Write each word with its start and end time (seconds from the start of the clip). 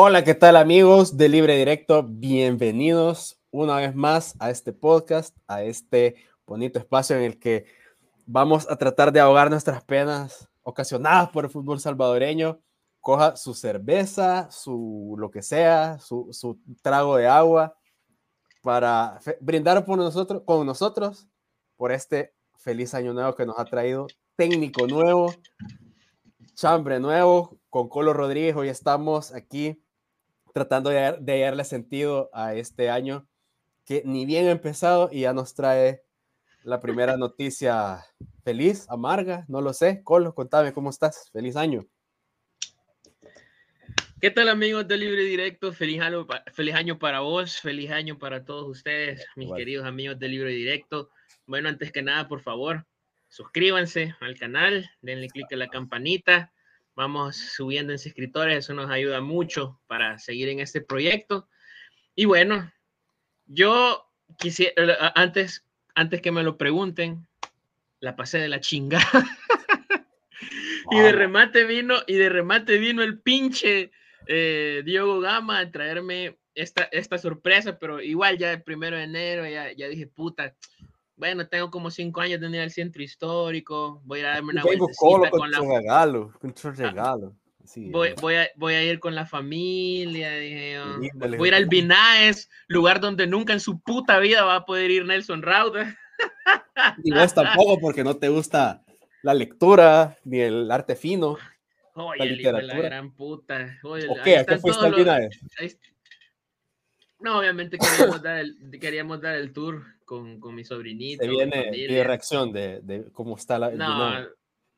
Hola, 0.00 0.22
¿qué 0.22 0.36
tal 0.36 0.54
amigos 0.54 1.16
de 1.16 1.28
Libre 1.28 1.56
Directo? 1.56 2.04
Bienvenidos 2.08 3.40
una 3.50 3.78
vez 3.78 3.96
más 3.96 4.36
a 4.38 4.48
este 4.50 4.72
podcast, 4.72 5.36
a 5.48 5.64
este 5.64 6.14
bonito 6.46 6.78
espacio 6.78 7.16
en 7.16 7.22
el 7.22 7.40
que 7.40 7.64
vamos 8.24 8.70
a 8.70 8.76
tratar 8.76 9.10
de 9.10 9.18
ahogar 9.18 9.50
nuestras 9.50 9.82
penas 9.82 10.48
ocasionadas 10.62 11.30
por 11.30 11.46
el 11.46 11.50
fútbol 11.50 11.80
salvadoreño. 11.80 12.60
Coja 13.00 13.34
su 13.34 13.54
cerveza, 13.54 14.48
su 14.52 15.16
lo 15.18 15.32
que 15.32 15.42
sea, 15.42 15.98
su, 15.98 16.28
su 16.30 16.60
trago 16.80 17.16
de 17.16 17.26
agua 17.26 17.76
para 18.62 19.18
brindar 19.40 19.84
por 19.84 19.98
nosotros, 19.98 20.42
con 20.46 20.64
nosotros 20.64 21.26
por 21.76 21.90
este 21.90 22.36
feliz 22.56 22.94
año 22.94 23.12
nuevo 23.14 23.34
que 23.34 23.46
nos 23.46 23.58
ha 23.58 23.64
traído 23.64 24.06
técnico 24.36 24.86
nuevo, 24.86 25.34
chambre 26.54 27.00
nuevo, 27.00 27.58
con 27.68 27.88
Colo 27.88 28.12
Rodríguez. 28.12 28.54
Hoy 28.54 28.68
estamos 28.68 29.34
aquí 29.34 29.82
tratando 30.58 30.90
de, 30.90 31.16
de 31.20 31.40
darle 31.40 31.64
sentido 31.64 32.30
a 32.32 32.54
este 32.54 32.90
año 32.90 33.28
que 33.84 34.02
ni 34.04 34.26
bien 34.26 34.48
ha 34.48 34.50
empezado 34.50 35.08
y 35.12 35.20
ya 35.20 35.32
nos 35.32 35.54
trae 35.54 36.02
la 36.64 36.80
primera 36.80 37.16
noticia 37.16 38.04
feliz, 38.42 38.86
amarga, 38.90 39.44
no 39.48 39.60
lo 39.60 39.72
sé. 39.72 40.02
Colo, 40.02 40.34
contame 40.34 40.72
cómo 40.72 40.90
estás. 40.90 41.30
Feliz 41.32 41.56
año. 41.56 41.86
¿Qué 44.20 44.30
tal 44.32 44.48
amigos 44.48 44.88
de 44.88 44.96
Libre 44.96 45.22
Directo? 45.22 45.72
Feliz 45.72 46.00
año, 46.00 46.26
feliz 46.52 46.74
año 46.74 46.98
para 46.98 47.20
vos, 47.20 47.60
feliz 47.60 47.90
año 47.92 48.18
para 48.18 48.44
todos 48.44 48.68
ustedes, 48.68 49.24
mis 49.36 49.52
queridos 49.52 49.86
amigos 49.86 50.18
de 50.18 50.28
Libre 50.28 50.50
Directo. 50.50 51.10
Bueno, 51.46 51.68
antes 51.68 51.92
que 51.92 52.02
nada, 52.02 52.26
por 52.26 52.40
favor, 52.40 52.84
suscríbanse 53.28 54.16
al 54.20 54.36
canal, 54.36 54.90
denle 55.02 55.28
clic 55.28 55.52
a 55.52 55.56
la 55.56 55.68
campanita, 55.68 56.52
vamos 56.98 57.36
subiendo 57.36 57.92
en 57.92 57.98
suscriptores, 58.00 58.58
eso 58.58 58.74
nos 58.74 58.90
ayuda 58.90 59.20
mucho 59.20 59.80
para 59.86 60.18
seguir 60.18 60.48
en 60.48 60.58
este 60.58 60.80
proyecto. 60.80 61.48
Y 62.16 62.24
bueno, 62.24 62.72
yo 63.46 64.04
quisiera, 64.36 65.12
antes, 65.14 65.64
antes 65.94 66.20
que 66.20 66.32
me 66.32 66.42
lo 66.42 66.58
pregunten, 66.58 67.24
la 68.00 68.16
pasé 68.16 68.38
de 68.38 68.48
la 68.48 68.58
chingada. 68.58 69.06
Wow. 69.12 69.22
y 70.90 70.98
de 70.98 71.12
remate 71.12 71.66
vino, 71.66 71.98
y 72.08 72.14
de 72.14 72.30
remate 72.30 72.78
vino 72.78 73.04
el 73.04 73.20
pinche 73.20 73.92
eh, 74.26 74.82
Diego 74.84 75.20
Gama 75.20 75.60
a 75.60 75.70
traerme 75.70 76.36
esta, 76.56 76.88
esta 76.90 77.16
sorpresa, 77.16 77.78
pero 77.78 78.02
igual 78.02 78.38
ya 78.38 78.50
el 78.50 78.64
primero 78.64 78.96
de 78.96 79.04
enero 79.04 79.46
ya, 79.46 79.70
ya 79.70 79.86
dije, 79.86 80.08
puta, 80.08 80.56
bueno, 81.18 81.48
tengo 81.48 81.70
como 81.70 81.90
cinco 81.90 82.20
años 82.20 82.40
de 82.40 82.48
ir 82.48 82.60
al 82.60 82.70
centro 82.70 83.02
histórico, 83.02 84.00
voy 84.04 84.20
a 84.20 84.28
darme 84.28 84.52
una 84.52 84.62
vueltecita 84.62 85.30
con, 85.30 85.50
la... 85.50 85.60
regalo, 85.60 86.32
con 86.40 86.54
ah, 86.64 86.70
regalo. 86.76 87.34
Sí, 87.64 87.90
voy, 87.90 88.14
voy, 88.20 88.36
a, 88.36 88.48
voy, 88.56 88.74
a, 88.74 88.82
ir 88.82 88.98
con 88.98 89.14
la 89.14 89.26
familia, 89.26 90.32
dije, 90.36 90.78
oh, 90.80 91.00
voy 91.36 91.48
a 91.48 91.48
ir 91.48 91.54
al 91.54 91.66
Binaes, 91.66 92.48
lugar 92.66 93.00
donde 93.00 93.26
nunca 93.26 93.52
en 93.52 93.60
su 93.60 93.80
puta 93.80 94.18
vida 94.20 94.44
va 94.44 94.56
a 94.56 94.64
poder 94.64 94.90
ir 94.90 95.04
Nelson 95.04 95.42
Rauda. 95.42 95.96
Y 97.04 97.12
vos 97.12 97.34
tampoco, 97.34 97.78
porque 97.80 98.02
no 98.02 98.16
te 98.16 98.28
gusta 98.28 98.84
la 99.22 99.34
lectura 99.34 100.16
ni 100.24 100.40
el 100.40 100.70
arte 100.70 100.96
fino. 100.96 101.36
Oye, 101.94 102.18
la 102.18 102.24
literatura. 102.24 102.74
la 102.74 102.80
gran 102.80 103.14
puta. 103.14 103.78
Oye, 103.82 104.06
¿O 104.08 104.14
qué? 104.22 104.38
¿A 104.38 104.46
qué 104.46 104.58
fuiste 104.58 104.86
al 104.86 104.94
Binaes? 104.94 105.40
No, 107.20 107.38
obviamente 107.38 107.78
queríamos 107.78 108.22
dar 108.22 108.38
el, 108.38 108.56
queríamos 108.80 109.20
dar 109.20 109.34
el 109.34 109.52
tour 109.52 109.84
con, 110.04 110.38
con 110.40 110.54
mi 110.54 110.64
sobrinito. 110.64 111.24
Se 111.24 111.30
viene 111.30 111.70
mi 111.70 112.02
reacción 112.02 112.52
de, 112.52 112.80
de, 112.82 113.04
cómo 113.12 113.36
está 113.36 113.58
la. 113.58 113.70
No, 113.70 114.20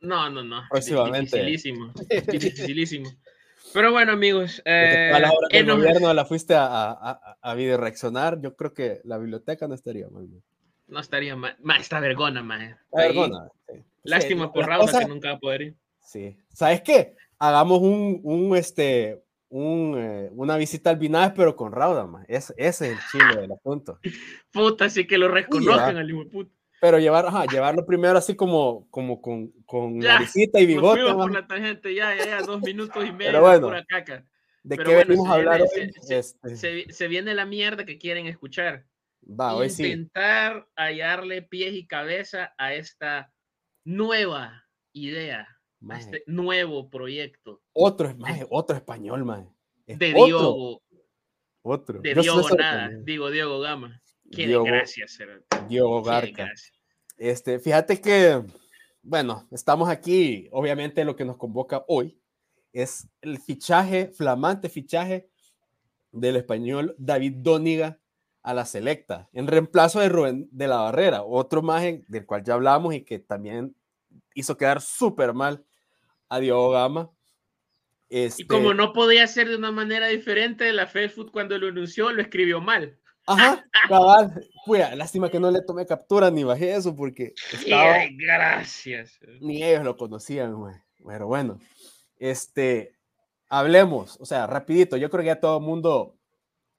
no, 0.00 0.30
no, 0.30 0.42
no. 0.42 0.62
Próximamente. 0.70 1.36
Dificilísimo. 1.36 1.92
dificilísimo. 2.26 3.10
Pero 3.72 3.92
bueno, 3.92 4.12
amigos. 4.12 4.62
Eh, 4.64 5.12
a 5.14 5.20
la 5.20 5.30
hora 5.30 5.48
del 5.50 5.66
gobierno 5.66 6.14
la 6.14 6.24
fuiste 6.24 6.54
a, 6.54 6.66
a, 6.66 7.36
a, 7.40 7.54
video 7.54 7.76
reaccionar. 7.76 8.40
Yo 8.40 8.56
creo 8.56 8.72
que 8.72 9.00
la 9.04 9.18
biblioteca 9.18 9.68
no 9.68 9.74
estaría 9.74 10.08
mal. 10.08 10.28
No 10.88 10.98
estaría 10.98 11.36
mal. 11.36 11.56
Ma, 11.60 11.76
esta 11.76 12.00
vergona, 12.00 12.42
ma. 12.42 12.78
Vergona. 12.92 13.48
Sí. 13.68 13.74
Lástima 14.02 14.46
sí, 14.46 14.50
por 14.54 14.66
Raúl 14.66 14.86
cosa... 14.86 15.00
que 15.00 15.06
nunca 15.06 15.28
va 15.28 15.34
a 15.34 15.38
poder 15.38 15.62
ir. 15.62 15.76
Sí. 16.00 16.36
¿Sabes 16.52 16.80
qué? 16.80 17.14
Hagamos 17.38 17.80
un, 17.80 18.20
un 18.24 18.56
este, 18.56 19.22
un, 19.50 19.96
eh, 19.98 20.30
una 20.32 20.56
visita 20.56 20.90
al 20.90 20.96
Binaes, 20.96 21.32
pero 21.36 21.54
con 21.54 21.72
Rauda, 21.72 22.06
man. 22.06 22.24
Es, 22.28 22.54
ese 22.56 22.92
es 22.92 22.92
el 22.92 22.98
chile 23.10 23.40
del 23.42 23.52
asunto. 23.52 23.98
Puta, 24.52 24.86
así 24.86 25.06
que 25.06 25.18
lo 25.18 25.28
reconozcan 25.28 25.96
al 25.96 26.08
hijo 26.08 26.28
puta. 26.28 26.50
Pero 26.80 26.98
llevar, 26.98 27.26
ajá, 27.26 27.44
llevarlo 27.44 27.84
primero 27.84 28.16
así 28.16 28.34
como, 28.34 28.88
como 28.90 29.20
con, 29.20 29.52
con 29.66 30.00
ya, 30.00 30.14
naricita 30.14 30.60
y 30.60 30.66
bigote. 30.66 31.02
Nos 31.02 31.14
por 31.14 31.32
la 31.32 31.46
tangente, 31.46 31.94
ya, 31.94 32.16
ya, 32.16 32.24
ya, 32.24 32.42
dos 32.42 32.62
minutos 32.62 33.04
y 33.04 33.12
medio 33.12 33.32
pero 33.32 33.40
bueno, 33.42 33.66
pura 33.66 33.84
caca. 33.84 34.24
¿De 34.62 34.76
pero 34.76 34.88
qué 34.88 34.94
bueno, 34.94 35.08
venimos 35.08 35.28
a 35.28 35.34
hablar 35.34 35.62
se, 35.68 35.80
hoy? 35.80 35.92
Se, 36.00 36.18
este... 36.18 36.56
se, 36.56 36.92
se, 36.92 37.08
viene 37.08 37.34
la 37.34 37.44
mierda 37.44 37.84
que 37.84 37.98
quieren 37.98 38.26
escuchar. 38.26 38.86
Va, 39.22 39.54
hoy 39.54 39.66
Intentar 39.66 40.64
sí. 40.66 40.72
hallarle 40.76 41.42
pies 41.42 41.74
y 41.74 41.86
cabeza 41.86 42.54
a 42.56 42.72
esta 42.72 43.32
nueva 43.84 44.64
idea, 44.92 45.59
a 45.88 45.98
este 45.98 46.22
nuevo 46.26 46.90
proyecto. 46.90 47.62
Otro, 47.72 48.14
maje, 48.16 48.46
otro 48.50 48.76
español, 48.76 49.24
man. 49.24 49.48
De 49.86 50.12
Diogo. 50.12 50.82
Otro. 51.62 52.00
De 52.00 52.14
Diogo 52.14 52.48
nada, 52.56 52.82
también. 52.82 53.04
digo 53.04 53.30
Diogo 53.30 53.60
Gama. 53.60 54.00
Qué 54.30 54.46
Diogo, 54.46 54.64
gracias. 54.64 55.18
Diogo 55.68 56.02
Garca. 56.02 56.48
Este, 57.16 57.58
fíjate 57.58 58.00
que, 58.00 58.42
bueno, 59.02 59.46
estamos 59.50 59.88
aquí, 59.88 60.48
obviamente 60.52 61.04
lo 61.04 61.16
que 61.16 61.24
nos 61.24 61.36
convoca 61.36 61.84
hoy 61.88 62.18
es 62.72 63.08
el 63.20 63.38
fichaje, 63.38 64.08
flamante 64.08 64.68
fichaje 64.68 65.28
del 66.12 66.36
español 66.36 66.94
David 66.98 67.34
Dóniga 67.36 67.98
a 68.42 68.54
la 68.54 68.64
selecta, 68.64 69.28
en 69.32 69.46
reemplazo 69.46 70.00
de 70.00 70.08
Rubén 70.08 70.48
de 70.50 70.66
la 70.66 70.78
Barrera, 70.78 71.22
otro 71.22 71.60
imagen 71.60 72.04
del 72.08 72.24
cual 72.24 72.42
ya 72.42 72.54
hablamos 72.54 72.94
y 72.94 73.02
que 73.02 73.18
también 73.18 73.76
hizo 74.34 74.56
quedar 74.56 74.80
súper 74.80 75.34
mal 75.34 75.64
a 76.30 76.40
Diogo 76.40 76.70
Gama. 76.70 77.10
Este... 78.08 78.42
Y 78.42 78.46
como 78.46 78.72
no 78.72 78.94
podía 78.94 79.26
ser 79.26 79.48
de 79.48 79.56
una 79.56 79.70
manera 79.70 80.06
diferente, 80.06 80.72
la 80.72 80.86
Facebook 80.86 81.30
cuando 81.30 81.58
lo 81.58 81.68
anunció 81.68 82.10
lo 82.10 82.22
escribió 82.22 82.60
mal. 82.60 82.98
Ajá, 83.26 83.64
cabal. 83.88 84.48
Lástima 84.96 85.28
que 85.28 85.38
no 85.38 85.50
le 85.50 85.60
tomé 85.62 85.84
captura 85.84 86.30
ni 86.30 86.42
bajé 86.42 86.74
eso 86.74 86.96
porque 86.96 87.34
estaba... 87.52 87.94
Ay, 87.94 88.16
gracias. 88.16 89.18
Ni 89.40 89.62
ellos 89.62 89.84
lo 89.84 89.96
conocían, 89.96 90.54
güey. 90.54 90.74
Pero 91.06 91.26
bueno, 91.26 91.58
este, 92.18 92.96
hablemos, 93.48 94.18
o 94.20 94.24
sea, 94.24 94.46
rapidito. 94.46 94.96
Yo 94.96 95.10
creo 95.10 95.22
que 95.22 95.28
ya 95.28 95.40
todo 95.40 95.58
el 95.58 95.64
mundo 95.64 96.16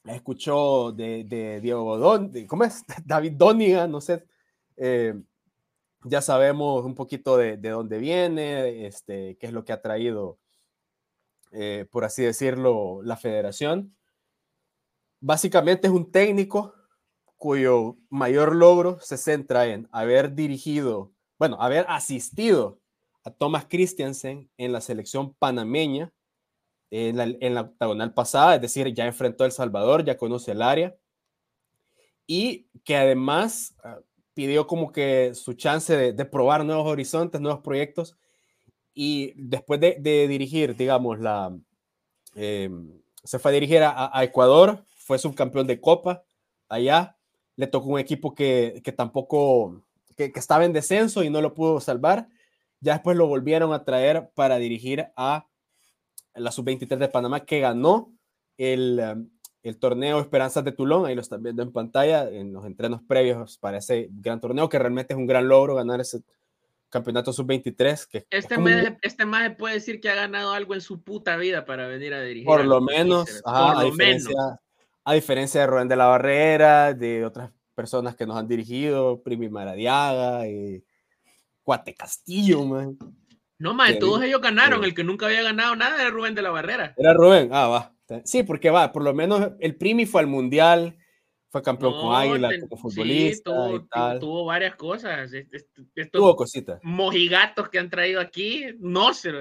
escuchó 0.06 0.91
de, 0.91 1.23
de 1.25 1.61
Diego 1.61 1.97
Don, 1.97 2.31
de, 2.31 2.47
¿cómo 2.47 2.63
es? 2.63 2.84
David 3.06 3.34
Dóniga, 3.34 3.88
no 3.88 4.01
sé. 4.01 4.25
Eh, 4.78 5.13
ya 6.03 6.22
sabemos 6.22 6.84
un 6.85 6.95
poquito 6.95 7.38
de, 7.38 7.57
de, 7.57 7.69
dónde 7.69 7.97
viene, 7.97 8.85
este, 8.88 9.38
qué 9.38 9.47
es 9.47 9.53
lo 9.53 9.63
que 9.63 9.73
ha 9.73 9.81
traído, 9.81 10.39
eh, 11.51 11.85
por 11.91 12.06
así 12.06 12.23
decirlo, 12.23 13.01
la 13.03 13.17
federación. 13.17 13.95
Básicamente 15.19 15.88
es 15.88 15.94
un 15.94 16.11
técnico 16.11 16.73
cuyo 17.38 17.97
mayor 18.09 18.56
logro 18.56 19.00
se 19.00 19.17
centra 19.17 19.67
en 19.67 19.88
haber 19.91 20.35
dirigido, 20.35 21.11
bueno, 21.38 21.57
haber 21.59 21.85
asistido 21.90 22.79
a 23.23 23.31
Thomas 23.31 23.66
Christiansen 23.69 24.50
en 24.57 24.72
la 24.72 24.81
selección 24.81 25.34
panameña 25.35 26.11
en 26.91 27.16
la, 27.17 27.25
la 27.25 27.61
octagonal 27.61 28.13
pasada, 28.13 28.56
es 28.56 28.61
decir, 28.61 28.94
ya 28.94 29.06
enfrentó 29.06 29.44
a 29.44 29.47
El 29.47 29.53
Salvador, 29.53 30.03
ya 30.03 30.17
conoce 30.17 30.51
el 30.51 30.61
área, 30.61 30.95
y 32.28 32.67
que 32.84 32.97
además 32.97 33.75
uh, 34.44 34.47
pidió 34.47 34.68
como 34.68 34.91
que 34.91 35.34
su 35.34 35.53
chance 35.53 35.96
de, 35.96 36.13
de, 36.13 36.25
probar 36.25 36.66
nuevos 36.66 36.88
horizontes, 36.88 37.41
nuevos 37.41 37.62
proyectos, 37.62 38.18
y 38.94 39.34
después 39.35 39.79
de, 39.79 39.97
de 40.00 40.28
dirigir, 40.28 40.75
digamos, 40.75 41.19
la, 41.19 41.56
eh, 42.35 42.69
se 43.24 43.40
fue 43.40 43.52
a 43.52 43.53
dirigir 43.53 43.84
a, 43.84 44.17
a, 44.17 44.23
Ecuador, 44.23 44.84
fue 44.97 45.20
subcampeón 45.20 45.67
de 45.67 45.79
Copa 45.79 46.23
allá, 46.70 47.17
le 47.55 47.67
tocó 47.67 47.90
un 47.90 47.99
equipo 47.99 48.34
que, 48.34 48.82
que 48.84 48.91
tampoco, 48.91 49.84
que, 50.16 50.32
que 50.32 50.40
estaba 50.40 50.66
en 50.66 50.73
descenso 50.73 51.23
y 51.23 51.29
no 51.29 51.41
lo 51.41 51.53
pudo 51.53 51.79
salvar, 51.79 52.28
ya 52.79 52.94
después 52.94 53.16
lo 53.17 53.28
volvieron 53.28 53.73
a 53.73 53.84
traer 53.84 54.32
para 54.34 54.58
dirigir 54.58 55.08
a 55.16 55.47
la 56.34 56.52
sub-23 56.52 56.97
de 56.97 57.08
Panamá 57.09 57.41
que 57.41 57.59
ganó 57.59 58.14
el, 58.58 58.99
um, 58.99 59.29
el, 59.63 59.78
torneo 59.78 60.19
Esperanzas 60.19 60.63
de 60.63 60.72
Tulón, 60.72 61.05
ahí 61.05 61.16
lo 61.16 61.22
están 61.22 61.43
viendo 61.43 61.63
en 61.63 61.72
pantalla, 61.72 62.29
en 62.29 62.53
los 62.53 62.66
entrenos 62.66 63.02
previos 63.02 63.58
para 63.58 63.78
ese 63.78 64.09
gran 64.11 64.40
torneo, 64.40 64.69
que 64.69 64.79
realmente 64.79 65.13
es 65.13 65.17
un 65.17 65.28
gran 65.28 65.47
logro 65.47 65.75
ganar 65.75 66.02
ese 66.02 66.22
campeonato 66.90 67.34
sub-23. 67.34 68.08
Que 68.08 68.25
este, 68.29 68.58
mes, 68.58 68.93
este 69.02 69.25
más 69.25 69.55
puede 69.55 69.75
decir 69.75 69.99
que 69.99 70.09
ha 70.09 70.16
ganado 70.16 70.53
algo 70.53 70.73
en 70.73 70.81
su 70.81 71.02
puta 71.02 71.37
vida 71.37 71.66
para 71.66 71.87
venir 71.87 72.13
a 72.13 72.22
dirigir. 72.22 72.46
Por 72.46 72.66
lo 72.66 72.81
menos, 72.81 73.41
ajá, 73.46 73.67
por 73.67 73.78
a, 73.78 73.84
lo 73.84 73.91
diferencia, 73.91 74.35
menos. 74.35 74.59
a 75.05 75.13
diferencia 75.13 75.61
de 75.61 75.67
Rubén 75.67 75.87
de 75.87 75.96
la 75.96 76.05
Barrera, 76.05 76.93
de 76.93 77.25
otras 77.25 77.52
personas 77.73 78.16
que 78.16 78.25
nos 78.25 78.37
han 78.37 78.47
dirigido, 78.47 79.22
Primi 79.23 79.49
Maradiaga, 79.49 80.47
y 80.47 80.84
Cuate 81.63 81.96
Castillo, 81.96 82.63
man. 82.66 82.97
No, 83.61 83.75
más, 83.75 83.99
todos 83.99 84.23
ellos 84.23 84.41
ganaron. 84.41 84.84
El 84.84 84.96
que 84.96 85.03
nunca 85.03 85.28
había 85.28 85.43
ganado 85.43 85.75
nada 85.75 86.02
era 86.02 86.09
Rubén 86.09 86.34
de 86.34 86.41
la 86.41 86.49
Barrera. 86.49 86.96
Era 86.97 87.13
Rubén. 87.13 87.49
Ah, 87.52 87.67
va. 87.67 87.93
Sí, 88.25 88.41
porque 88.43 88.72
va, 88.72 88.91
por 88.91 89.03
lo 89.03 89.13
menos 89.13 89.52
el 89.59 89.75
Primi 89.75 90.05
fue 90.05 90.22
al 90.22 90.28
Mundial, 90.28 90.97
fue 91.49 91.61
campeón 91.61 91.93
con 91.93 92.16
Águila 92.16 92.49
como 92.59 92.81
futbolista. 92.81 93.52
tuvo, 93.52 94.19
tuvo, 94.19 94.46
varias 94.46 94.75
cosas. 94.75 95.31
tuvo 96.11 96.35
cositas. 96.35 96.79
Mojigatos 96.81 97.69
que 97.69 97.78
han 97.78 97.90
traído 97.90 98.19
aquí, 98.19 98.66
no 98.79 99.13
sé. 99.13 99.31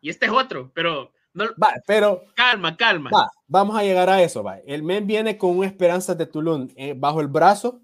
Y 0.00 0.10
este 0.10 0.26
es 0.26 0.32
otro, 0.32 0.70
pero. 0.72 1.12
No, 1.34 1.46
va, 1.62 1.74
pero. 1.86 2.22
Calma, 2.34 2.76
calma. 2.76 3.10
Va, 3.12 3.30
vamos 3.48 3.76
a 3.76 3.82
llegar 3.82 4.08
a 4.08 4.22
eso. 4.22 4.44
Va. 4.44 4.58
El 4.60 4.84
men 4.84 5.06
viene 5.06 5.36
con 5.36 5.58
un 5.58 5.64
Esperanza 5.64 6.14
de 6.14 6.26
Tulum 6.26 6.68
eh, 6.76 6.94
bajo 6.96 7.20
el 7.20 7.26
brazo, 7.26 7.82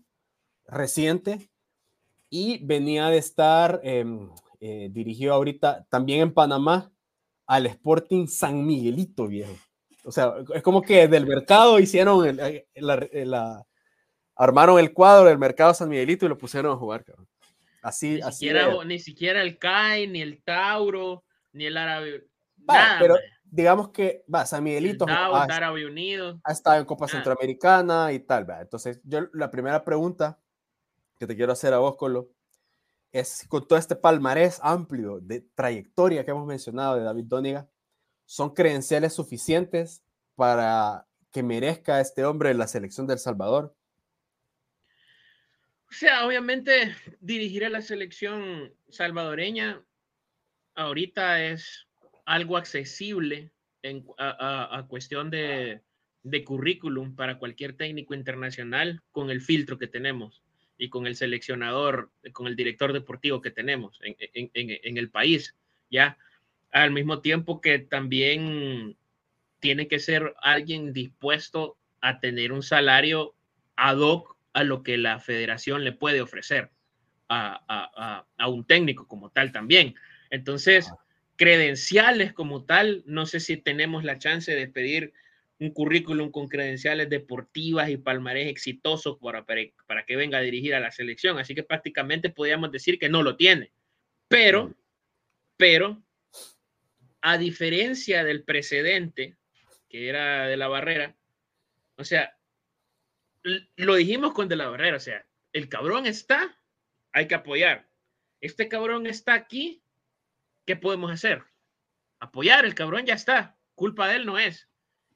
reciente, 0.66 1.50
y 2.30 2.64
venía 2.64 3.08
de 3.08 3.18
estar 3.18 3.80
em, 3.82 4.30
eh, 4.64 4.90
dirigido 4.92 5.34
ahorita 5.34 5.84
también 5.90 6.20
en 6.20 6.32
Panamá 6.32 6.92
al 7.48 7.66
Sporting 7.66 8.28
San 8.28 8.64
Miguelito, 8.64 9.26
viejo. 9.26 9.52
O 10.04 10.12
sea, 10.12 10.34
es 10.54 10.62
como 10.62 10.82
que 10.82 11.08
del 11.08 11.26
mercado 11.26 11.80
hicieron 11.80 12.24
el, 12.24 12.38
eh, 12.38 12.68
eh, 12.72 13.26
la, 13.26 13.66
armaron 14.36 14.78
el 14.78 14.92
cuadro 14.92 15.28
del 15.28 15.38
mercado 15.38 15.74
San 15.74 15.88
Miguelito 15.88 16.26
y 16.26 16.28
lo 16.28 16.38
pusieron 16.38 16.70
a 16.70 16.76
jugar, 16.76 17.04
cabrón. 17.04 17.26
Así, 17.82 18.10
ni 18.10 18.20
así. 18.20 18.38
Siquiera, 18.38 18.84
ni 18.84 19.00
siquiera 19.00 19.42
el 19.42 19.58
CAI, 19.58 20.06
ni 20.06 20.22
el 20.22 20.40
Tauro, 20.44 21.24
ni 21.50 21.66
el 21.66 21.76
Árabe. 21.76 22.28
pero 23.00 23.16
digamos 23.42 23.88
que 23.88 24.24
va, 24.32 24.46
San 24.46 24.62
Miguelito 24.62 25.06
ha, 25.08 25.42
Árabe 25.42 25.86
Unido. 25.86 26.40
ha 26.44 26.52
estado 26.52 26.78
en 26.78 26.84
Copa 26.84 27.08
Centroamericana 27.08 28.12
y 28.12 28.20
tal. 28.20 28.48
¿va? 28.48 28.60
Entonces, 28.60 29.00
yo 29.02 29.22
la 29.32 29.50
primera 29.50 29.82
pregunta 29.82 30.38
que 31.18 31.26
te 31.26 31.34
quiero 31.34 31.50
hacer 31.50 31.74
a 31.74 31.78
vos, 31.78 31.96
Colo, 31.96 32.30
con 33.48 33.66
todo 33.68 33.78
este 33.78 33.94
palmarés 33.94 34.58
amplio 34.62 35.20
de 35.20 35.42
trayectoria 35.54 36.24
que 36.24 36.30
hemos 36.30 36.46
mencionado 36.46 36.96
de 36.96 37.02
David 37.02 37.24
Dóniga, 37.26 37.68
son 38.24 38.54
credenciales 38.54 39.12
suficientes 39.12 40.02
para 40.34 41.06
que 41.30 41.42
merezca 41.42 42.00
este 42.00 42.24
hombre 42.24 42.54
la 42.54 42.66
selección 42.66 43.06
del 43.06 43.18
Salvador? 43.18 43.76
O 45.90 45.94
sea, 45.94 46.26
obviamente 46.26 46.94
dirigir 47.20 47.66
a 47.66 47.68
la 47.68 47.82
selección 47.82 48.74
salvadoreña 48.88 49.84
ahorita 50.74 51.44
es 51.44 51.86
algo 52.24 52.56
accesible 52.56 53.52
en, 53.82 54.06
a, 54.16 54.86
cuestión 54.88 55.30
de 55.30 55.82
currículum 56.46 57.14
para 57.14 57.38
cualquier 57.38 57.76
técnico 57.76 58.14
internacional 58.14 59.02
con 59.10 59.28
el 59.30 59.42
filtro 59.42 59.78
que 59.78 59.86
tenemos 59.86 60.42
y 60.82 60.88
con 60.88 61.06
el 61.06 61.14
seleccionador, 61.14 62.10
con 62.32 62.48
el 62.48 62.56
director 62.56 62.92
deportivo 62.92 63.40
que 63.40 63.52
tenemos 63.52 64.00
en, 64.02 64.16
en, 64.18 64.50
en, 64.52 64.98
el 64.98 65.10
país, 65.10 65.54
¿ya? 65.92 66.18
al 66.72 66.90
mismo 66.90 67.20
tiempo 67.20 67.60
que 67.60 67.78
también 67.78 68.96
tiene 69.60 69.86
que 69.86 70.00
ser 70.00 70.34
alguien 70.42 70.92
dispuesto 70.92 71.76
a 72.00 72.18
tener 72.18 72.50
un 72.50 72.64
salario 72.64 73.36
ad 73.76 73.98
hoc 73.98 74.36
a 74.54 74.64
lo 74.64 74.82
que 74.82 74.98
la 74.98 75.20
federación 75.20 75.84
le 75.84 75.92
puede 75.92 76.20
ofrecer 76.20 76.70
a, 77.28 78.26
un 78.48 78.64
técnico 78.66 79.06
como 79.06 79.30
tal 79.30 79.52
también. 79.52 79.94
Entonces, 80.30 80.90
credenciales 81.36 82.32
como 82.32 82.64
tal, 82.64 83.04
no 83.06 83.24
sé 83.26 83.38
si 83.38 83.56
tenemos 83.56 84.02
la 84.02 84.18
chance 84.18 84.52
de 84.52 84.66
pedir 84.66 85.12
un 85.62 85.70
currículum 85.70 86.32
con 86.32 86.48
credenciales 86.48 87.08
deportivas 87.08 87.88
y 87.88 87.96
palmarés 87.96 88.48
exitosos 88.48 89.18
para, 89.20 89.44
para, 89.44 90.04
que 90.04 90.16
venga 90.16 90.38
a 90.38 90.40
dirigir 90.40 90.74
a 90.74 90.80
la 90.80 90.90
selección. 90.90 91.38
Así 91.38 91.54
que 91.54 91.62
prácticamente 91.62 92.30
podríamos 92.30 92.72
decir 92.72 92.98
que 92.98 93.08
no 93.08 93.22
lo 93.22 93.36
tiene. 93.36 93.72
Pero, 94.26 94.68
mm. 94.68 94.74
pero 95.56 96.02
a 97.20 97.38
diferencia 97.38 98.24
del 98.24 98.42
precedente, 98.42 99.36
que 99.88 100.08
era 100.08 100.48
de 100.48 100.56
la 100.56 100.66
barrera, 100.66 101.16
o 101.96 102.02
sea, 102.02 102.36
lo 103.76 103.94
dijimos 103.94 104.32
con 104.32 104.48
de 104.48 104.56
la 104.56 104.68
barrera, 104.68 104.96
o 104.96 105.00
sea, 105.00 105.24
el 105.52 105.68
cabrón 105.68 106.06
está, 106.06 106.58
hay 107.12 107.28
que 107.28 107.36
apoyar. 107.36 107.88
Este 108.40 108.68
cabrón 108.68 109.06
está 109.06 109.34
aquí, 109.34 109.80
¿qué 110.66 110.74
podemos 110.74 111.12
hacer? 111.12 111.44
Apoyar, 112.18 112.64
el 112.64 112.74
cabrón 112.74 113.06
ya 113.06 113.14
está, 113.14 113.56
culpa 113.76 114.08
de 114.08 114.16
él 114.16 114.26
no 114.26 114.40
es. 114.40 114.68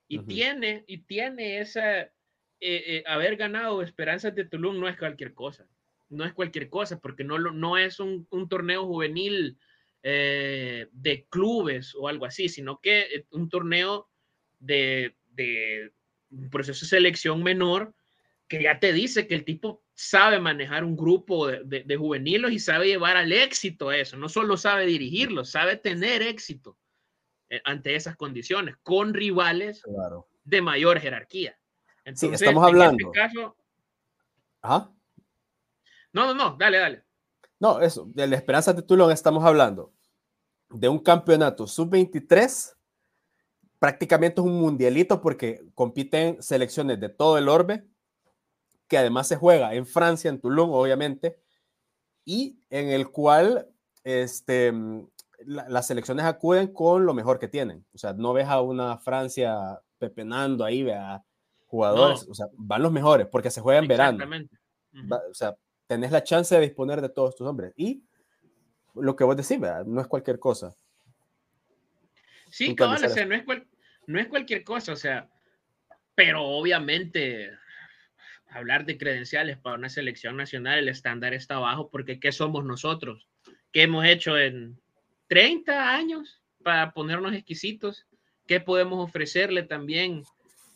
Y 0.08 0.20
tiene, 0.20 0.84
y 0.86 0.98
tiene 0.98 1.60
esa, 1.60 2.02
eh, 2.02 2.10
eh, 2.60 3.04
haber 3.06 3.36
ganado 3.36 3.82
Esperanzas 3.82 4.34
de 4.34 4.44
Tulum 4.44 4.78
no 4.78 4.88
es 4.88 4.96
cualquier 4.96 5.34
cosa, 5.34 5.66
no 6.08 6.24
es 6.24 6.32
cualquier 6.32 6.70
cosa, 6.70 7.00
porque 7.00 7.24
no, 7.24 7.38
no 7.38 7.76
es 7.76 7.98
un, 7.98 8.26
un 8.30 8.48
torneo 8.48 8.86
juvenil 8.86 9.58
eh, 10.02 10.88
de 10.92 11.26
clubes 11.28 11.94
o 11.94 12.08
algo 12.08 12.24
así, 12.24 12.48
sino 12.48 12.80
que 12.80 13.26
un 13.30 13.48
torneo 13.48 14.08
de, 14.60 15.16
de 15.32 15.92
proceso 16.50 16.84
de 16.84 16.90
selección 16.90 17.42
menor 17.42 17.94
que 18.48 18.62
ya 18.62 18.78
te 18.78 18.92
dice 18.92 19.26
que 19.26 19.34
el 19.34 19.44
tipo 19.44 19.82
sabe 19.94 20.38
manejar 20.38 20.84
un 20.84 20.96
grupo 20.96 21.48
de, 21.48 21.82
de, 21.82 21.96
juveniles 21.96 22.52
y 22.52 22.58
sabe 22.58 22.86
llevar 22.86 23.16
al 23.16 23.32
éxito 23.32 23.90
eso, 23.90 24.16
no 24.16 24.28
solo 24.28 24.56
sabe 24.56 24.86
dirigirlo, 24.86 25.44
sabe 25.44 25.76
tener 25.76 26.22
éxito 26.22 26.78
ante 27.64 27.94
esas 27.94 28.16
condiciones, 28.16 28.76
con 28.82 29.14
rivales 29.14 29.82
de 30.44 30.62
mayor 30.62 30.98
jerarquía. 31.00 31.58
Entonces, 32.04 32.40
estamos 32.40 32.66
hablando. 32.66 33.12
Este 33.14 33.38
no, 36.12 36.26
no, 36.26 36.34
no, 36.34 36.56
dale, 36.58 36.78
dale. 36.78 37.04
No, 37.58 37.81
eso, 37.81 38.06
de 38.14 38.26
la 38.26 38.37
esperanza 38.37 38.72
de 38.72 38.82
Tulón 38.82 39.10
estamos 39.10 39.44
hablando 39.44 39.93
de 40.70 40.88
un 40.88 40.98
campeonato 40.98 41.66
sub-23, 41.66 42.75
prácticamente 43.78 44.40
es 44.40 44.46
un 44.46 44.60
mundialito 44.60 45.20
porque 45.20 45.64
compiten 45.75 46.42
selecciones 46.42 47.00
de 47.00 47.08
todo 47.08 47.38
el 47.38 47.49
orbe, 47.49 47.87
que 48.88 48.99
además 48.99 49.28
se 49.28 49.37
juega 49.37 49.75
en 49.75 49.87
Francia, 49.87 50.28
en 50.28 50.40
Toulon, 50.40 50.70
obviamente, 50.72 51.38
y 52.25 52.60
en 52.70 52.88
el 52.88 53.10
cual 53.10 53.69
este, 54.04 54.72
las 55.46 55.87
selecciones 55.87 56.25
acuden 56.25 56.72
con 56.72 57.06
lo 57.06 57.14
mejor 57.14 57.38
que 57.38 57.48
tienen. 57.48 57.84
O 57.94 57.98
sea, 57.98 58.12
no 58.12 58.32
ves 58.32 58.48
a 58.48 58.60
una 58.60 58.98
Francia 58.98 59.81
pepenando 59.98 60.64
ahí, 60.64 60.82
vea 60.82 61.22
jugadores, 61.66 62.26
o 62.28 62.34
sea, 62.34 62.46
van 62.52 62.82
los 62.82 62.93
mejores 62.93 63.26
porque 63.26 63.50
se 63.50 63.60
juega 63.60 63.81
en 63.81 63.88
verano. 63.88 64.25
O 65.31 65.34
sea, 65.34 65.54
tenés 65.87 66.10
la 66.10 66.25
chance 66.25 66.54
de 66.54 66.60
disponer 66.60 67.00
de 67.00 67.08
todos 67.08 67.37
tus 67.37 67.46
hombres. 67.46 67.72
Y 67.76 68.02
lo 68.94 69.14
que 69.14 69.25
vos 69.25 69.37
decís, 69.37 69.60
¿verdad? 69.60 69.84
no 69.84 70.00
es 70.00 70.06
cualquier 70.06 70.38
cosa. 70.38 70.75
Sí, 72.50 72.75
cabal, 72.75 73.04
o 73.04 73.08
sea, 73.08 73.26
no 73.26 73.34
es, 73.34 73.44
no 74.06 74.20
es 74.20 74.28
cualquier 74.28 74.64
cosa, 74.64 74.92
o 74.92 74.96
sea, 74.96 75.28
pero 76.14 76.44
obviamente 76.44 77.50
hablar 78.49 78.87
de 78.87 78.97
credenciales 78.97 79.59
para 79.59 79.76
una 79.76 79.90
selección 79.90 80.37
nacional, 80.37 80.78
el 80.78 80.88
estándar 80.88 81.35
está 81.35 81.59
bajo 81.59 81.90
porque 81.90 82.18
¿qué 82.18 82.32
somos 82.32 82.64
nosotros? 82.64 83.28
¿Qué 83.73 83.82
hemos 83.82 84.06
hecho 84.06 84.38
en 84.38 84.80
30 85.28 85.95
años 85.95 86.42
para 86.62 86.92
ponernos 86.92 87.33
exquisitos? 87.35 88.06
¿Qué 88.47 88.61
podemos 88.61 89.04
ofrecerle 89.04 89.62
también 89.62 90.23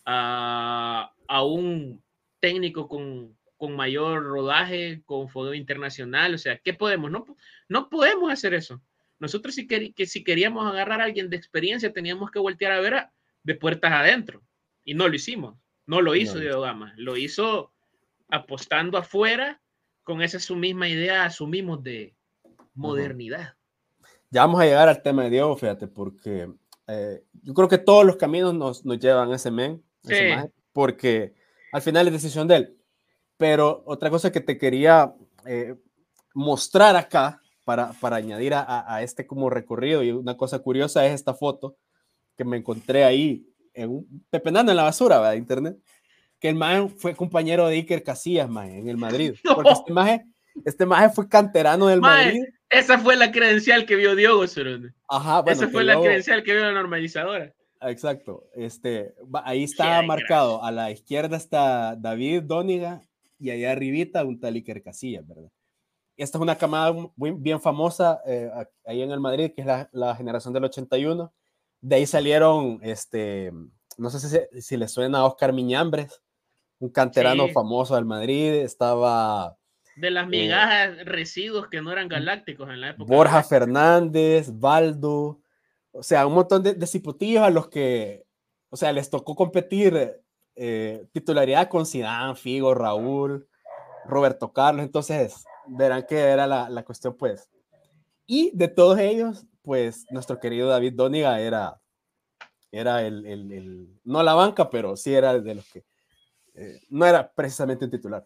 a, 0.05 1.13
a 1.29 1.45
un 1.45 2.03
técnico 2.41 2.89
con 2.89 3.37
con 3.61 3.77
mayor 3.77 4.23
rodaje, 4.23 5.03
con 5.05 5.29
fútbol 5.29 5.55
internacional, 5.55 6.33
o 6.33 6.39
sea, 6.39 6.57
¿qué 6.57 6.73
podemos? 6.73 7.11
No, 7.11 7.27
no 7.69 7.91
podemos 7.91 8.33
hacer 8.33 8.55
eso. 8.55 8.81
Nosotros 9.19 9.55
si, 9.55 9.67
que, 9.67 9.93
si 10.07 10.25
queríamos 10.25 10.67
agarrar 10.67 11.03
a 11.03 11.05
alguien 11.05 11.29
de 11.29 11.37
experiencia, 11.37 11.93
teníamos 11.93 12.31
que 12.31 12.39
voltear 12.39 12.73
a 12.73 12.81
ver 12.81 13.09
de 13.43 13.55
puertas 13.57 13.93
adentro. 13.93 14.43
Y 14.83 14.95
no 14.95 15.09
lo 15.09 15.15
hicimos. 15.15 15.59
No 15.85 16.01
lo 16.01 16.15
hizo 16.15 16.39
Diego 16.39 16.63
Gama. 16.63 16.95
Lo 16.97 17.19
hizo 17.19 17.71
apostando 18.31 18.97
afuera 18.97 19.61
con 20.05 20.23
esa 20.23 20.41
su 20.41 20.57
misma 20.57 20.89
idea, 20.89 21.27
asumimos 21.27 21.83
de 21.83 22.17
modernidad. 22.73 23.57
Ya 24.31 24.43
vamos 24.43 24.61
a 24.61 24.65
llegar 24.65 24.89
al 24.89 25.03
tema 25.03 25.25
de 25.25 25.31
Diego, 25.31 25.57
fíjate, 25.57 25.89
porque 25.89 26.49
eh, 26.87 27.25
yo 27.43 27.53
creo 27.53 27.69
que 27.69 27.79
todos 27.79 28.05
los 28.05 28.17
caminos 28.17 28.55
nos, 28.55 28.85
nos 28.85 28.99
llevan 28.99 29.33
a 29.33 29.37
ese 29.37 29.51
men, 29.51 29.83
porque 30.73 31.35
al 31.73 31.83
final 31.83 32.07
es 32.07 32.13
decisión 32.13 32.47
de 32.47 32.57
él. 32.57 32.77
Pero 33.37 33.83
otra 33.87 34.09
cosa 34.11 34.31
que 34.31 34.41
te 34.41 34.57
quería 34.57 35.13
eh, 35.47 35.75
mostrar 36.35 36.97
acá 36.97 37.41
para, 37.65 37.93
para 38.01 38.17
añadir 38.17 38.55
a, 38.55 38.95
a, 38.95 39.03
este 39.03 39.27
como 39.27 39.51
recorrido 39.51 40.03
y 40.03 40.11
una 40.11 40.37
cosa 40.37 40.59
curiosa 40.61 41.07
es 41.07 41.13
esta 41.13 41.35
foto 41.35 41.77
que 42.37 42.45
me 42.45 42.57
encontré 42.57 43.05
ahí 43.05 43.47
en 43.75 43.91
un, 43.91 44.27
pepenando 44.31 44.73
en 44.73 44.77
la 44.77 44.85
basura 44.85 45.31
de 45.31 45.37
internet 45.37 45.77
que 46.39 46.49
el 46.49 46.57
man 46.57 46.89
fue 46.91 47.15
compañero 47.15 47.69
de 47.69 47.77
Iker 47.77 48.03
Casillas 48.03 48.49
man, 48.49 48.71
en 48.71 48.89
el 48.89 48.97
Madrid 48.97 49.35
porque 49.55 49.71
este 49.71 49.93
maje, 49.93 50.27
este 50.65 50.87
maje 50.87 51.11
fue 51.11 51.29
canterano 51.29 51.87
del 51.87 52.01
Madrid 52.01 52.43
esa 52.71 52.99
fue 52.99 53.17
la 53.17 53.33
credencial 53.33 53.85
que 53.87 53.97
vio 53.97 54.15
Diogo 54.15 54.45
Ajá, 55.09 55.45
esa 55.47 55.69
fue 55.69 55.85
la 55.85 56.01
credencial 56.01 56.43
que 56.43 56.53
vio 56.53 56.63
la 56.63 56.73
normalizadora 56.73 57.55
Exacto, 57.83 58.45
este, 58.55 59.15
ahí 59.45 59.65
está 59.65 60.03
marcado, 60.03 60.63
a 60.63 60.71
la 60.71 60.91
izquierda 60.91 61.37
está 61.37 61.97
David 61.97 62.43
Dóniga 62.43 63.07
y 63.39 63.51
allá 63.51 63.73
arribita 63.73 64.23
un 64.23 64.39
tal 64.39 64.55
Iker 64.55 64.83
Casillas, 64.83 65.27
¿verdad? 65.27 65.51
Esta 66.19 66.37
es 66.37 66.43
una 66.43 66.57
camada 66.57 66.93
muy 67.17 67.31
bien 67.31 67.59
famosa 67.59 68.21
eh, 68.27 68.51
ahí 68.85 69.01
en 69.01 69.11
el 69.11 69.21
Madrid, 69.21 69.53
que 69.55 69.63
es 69.63 69.67
la, 69.67 69.89
la, 69.93 70.15
generación 70.15 70.53
del 70.53 70.65
81. 70.65 71.33
De 71.81 71.97
ahí 71.97 72.05
salieron 72.05 72.79
este, 72.83 73.51
no 74.01 74.11
sé 74.11 74.21
si, 74.21 74.61
si 74.61 74.77
le 74.77 74.87
suena 74.89 75.19
a 75.19 75.25
Oscar 75.25 75.53
Miñambres, 75.53 76.23
un 76.79 76.91
canterano 76.91 77.49
famoso 77.49 77.95
del 77.95 78.07
Madrid, 78.07 78.53
estaba... 78.55 79.57
De 79.97 80.11
las 80.11 80.25
eh, 80.25 80.29
migajas 80.29 81.05
residuos 81.05 81.69
que 81.69 81.83
no 81.83 81.93
eran 81.93 82.09
galácticos 82.09 82.69
en 82.71 82.81
la 82.81 82.91
época. 82.91 83.13
Borja 83.13 83.43
Fernández, 83.43 84.51
Baldo, 84.53 85.41
o 85.93 86.03
sea, 86.03 86.27
un 86.27 86.35
montón 86.35 86.63
de, 86.63 86.75
de 86.75 86.87
cipotillos 86.87 87.43
a 87.43 87.51
los 87.51 87.69
que, 87.69 88.25
o 88.69 88.77
sea, 88.77 88.93
les 88.93 89.11
tocó 89.11 89.35
competir 89.35 90.21
eh, 90.57 91.07
titularidad 91.13 91.69
con 91.69 91.87
Zidane, 91.87 92.37
Figo, 92.37 92.75
Raúl, 92.75 93.49
Roberto 94.07 94.53
Carlos, 94.53 94.85
entonces 94.85 95.45
verán 95.67 96.05
que 96.09 96.19
era 96.19 96.47
la, 96.47 96.69
la 96.69 96.85
cuestión, 96.85 97.17
pues. 97.17 97.51
Y 98.27 98.51
de 98.55 98.69
todos 98.69 98.99
ellos, 98.99 99.47
pues 99.63 100.07
nuestro 100.11 100.39
querido 100.39 100.69
David 100.69 100.95
Doniga 100.95 101.41
era, 101.41 101.81
era 102.71 103.03
el, 103.07 103.27
el, 103.27 103.53
el, 103.53 104.01
no 104.05 104.23
la 104.23 104.35
banca, 104.35 104.71
pero 104.71 104.97
sí 104.97 105.15
era 105.15 105.39
de 105.39 105.55
los 105.55 105.69
que 105.71 105.85
eh, 106.55 106.81
no 106.89 107.07
era 107.07 107.33
precisamente 107.33 107.85
un 107.85 107.91
titular. 107.91 108.25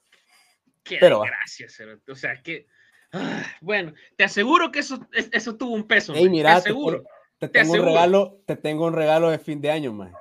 Qué 0.85 0.99
pero, 1.01 1.23
gracias, 1.23 1.81
o 2.09 2.15
sea, 2.15 2.43
que 2.43 2.67
ah, 3.13 3.43
bueno, 3.61 3.95
te 4.17 4.25
aseguro 4.25 4.71
que 4.71 4.81
eso, 4.81 5.01
eso 5.13 5.57
tuvo 5.57 5.73
un 5.75 5.87
peso. 5.87 6.13
Hey, 6.15 6.29
mira, 6.29 6.51
te 6.51 6.57
aseguro. 6.57 7.05
Te, 7.39 7.49
tengo 7.49 7.73
un 7.73 7.85
regalo, 7.85 8.39
te 8.47 8.57
tengo 8.57 8.87
un 8.87 8.93
regalo 8.93 9.31
de 9.31 9.39
fin 9.39 9.61
de 9.61 9.71
año, 9.71 9.93
man. 9.93 10.13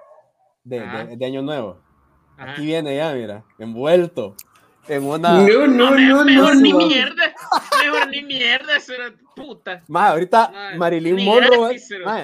De, 0.64 0.80
de, 0.80 1.18
de, 1.18 1.26
año 1.26 1.42
nuevo. 1.42 1.82
Aquí 2.38 2.66
viene 2.66 2.96
ya, 2.96 3.14
mira, 3.14 3.44
envuelto 3.60 4.36
en 4.88 5.04
una. 5.04 5.42
No, 5.42 5.68
no, 5.68 5.92
no, 5.92 6.26
mejor 6.26 6.56
ni 6.56 6.74
mierda. 6.74 7.34
Mejor 7.84 8.08
ni 8.08 8.24
mierda, 8.24 8.74
era 8.78 9.14
puta. 9.36 9.84
Más, 9.88 10.12
ahorita 10.12 10.76
Marilyn 10.78 11.24
Monroe. 11.26 11.78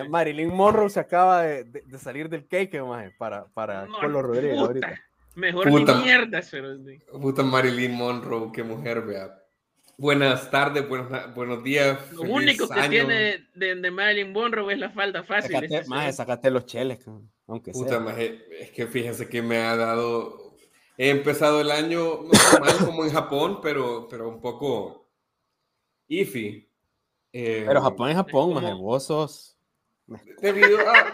Marilyn 0.10 0.54
Monroe 0.54 0.90
se 0.90 1.00
acaba 1.02 1.44
de, 1.44 1.66
de, 1.66 2.00
salir 2.00 2.30
del 2.30 2.48
cake, 2.48 2.82
más, 2.82 3.12
para, 3.18 3.46
para 3.54 3.88
Carlos 4.00 4.24
Rodríguez 4.24 4.58
ahorita. 4.58 5.09
Mejor 5.36 5.70
puta, 5.70 5.98
ni 5.98 6.04
mierda, 6.04 6.42
Puta 7.12 7.44
Marilyn 7.44 7.94
Monroe, 7.94 8.52
qué 8.52 8.64
mujer, 8.64 9.02
vea. 9.02 9.36
Buenas 9.98 10.50
tardes, 10.50 10.88
buenos, 10.88 11.10
buenos 11.36 11.64
días. 11.64 12.12
Lo 12.14 12.22
único 12.22 12.68
que 12.68 12.88
tiene 12.90 13.46
de, 13.54 13.76
de, 13.76 13.92
Marilyn 13.92 14.32
Monroe 14.32 14.74
es 14.74 14.80
la 14.80 14.90
falda 14.90 15.24
fácil. 15.24 15.52
Sácate, 15.52 15.84
más, 15.88 16.16
sácate 16.16 16.52
los 16.52 16.66
cheles, 16.66 17.00
aunque 17.48 17.72
puta, 17.72 17.90
sea. 17.90 18.00
Maje, 18.00 18.46
es 18.60 18.72
que 18.72 18.88
fíjense 18.88 19.28
que 19.28 19.42
me 19.42 19.58
ha 19.58 19.76
dado 19.76 20.50
He 21.02 21.12
empezado 21.12 21.62
el 21.62 21.72
año 21.72 22.24
no 22.24 22.60
mal 22.60 22.78
como 22.86 23.06
en 23.06 23.12
Japón, 23.12 23.60
pero, 23.62 24.06
pero 24.10 24.28
un 24.28 24.42
poco 24.42 25.10
iffy. 26.10 26.70
Eh, 27.32 27.64
pero 27.66 27.82
Japón 27.82 28.10
es 28.10 28.18
Japón, 28.18 28.54
más 28.54 28.66
hermosos. 28.66 29.58
Debido 30.42 30.78
a... 30.82 31.14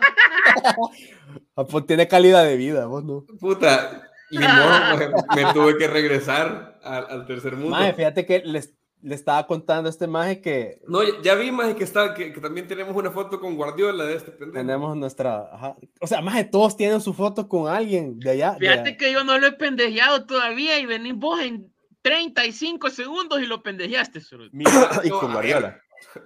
Japón 1.56 1.86
tiene 1.86 2.08
calidad 2.08 2.44
de 2.44 2.58
vida, 2.58 2.86
vos 2.86 3.04
no. 3.04 3.26
Puta, 3.40 4.10
limón, 4.30 5.14
me, 5.36 5.54
tuve 5.54 5.78
que 5.78 5.88
regresar 5.88 6.80
al, 6.84 7.08
al 7.10 7.26
tercer 7.26 7.54
mundo. 7.54 7.72
Maje, 7.72 7.94
fíjate 7.94 8.26
que 8.26 8.40
les, 8.40 8.74
le 9.06 9.14
estaba 9.14 9.46
contando 9.46 9.88
a 9.88 9.92
este 9.92 10.08
maje 10.08 10.42
que. 10.42 10.82
No, 10.88 11.00
ya 11.22 11.36
vi, 11.36 11.52
maje, 11.52 11.76
que, 11.76 11.84
está, 11.84 12.16
que, 12.16 12.34
que, 12.34 12.42
también 12.42 12.68
tenemos 12.68 12.96
una 12.96 13.12
foto 13.12 13.40
con 13.40 13.56
Guardiola 13.56 14.04
de 14.06 14.16
este 14.16 14.32
pendejo. 14.32 14.66
Tenemos 14.66 14.98
nuestra. 14.98 15.48
Ajá. 15.54 15.76
O 16.02 16.08
sea, 16.08 16.22
maje, 16.22 16.44
todos 16.44 16.76
tienen 16.76 17.00
su 17.02 17.14
foto 17.14 17.48
con 17.48 17.72
alguien 17.72 18.20
de 18.20 18.32
allá. 18.32 18.56
Fíjate 18.60 18.98
que 18.98 19.12
yo 19.12 19.24
no 19.24 19.38
lo 19.38 19.46
he 19.46 19.52
pendejeado 19.52 20.26
todavía 20.26 20.80
y 20.80 20.88
venís 20.88 21.14
vos 21.16 21.40
en 21.40 21.72
35 22.02 22.90
segundos 22.90 23.40
y 23.42 23.46
lo 23.46 23.62
pendejeaste. 23.62 24.22
Solo. 24.22 24.46
y 25.04 25.10
con 25.10 25.34
Guardiola. 25.34 25.80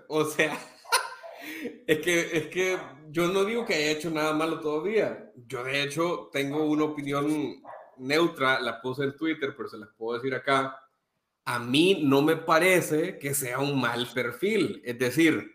O 0.08 0.24
sea, 0.24 0.58
es 1.88 2.00
que, 2.00 2.38
es 2.38 2.48
que 2.48 2.78
yo 3.10 3.28
no 3.28 3.46
digo 3.46 3.66
que 3.66 3.76
haya 3.76 3.92
hecho 3.92 4.10
nada 4.10 4.34
malo 4.34 4.60
todavía. 4.60 5.32
Yo, 5.48 5.64
de 5.64 5.84
hecho, 5.84 6.30
tengo 6.32 6.64
una 6.66 6.86
opinión 6.86 7.62
neutra, 7.98 8.60
la 8.60 8.82
puse 8.82 9.04
en 9.04 9.16
Twitter, 9.16 9.54
pero 9.56 9.70
se 9.70 9.78
las 9.78 9.90
puedo 9.98 10.18
decir 10.18 10.34
acá 10.34 10.80
a 11.50 11.58
mí 11.58 12.02
no 12.04 12.22
me 12.22 12.36
parece 12.36 13.18
que 13.18 13.34
sea 13.34 13.58
un 13.58 13.82
mal 13.82 14.08
perfil. 14.14 14.84
Es 14.86 15.00
decir, 15.00 15.52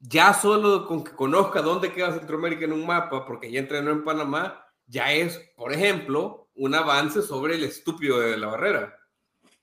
ya 0.00 0.34
solo 0.34 0.86
con 0.86 1.02
que 1.02 1.12
conozca 1.12 1.62
dónde 1.62 1.90
queda 1.90 2.12
Centroamérica 2.12 2.66
en 2.66 2.74
un 2.74 2.84
mapa, 2.86 3.24
porque 3.24 3.50
ya 3.50 3.60
entrenó 3.60 3.90
en 3.90 4.04
Panamá, 4.04 4.62
ya 4.86 5.14
es, 5.14 5.38
por 5.56 5.72
ejemplo, 5.72 6.50
un 6.56 6.74
avance 6.74 7.22
sobre 7.22 7.54
el 7.54 7.64
estúpido 7.64 8.20
de 8.20 8.36
la 8.36 8.48
barrera. 8.48 8.98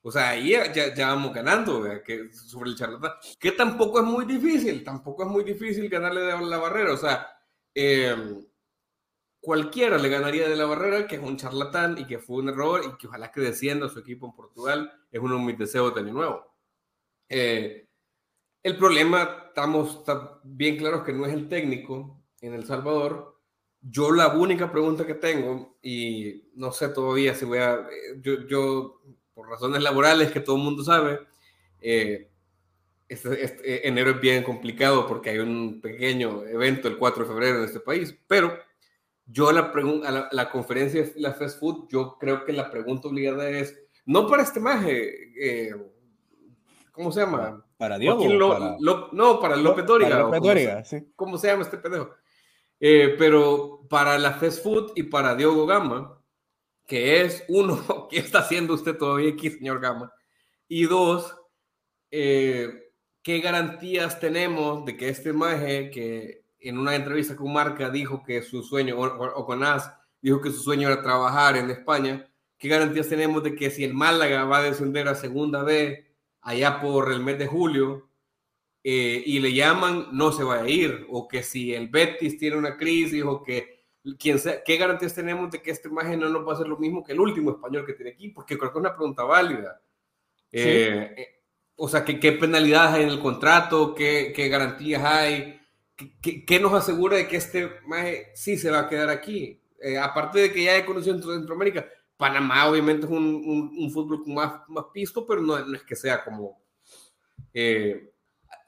O 0.03 0.11
sea, 0.11 0.29
ahí 0.29 0.51
ya, 0.51 0.73
ya 0.73 1.07
vamos 1.07 1.33
ganando 1.33 1.83
que, 2.03 2.33
sobre 2.33 2.71
el 2.71 2.75
charlatán, 2.75 3.11
que 3.39 3.51
tampoco 3.51 3.99
es 3.99 4.05
muy 4.05 4.25
difícil, 4.25 4.83
tampoco 4.83 5.23
es 5.23 5.29
muy 5.29 5.43
difícil 5.43 5.87
ganarle 5.89 6.21
de 6.21 6.41
la 6.41 6.57
barrera. 6.57 6.93
O 6.93 6.97
sea, 6.97 7.27
eh, 7.75 8.15
cualquiera 9.39 9.97
le 9.99 10.09
ganaría 10.09 10.49
de 10.49 10.55
la 10.55 10.65
barrera, 10.65 11.07
que 11.07 11.15
es 11.15 11.21
un 11.21 11.37
charlatán 11.37 11.97
y 11.99 12.05
que 12.05 12.19
fue 12.19 12.37
un 12.37 12.49
error 12.49 12.81
y 12.83 12.97
que 12.97 13.07
ojalá 13.07 13.31
que 13.31 13.41
descienda 13.41 13.89
su 13.89 13.99
equipo 13.99 14.25
en 14.25 14.33
Portugal. 14.33 14.91
Es 15.11 15.19
uno 15.21 15.37
de 15.37 15.43
mis 15.43 15.57
deseos 15.57 15.93
de 15.93 16.03
nuevo. 16.03 16.51
Eh, 17.29 17.87
el 18.63 18.77
problema, 18.77 19.45
estamos 19.47 20.03
bien 20.43 20.77
claros 20.77 21.03
que 21.03 21.13
no 21.13 21.25
es 21.25 21.33
el 21.33 21.47
técnico 21.47 22.23
en 22.41 22.53
El 22.53 22.65
Salvador. 22.65 23.39
Yo 23.81 24.11
la 24.11 24.29
única 24.29 24.71
pregunta 24.71 25.05
que 25.05 25.15
tengo, 25.15 25.77
y 25.81 26.51
no 26.55 26.71
sé 26.71 26.89
todavía 26.89 27.33
si 27.33 27.45
voy 27.45 27.57
a, 27.59 27.87
yo, 28.19 28.47
yo 28.47 29.01
por 29.33 29.49
razones 29.49 29.81
laborales 29.81 30.31
que 30.31 30.39
todo 30.39 30.57
el 30.57 30.63
mundo 30.63 30.83
sabe, 30.83 31.19
eh, 31.81 32.29
este, 33.07 33.43
este, 33.43 33.87
enero 33.87 34.11
es 34.11 34.21
bien 34.21 34.43
complicado 34.43 35.05
porque 35.07 35.31
hay 35.31 35.39
un 35.39 35.81
pequeño 35.81 36.43
evento 36.43 36.87
el 36.87 36.97
4 36.97 37.23
de 37.23 37.29
febrero 37.29 37.57
en 37.57 37.65
este 37.65 37.79
país, 37.79 38.15
pero 38.27 38.57
yo 39.25 39.51
la, 39.51 39.71
pregunta, 39.71 40.29
la, 40.31 40.49
conferencia 40.49 41.03
de 41.03 41.13
la 41.17 41.33
fast 41.33 41.59
food, 41.59 41.87
yo 41.89 42.17
creo 42.19 42.45
que 42.45 42.53
la 42.53 42.69
pregunta 42.69 43.07
obligada 43.07 43.49
es, 43.49 43.77
no 44.05 44.27
para 44.27 44.43
este 44.43 44.59
maje, 44.59 45.31
eh, 45.39 45.75
¿cómo 46.91 47.11
se 47.11 47.21
llama? 47.21 47.65
Para 47.77 47.97
Diego. 47.97 48.19
no, 49.11 49.39
para 49.39 49.55
López 49.55 49.85
Dóriga. 49.85 50.19
López 50.19 50.41
Dóriga, 50.41 50.83
sí. 50.83 51.11
¿Cómo 51.15 51.37
se 51.37 51.47
llama 51.47 51.63
este 51.63 51.77
pendejo? 51.77 52.11
Eh, 52.79 53.15
pero 53.17 53.85
para 53.89 54.17
la 54.17 54.33
fast 54.33 54.63
food 54.63 54.91
y 54.95 55.03
para 55.03 55.35
Diogo 55.35 55.65
Gama, 55.65 56.20
que 56.91 57.21
es 57.21 57.45
uno, 57.47 58.07
¿qué 58.09 58.17
está 58.17 58.39
haciendo 58.39 58.73
usted 58.73 58.97
todavía 58.97 59.31
aquí, 59.31 59.49
señor 59.49 59.79
Gama? 59.79 60.11
Y 60.67 60.83
dos, 60.83 61.33
eh, 62.11 62.67
¿qué 63.23 63.39
garantías 63.39 64.19
tenemos 64.19 64.83
de 64.83 64.97
que 64.97 65.07
este 65.07 65.31
maje 65.31 65.89
que 65.89 66.43
en 66.59 66.77
una 66.77 66.93
entrevista 66.93 67.37
con 67.37 67.53
Marca 67.53 67.89
dijo 67.89 68.21
que 68.23 68.41
su 68.41 68.61
sueño, 68.61 68.99
o, 68.99 69.45
con 69.45 69.63
AS, 69.63 69.89
dijo 70.21 70.41
que 70.41 70.51
su 70.51 70.61
sueño 70.61 70.89
era 70.89 71.01
trabajar 71.01 71.55
en 71.55 71.69
España. 71.69 72.29
¿Qué 72.57 72.67
garantías 72.67 73.07
tenemos 73.07 73.41
de 73.41 73.55
que 73.55 73.71
si 73.71 73.85
el 73.85 73.93
Málaga 73.93 74.43
va 74.43 74.57
a 74.57 74.63
descender 74.63 75.07
a 75.07 75.15
segunda 75.15 75.63
B 75.63 76.13
allá 76.41 76.81
por 76.81 77.13
el 77.13 77.21
mes 77.21 77.39
de 77.39 77.47
julio 77.47 78.09
eh, 78.83 79.23
y 79.25 79.39
le 79.39 79.53
llaman, 79.53 80.07
no 80.11 80.33
se 80.33 80.43
va 80.43 80.63
a 80.63 80.69
ir? 80.69 81.07
O 81.09 81.29
que 81.29 81.41
si 81.41 81.73
el 81.73 81.87
Betis 81.87 82.37
tiene 82.37 82.57
una 82.57 82.75
crisis 82.75 83.23
o 83.23 83.41
que 83.41 83.80
quien 84.17 84.39
sea, 84.39 84.63
¿qué 84.63 84.77
garantías 84.77 85.13
tenemos 85.13 85.51
de 85.51 85.61
que 85.61 85.71
esta 85.71 85.87
imagen 85.87 86.19
no 86.19 86.29
nos 86.29 86.45
va 86.45 86.51
a 86.51 86.55
hacer 86.55 86.67
lo 86.67 86.77
mismo 86.77 87.03
que 87.03 87.13
el 87.13 87.19
último 87.19 87.51
español 87.51 87.85
que 87.85 87.93
tiene 87.93 88.11
aquí? 88.11 88.29
Porque 88.29 88.57
creo 88.57 88.71
que 88.71 88.77
es 88.77 88.81
una 88.81 88.95
pregunta 88.95 89.23
válida. 89.23 89.81
Eh, 90.51 91.13
eh, 91.17 91.27
o 91.75 91.87
sea, 91.87 92.03
¿qué, 92.03 92.19
¿qué, 92.19 92.33
penalidades 92.33 92.95
hay 92.95 93.03
en 93.03 93.09
el 93.09 93.19
contrato? 93.19 93.95
¿Qué, 93.95 94.33
qué 94.35 94.49
garantías 94.49 95.03
hay? 95.03 95.61
¿qué, 96.21 96.59
nos 96.59 96.73
asegura 96.73 97.17
de 97.17 97.27
que 97.27 97.37
este 97.37 97.69
maje 97.85 98.31
sí 98.33 98.57
se 98.57 98.71
va 98.71 98.79
a 98.79 98.89
quedar 98.89 99.09
aquí? 99.09 99.61
Eh, 99.81 99.97
aparte 99.97 100.39
de 100.39 100.51
que 100.51 100.63
ya 100.63 100.77
he 100.77 100.85
conocido 100.85 101.15
en 101.15 101.23
Centroamérica, 101.23 101.85
Panamá 102.17 102.67
obviamente 102.67 103.05
es 103.05 103.11
un, 103.11 103.71
un, 103.77 103.91
fútbol 103.91 104.23
más, 104.27 104.61
más 104.67 104.85
pisto, 104.93 105.25
pero 105.25 105.41
no, 105.41 105.57
es 105.57 105.83
que 105.83 105.95
sea 105.95 106.23
como... 106.23 106.61
Eh, 107.53 108.13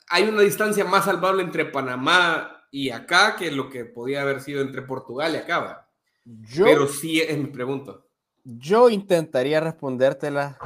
hay 0.09 0.23
una 0.23 0.41
distancia 0.41 0.83
más 0.85 1.05
salvable 1.05 1.43
entre 1.43 1.65
Panamá 1.65 2.62
y 2.73 2.89
acá 2.89 3.35
que 3.37 3.51
lo 3.51 3.69
que 3.69 3.85
podía 3.85 4.23
haber 4.23 4.41
sido 4.41 4.63
entre 4.63 4.81
Portugal 4.81 5.35
y. 5.35 5.87
Yo, 6.25 6.65
pero 6.65 6.87
sí 6.87 7.21
es 7.21 7.37
mi 7.37 7.45
pregunta. 7.45 8.01
Yo 8.43 8.89
intentaría 8.89 9.59
respondértela 9.59 10.57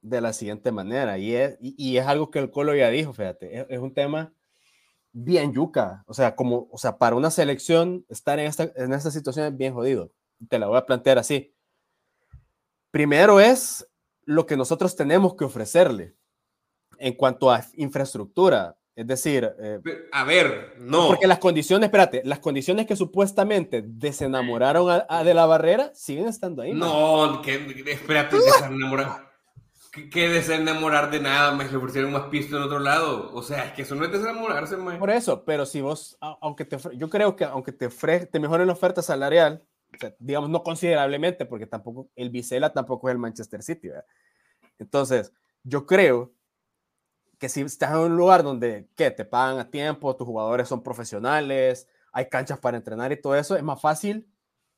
de 0.00 0.22
la 0.22 0.32
siguiente 0.32 0.72
manera, 0.72 1.18
y 1.18 1.34
es, 1.34 1.58
y, 1.60 1.98
es 1.98 2.06
algo 2.06 2.30
que 2.30 2.38
el 2.38 2.50
Colo 2.50 2.74
ya 2.74 2.88
dijo, 2.88 3.12
fíjate, 3.12 3.66
es 3.68 3.78
un 3.78 3.92
tema 3.92 4.32
bien 5.12 5.52
yuca. 5.52 6.04
O 6.06 6.14
sea, 6.14 6.34
como, 6.36 6.68
o 6.70 6.78
sea, 6.78 6.96
para 6.96 7.16
una 7.16 7.30
selección 7.30 8.06
estar 8.08 8.38
en 8.38 8.46
esta, 8.46 8.72
en 8.74 8.94
esta 8.94 9.10
situación 9.10 9.44
es 9.44 9.54
bien 9.54 9.74
jodido. 9.74 10.10
Te 10.48 10.58
la 10.58 10.68
voy 10.68 10.78
a 10.78 10.86
plantear 10.86 11.18
así. 11.18 11.54
Primero 12.90 13.40
es 13.40 13.86
lo 14.24 14.46
que 14.46 14.56
nosotros 14.56 14.96
tenemos 14.96 15.34
que 15.34 15.44
ofrecerle 15.44 16.16
en 16.96 17.12
cuanto 17.12 17.50
a 17.50 17.62
infraestructura. 17.74 18.78
Es 18.94 19.06
decir, 19.06 19.50
eh, 19.58 19.80
a 20.12 20.24
ver, 20.24 20.74
no. 20.78 21.08
Porque 21.08 21.26
las 21.26 21.38
condiciones, 21.38 21.86
espérate, 21.86 22.20
las 22.24 22.40
condiciones 22.40 22.86
que 22.86 22.94
supuestamente 22.94 23.82
desenamoraron 23.86 25.04
a, 25.08 25.24
de 25.24 25.32
la 25.32 25.46
barrera 25.46 25.90
siguen 25.94 26.28
estando 26.28 26.62
ahí. 26.62 26.74
No, 26.74 27.40
que, 27.42 27.54
espérate, 27.90 28.36
desenamoraron. 28.36 29.16
que 30.10 30.28
desenamorar 30.28 31.10
de 31.10 31.20
nada, 31.20 31.52
más 31.52 31.70
le 31.70 31.78
ofrecieron 31.78 32.12
más 32.12 32.24
pisto 32.24 32.58
en 32.58 32.64
otro 32.64 32.80
lado. 32.80 33.30
O 33.32 33.42
sea, 33.42 33.64
es 33.64 33.72
que 33.72 33.82
eso 33.82 33.94
no 33.94 34.04
es 34.04 34.12
desenamorarse, 34.12 34.76
más. 34.76 34.98
Por 34.98 35.10
eso, 35.10 35.42
pero 35.44 35.64
si 35.64 35.80
vos, 35.80 36.18
aunque 36.20 36.66
te, 36.66 36.76
yo 36.94 37.08
creo 37.08 37.34
que 37.34 37.44
aunque 37.44 37.72
te, 37.72 37.88
te 37.88 38.40
mejoren 38.40 38.66
la 38.66 38.74
oferta 38.74 39.00
salarial, 39.00 39.64
digamos, 40.18 40.50
no 40.50 40.62
considerablemente, 40.62 41.46
porque 41.46 41.66
tampoco 41.66 42.10
el 42.14 42.28
Vicela 42.28 42.74
tampoco 42.74 43.08
es 43.08 43.12
el 43.12 43.18
Manchester 43.18 43.62
City, 43.62 43.88
¿verdad? 43.88 44.06
Entonces, 44.78 45.32
yo 45.62 45.86
creo 45.86 46.32
que 47.42 47.48
si 47.48 47.62
estás 47.62 47.90
en 47.90 47.96
un 47.96 48.16
lugar 48.16 48.44
donde, 48.44 48.86
¿qué? 48.96 49.10
Te 49.10 49.24
pagan 49.24 49.58
a 49.58 49.68
tiempo, 49.68 50.14
tus 50.14 50.24
jugadores 50.24 50.68
son 50.68 50.80
profesionales, 50.80 51.88
hay 52.12 52.28
canchas 52.28 52.60
para 52.60 52.76
entrenar 52.76 53.10
y 53.10 53.20
todo 53.20 53.34
eso, 53.34 53.56
es 53.56 53.64
más 53.64 53.80
fácil 53.80 54.28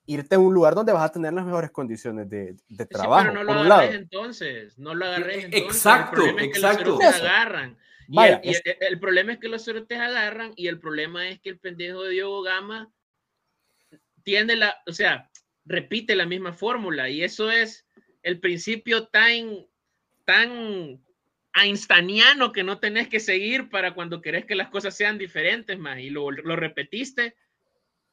irte 0.06 0.36
a 0.36 0.38
un 0.38 0.54
lugar 0.54 0.74
donde 0.74 0.94
vas 0.94 1.04
a 1.04 1.12
tener 1.12 1.34
las 1.34 1.44
mejores 1.44 1.70
condiciones 1.70 2.26
de, 2.30 2.56
de 2.66 2.86
trabajo. 2.86 3.24
Sí, 3.24 3.28
pero 3.32 3.44
no 3.44 3.52
lo 3.52 3.74
agarres 3.74 3.94
entonces, 3.96 4.78
no 4.78 4.94
lo 4.94 5.04
agarres 5.04 5.44
entonces. 5.44 5.76
Exacto, 5.76 6.22
el 6.22 6.28
problema 6.30 6.40
es 6.40 6.52
que 6.52 6.58
exacto. 6.58 6.90
Los 7.02 7.14
agarran. 7.16 7.78
Vaya, 8.08 8.40
y, 8.42 8.48
el, 8.48 8.62
el, 8.80 8.98
problema 8.98 9.32
es 9.34 9.38
que 9.38 9.48
los 9.48 9.70
te 9.86 9.96
agarran 9.96 10.54
y 10.56 10.68
el 10.68 10.80
problema 10.80 11.28
es 11.28 11.40
que 11.40 11.50
el 11.50 11.58
pendejo 11.58 12.04
de 12.04 12.12
Diego 12.12 12.40
Gama 12.40 12.90
tiene 14.22 14.56
la, 14.56 14.74
o 14.86 14.92
sea, 14.92 15.30
repite 15.66 16.16
la 16.16 16.24
misma 16.24 16.54
fórmula 16.54 17.10
y 17.10 17.22
eso 17.22 17.50
es 17.50 17.86
el 18.22 18.40
principio 18.40 19.08
tan, 19.08 19.66
tan 20.24 21.03
einsteiniano 21.54 22.52
que 22.52 22.64
no 22.64 22.78
tenés 22.78 23.08
que 23.08 23.20
seguir 23.20 23.70
para 23.70 23.94
cuando 23.94 24.20
querés 24.20 24.44
que 24.44 24.54
las 24.54 24.68
cosas 24.68 24.96
sean 24.96 25.18
diferentes, 25.18 25.78
más 25.78 25.98
y 26.00 26.10
lo, 26.10 26.30
lo 26.30 26.56
repetiste 26.56 27.36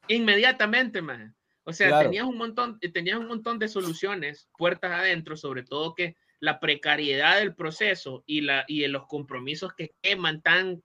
inmediatamente, 0.08 1.02
más. 1.02 1.34
O 1.64 1.74
sea, 1.74 2.00
tenías, 2.02 2.26
un 2.26 2.38
montón, 2.38 2.80
tenías 2.80 3.20
un 3.20 3.28
montón 3.28 3.60
de 3.60 3.68
soluciones, 3.68 4.50
puertas 4.58 4.92
adentro, 4.92 5.38
sobre 5.38 5.64
todo 5.64 5.94
que 5.94 6.16
la 6.40 6.60
precariedad 6.60 7.38
del 7.38 7.54
proceso 7.54 8.24
y, 8.26 8.42
la, 8.42 8.66
y 8.68 8.86
los 8.88 9.06
compromisos 9.06 9.74
que 9.74 9.94
queman 10.02 10.42
tan, 10.42 10.82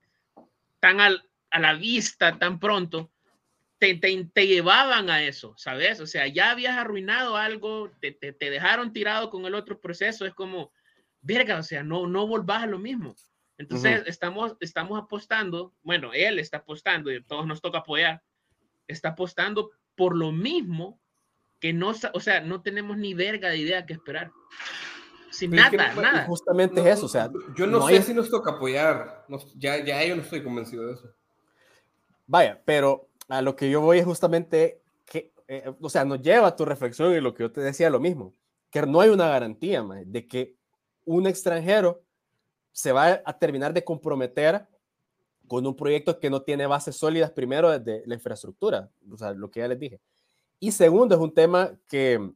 tan 0.81 1.01
a 1.01 1.59
la 1.59 1.75
vista 1.75 2.39
tan 2.39 2.61
pronto, 2.61 3.11
te, 3.79 3.95
te, 3.95 4.47
llevaban 4.47 5.09
a 5.11 5.23
eso, 5.23 5.55
¿sabes? 5.57 6.01
O 6.01 6.07
sea, 6.07 6.27
ya 6.27 6.51
habías 6.51 6.77
arruinado 6.77 7.37
algo, 7.37 7.91
te, 8.01 8.13
te, 8.13 8.33
te, 8.33 8.51
dejaron 8.51 8.93
tirado 8.93 9.31
con 9.31 9.47
el 9.47 9.55
otro 9.55 9.81
proceso, 9.81 10.27
es 10.27 10.35
como, 10.35 10.73
verga, 11.27 11.59
o 11.59 11.63
sea, 11.63 11.83
no, 11.83 12.07
no 12.07 12.27
volvás 12.27 12.63
a 12.63 12.67
lo 12.67 12.79
mismo. 12.79 13.15
Entonces, 13.59 14.03
estamos, 14.07 14.57
estamos 14.61 15.03
apostando, 15.03 15.75
bueno, 15.83 16.13
él 16.13 16.39
está 16.39 16.59
apostando 16.59 17.11
y 17.11 17.23
todos 17.23 17.47
nos 17.47 17.61
toca 17.61 17.79
apoyar, 17.79 18.23
está 18.87 19.11
apostando 19.11 19.71
por 19.95 20.15
lo 20.15 20.31
mismo 20.31 21.01
que 21.59 21.73
no, 21.73 21.95
o 22.13 22.21
sea, 22.21 22.41
no 22.43 22.61
tenemos 22.61 22.99
ni 22.99 23.15
verga 23.15 23.49
de 23.49 23.59
idea 23.59 23.87
que 23.87 23.95
esperar. 23.95 24.31
Sin 25.31 25.51
nada, 25.51 25.95
nada. 25.95 26.27
Justamente 26.27 26.81
es 26.81 26.99
eso, 26.99 27.07
o 27.07 27.09
sea. 27.09 27.31
Yo 27.57 27.67
no, 27.67 27.87
sé 27.89 28.03
si 28.03 28.15
nos 28.15 28.31
toca 28.31 28.53
apoyar, 28.53 29.27
ya, 29.57 29.83
ya 29.85 30.05
yo 30.05 30.17
no 30.17 30.23
estoy 30.23 30.43
convencido 30.43 30.87
de 30.87 30.95
eso. 30.95 31.15
Vaya, 32.27 32.61
pero 32.65 33.09
a 33.29 33.43
lo 33.43 33.57
que 33.57 33.71
yo 33.71 33.81
voy 33.81 33.99
es 33.99 34.05
justamente 34.05 34.83
que, 35.05 35.33
eh, 35.49 35.73
o 35.81 35.91
sea, 35.91 36.05
nos 36.05 36.21
lleva 36.21 36.49
a 36.49 36.57
tu 36.57 36.65
reflexión 36.65 37.13
y 37.13 37.21
lo 37.21 37.35
que 37.35 37.43
yo 37.43 37.53
te 37.53 37.61
decía 37.61 37.91
lo 37.91 38.01
mismo, 38.01 38.35
que 38.71 38.83
no 38.83 39.01
hay 39.01 39.11
una 39.11 39.29
garantía 39.29 39.83
de 40.05 40.27
que 40.27 40.56
un 41.07 41.27
extranjero 41.27 42.03
se 42.73 42.93
va 42.93 43.23
a 43.25 43.39
terminar 43.39 43.73
de 43.73 43.83
comprometer 43.83 44.67
con 45.47 45.67
un 45.67 45.75
proyecto 45.75 46.19
que 46.19 46.29
no 46.29 46.43
tiene 46.43 46.67
bases 46.67 46.97
sólidas, 46.97 47.31
primero 47.31 47.71
desde 47.71 48.07
la 48.07 48.15
infraestructura, 48.15 48.91
o 49.11 49.17
sea, 49.17 49.33
lo 49.33 49.51
que 49.51 49.61
ya 49.61 49.69
les 49.69 49.79
dije. 49.79 50.01
Y 50.61 50.73
segundo, 50.73 51.15
es 51.15 51.21
un 51.21 51.33
tema 51.33 51.73
que 51.89 52.33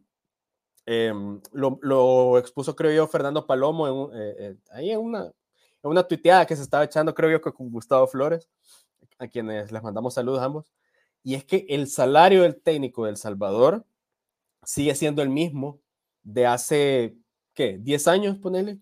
em, 0.86 1.40
lo, 1.52 2.38
expuso, 2.38 2.74
creo 2.74 2.92
yo, 2.92 3.06
Fernando 3.06 3.46
Palomo 3.46 4.10
eh, 4.14 4.34
eh, 4.38 4.56
ahí 4.70 4.90
en 4.90 5.00
una, 5.00 5.24
en 5.24 5.90
una 5.90 6.02
tuiteada 6.02 6.46
que 6.46 6.56
se 6.56 6.62
estaba 6.62 6.84
echando, 6.84 7.14
creo 7.14 7.30
yo, 7.30 7.40
con 7.40 7.70
Gustavo 7.70 8.06
Flores, 8.06 8.48
a 9.18 9.28
quienes 9.28 9.70
les 9.70 9.82
mandamos 9.82 10.14
saludos 10.14 10.40
a 10.40 10.44
ambos. 10.44 10.72
Y 11.22 11.34
es 11.34 11.44
que 11.44 11.66
el 11.68 11.86
salario 11.86 12.42
del 12.42 12.60
técnico 12.60 13.04
del 13.04 13.16
Salvador 13.16 13.84
sigue 14.64 14.94
siendo 14.94 15.22
el 15.22 15.28
mismo 15.28 15.80
de 16.22 16.46
hace, 16.46 17.16
¿qué? 17.60 17.78
10 17.78 18.08
años, 18.08 18.38
ponele. 18.38 18.78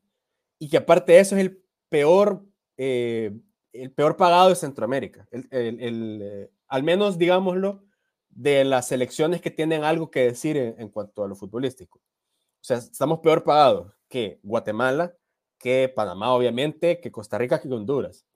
Y 0.59 0.69
que 0.69 0.77
aparte 0.77 1.13
de 1.13 1.21
eso 1.21 1.37
es 1.37 1.43
el 1.43 1.63
peor 1.89 2.45
eh, 2.77 3.33
el 3.73 3.93
peor 3.93 4.17
pagado 4.17 4.49
de 4.49 4.57
Centroamérica. 4.57 5.27
El, 5.31 5.49
eh, 5.51 6.51
al 6.69 6.83
menos, 6.83 7.19
digámoslo, 7.19 7.85
de 8.31 8.65
las 8.65 8.89
selecciones 8.89 9.41
que 9.41 9.51
tienen 9.51 9.85
algo 9.85 10.11
que 10.11 10.21
decir 10.21 10.57
en, 10.57 10.89
cuanto 10.89 11.25
a 11.25 11.29
lo 11.29 11.35
futbolístico. 11.35 11.99
O 11.99 12.65
sea, 12.65 12.79
estamos 12.79 13.21
peor 13.21 13.45
pagados 13.45 13.93
que 14.09 14.41
Guatemala, 14.43 15.15
que 15.59 15.93
Panamá, 15.95 16.33
obviamente, 16.33 17.01
que 17.01 17.11
Costa 17.11 17.39
Rica, 17.39 17.61
que 17.61 17.69
Honduras. 17.69 18.27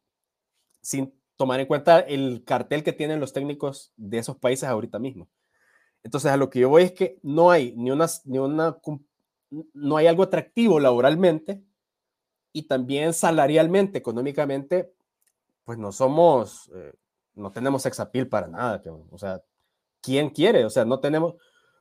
Sin 0.80 1.14
tomar 1.36 1.60
en 1.60 1.66
cuenta 1.66 2.00
el 2.00 2.44
cartel 2.44 2.82
que 2.82 2.92
tienen 2.92 3.20
los 3.20 3.32
técnicos 3.32 3.92
de 3.96 4.18
esos 4.18 4.36
países 4.36 4.68
ahorita 4.68 4.98
mismo. 4.98 5.28
Entonces, 6.02 6.32
a 6.32 6.36
lo 6.36 6.50
que 6.50 6.60
yo 6.60 6.68
voy 6.68 6.82
es 6.82 6.92
que 6.92 7.20
no 7.22 7.50
hay 7.50 7.74
ni 7.76 7.90
una, 7.90 8.06
ni 8.24 8.38
una, 8.38 8.76
no 9.74 9.96
hay 9.96 10.06
algo 10.06 10.22
atractivo 10.22 10.80
laboralmente 10.80 11.62
y 12.52 12.62
también 12.62 13.12
salarialmente, 13.12 13.98
económicamente, 13.98 14.92
pues 15.64 15.78
no 15.78 15.92
somos, 15.92 16.70
eh, 16.74 16.92
no 17.34 17.50
tenemos 17.50 17.82
sexapil 17.82 18.28
para 18.28 18.48
nada. 18.48 18.82
O 19.10 19.18
sea, 19.18 19.42
¿quién 20.00 20.30
quiere? 20.30 20.64
O 20.64 20.70
sea, 20.70 20.84
no 20.84 21.00
tenemos, 21.00 21.34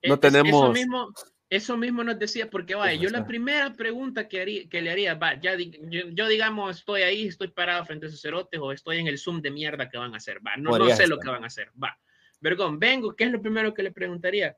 no 0.03 0.19
tenemos... 0.19 0.49
Eso 0.49 0.71
mismo, 0.71 1.13
eso 1.49 1.77
mismo 1.77 2.03
nos 2.03 2.17
decía, 2.17 2.49
porque 2.49 2.75
vaya, 2.75 2.93
yo 2.93 3.10
la 3.10 3.25
primera 3.25 3.73
pregunta 3.73 4.27
que, 4.27 4.41
haría, 4.41 4.69
que 4.69 4.81
le 4.81 4.91
haría, 4.91 5.15
va, 5.15 5.39
ya 5.39 5.57
yo, 5.57 6.27
digamos, 6.27 6.77
estoy 6.77 7.01
ahí, 7.01 7.27
estoy 7.27 7.49
parado 7.49 7.86
frente 7.86 8.05
a 8.05 8.10
esos 8.10 8.21
cerotes 8.21 8.60
o 8.62 8.71
estoy 8.71 8.99
en 8.99 9.07
el 9.07 9.17
Zoom 9.17 9.41
de 9.41 9.51
mierda 9.51 9.89
que 9.89 9.97
van 9.97 10.13
a 10.13 10.17
hacer, 10.17 10.39
va, 10.45 10.55
no, 10.57 10.77
no 10.77 10.89
sé 10.95 11.07
lo 11.07 11.19
que 11.19 11.29
van 11.29 11.43
a 11.43 11.47
hacer, 11.47 11.69
va. 11.81 11.97
Vergón, 12.39 12.79
vengo, 12.79 13.15
¿qué 13.15 13.25
es 13.25 13.31
lo 13.31 13.41
primero 13.41 13.73
que 13.73 13.84
le 13.84 13.91
preguntaría? 13.91 14.57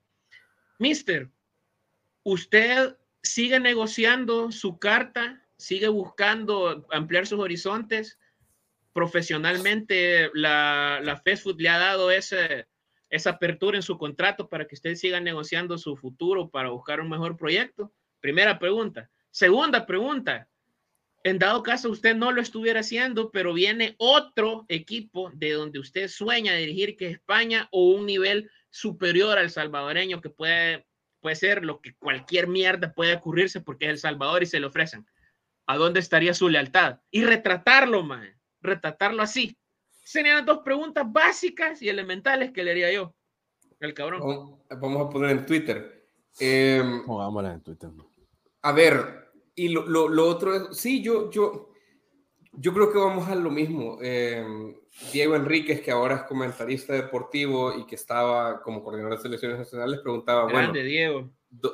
Mister, 0.78 1.30
¿usted 2.24 2.96
sigue 3.24 3.60
negociando 3.60 4.52
su 4.52 4.78
carta? 4.78 5.42
¿Sigue 5.58 5.88
buscando 5.88 6.86
ampliar 6.92 7.26
sus 7.26 7.40
horizontes? 7.40 8.20
profesionalmente 8.94 10.30
la, 10.34 11.02
la 11.04 11.22
le 11.58 11.70
ha 11.70 11.80
dado 11.80 12.12
ese, 12.12 12.68
esa 13.10 13.32
apertura 13.32 13.78
en 13.78 13.84
su 13.84 13.98
contrato 13.98 14.48
para 14.48 14.66
que 14.66 14.76
usted 14.76 14.96
siga 14.96 15.20
negociando 15.20 15.78
su 15.78 15.98
futuro 15.98 16.50
para 16.50 16.70
buscar 16.70 17.02
un 17.02 17.10
mejor 17.10 17.36
proyecto? 17.36 17.92
Primera 18.22 18.60
pregunta. 18.60 19.10
Segunda 19.32 19.86
pregunta. 19.86 20.48
En 21.24 21.40
dado 21.40 21.64
caso 21.64 21.90
usted 21.90 22.16
no 22.16 22.32
lo 22.32 22.42
estuviera 22.42 22.82
haciendo, 22.82 23.32
pero 23.32 23.54
viene 23.54 23.96
otro 23.98 24.66
equipo 24.68 25.32
de 25.34 25.54
donde 25.54 25.80
usted 25.80 26.08
sueña 26.08 26.54
dirigir, 26.54 26.96
que 26.96 27.08
es 27.08 27.14
España, 27.14 27.68
o 27.72 27.92
un 27.92 28.06
nivel 28.06 28.52
superior 28.70 29.38
al 29.38 29.50
salvadoreño, 29.50 30.22
que 30.22 30.30
puede, 30.30 30.86
puede 31.24 31.36
ser 31.36 31.66
lo 31.66 31.82
que 31.82 31.96
cualquier 31.96 32.48
mierda 32.48 32.94
puede 32.94 33.16
ocurrirse 33.16 33.62
porque 33.62 33.86
es 33.86 33.92
El 33.92 33.98
Salvador 33.98 34.44
y 34.44 34.46
se 34.46 34.60
le 34.60 34.68
ofrecen. 34.68 35.08
¿A 35.66 35.78
dónde 35.78 36.00
estaría 36.00 36.36
su 36.36 36.48
lealtad? 36.50 37.00
Y 37.10 37.24
retratarlo, 37.24 38.04
man 38.04 38.30
retratarlo 38.64 39.22
así? 39.22 39.56
Serían 39.90 40.46
dos 40.46 40.60
preguntas 40.60 41.06
básicas 41.08 41.82
y 41.82 41.90
elementales 41.90 42.52
que 42.52 42.64
le 42.64 42.72
haría 42.72 42.92
yo. 42.92 43.14
El 43.80 43.94
cabrón. 43.94 44.58
Vamos 44.70 45.08
a 45.08 45.10
poner 45.10 45.32
en 45.32 45.46
Twitter. 45.46 46.08
Eh, 46.40 46.82
en 46.82 47.62
Twitter. 47.62 47.90
A 48.62 48.72
ver, 48.72 49.32
y 49.56 49.70
lo, 49.70 49.86
lo, 49.86 50.28
otro 50.28 50.56
es, 50.56 50.78
sí, 50.78 51.04
yo, 51.04 51.30
yo, 51.30 51.73
yo 52.54 52.74
creo 52.74 52.92
que 52.92 52.98
vamos 52.98 53.28
a 53.28 53.36
lo 53.36 53.50
mismo. 53.50 53.98
Em, 54.02 54.76
Diego 55.12 55.36
Enríquez, 55.36 55.82
que 55.82 55.92
ahora 55.92 56.16
es 56.16 56.24
comentarista 56.24 56.94
deportivo 56.94 57.78
y 57.78 57.86
que 57.86 57.96
estaba 57.96 58.62
como 58.62 58.84
coordinador 58.84 59.18
de 59.18 59.24
selecciones 59.24 59.58
nacionales, 59.58 60.00
preguntaba, 60.02 60.48
Grande, 60.48 60.80
bueno, 60.80 60.90
Diego. 60.90 61.30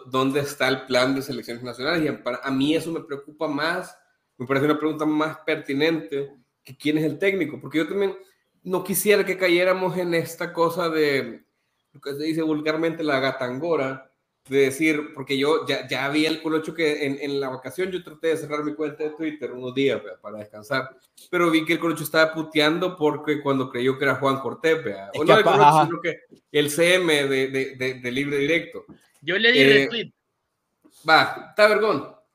¿dónde 0.07 0.41
está 0.41 0.67
el 0.67 0.85
plan 0.85 1.15
de 1.15 1.21
selecciones 1.21 1.63
nacionales? 1.63 2.03
Y 2.03 2.11
para, 2.23 2.37
a 2.37 2.51
mí 2.51 2.75
eso 2.75 2.91
me 2.91 3.01
preocupa 3.01 3.47
más, 3.47 3.97
me 4.37 4.45
parece 4.45 4.65
una 4.65 4.79
pregunta 4.79 5.05
más 5.05 5.37
pertinente 5.45 6.39
quién 6.77 6.97
es 6.97 7.03
el 7.03 7.17
técnico, 7.17 7.59
porque 7.59 7.79
yo 7.79 7.87
también 7.87 8.17
no 8.63 8.83
quisiera 8.83 9.25
que 9.25 9.37
cayéramos 9.37 9.97
en 9.97 10.13
esta 10.13 10.53
cosa 10.53 10.89
de 10.89 11.45
lo 11.93 12.01
que 12.01 12.13
se 12.13 12.23
dice 12.23 12.41
vulgarmente 12.41 13.03
la 13.03 13.19
gatangora, 13.19 14.08
de 14.47 14.59
decir, 14.61 15.13
porque 15.13 15.37
yo 15.37 15.65
ya, 15.67 15.87
ya 15.87 16.09
vi 16.09 16.25
el 16.25 16.41
colocho 16.41 16.73
que 16.73 17.05
en, 17.05 17.19
en, 17.21 17.39
la 17.39 17.49
vacación 17.49 17.91
yo 17.91 18.03
traté 18.03 18.29
de 18.29 18.37
cerrar 18.37 18.63
mi 18.63 18.73
cuenta 18.73 19.03
de 19.03 19.11
Twitter 19.11 19.51
unos 19.51 19.75
días 19.75 20.01
para 20.21 20.39
descansar, 20.39 20.89
pero 21.29 21.51
vi 21.51 21.65
que 21.65 21.73
el 21.73 21.79
colocho 21.79 22.03
estaba 22.03 22.33
puteando 22.33 22.95
porque 22.95 23.41
cuando 23.41 23.69
creyó 23.69 23.97
que 23.97 24.05
era 24.05 24.15
Juan 24.15 24.39
Cortés, 24.39 24.79
o 25.13 25.23
no 25.23 25.37
el 25.37 25.43
colocho, 25.43 25.85
sino 25.85 26.01
que 26.01 26.21
el 26.51 26.71
CM 26.71 27.27
de, 27.27 27.47
de, 27.47 27.93
de, 27.95 28.11
libre 28.11 28.37
directo. 28.37 28.85
Yo 29.21 29.37
le 29.37 29.51
di 29.51 29.59
eh, 29.59 29.73
retweet. 29.73 30.11
Va, 31.07 31.47
está 31.49 31.67
vergón. 31.67 32.15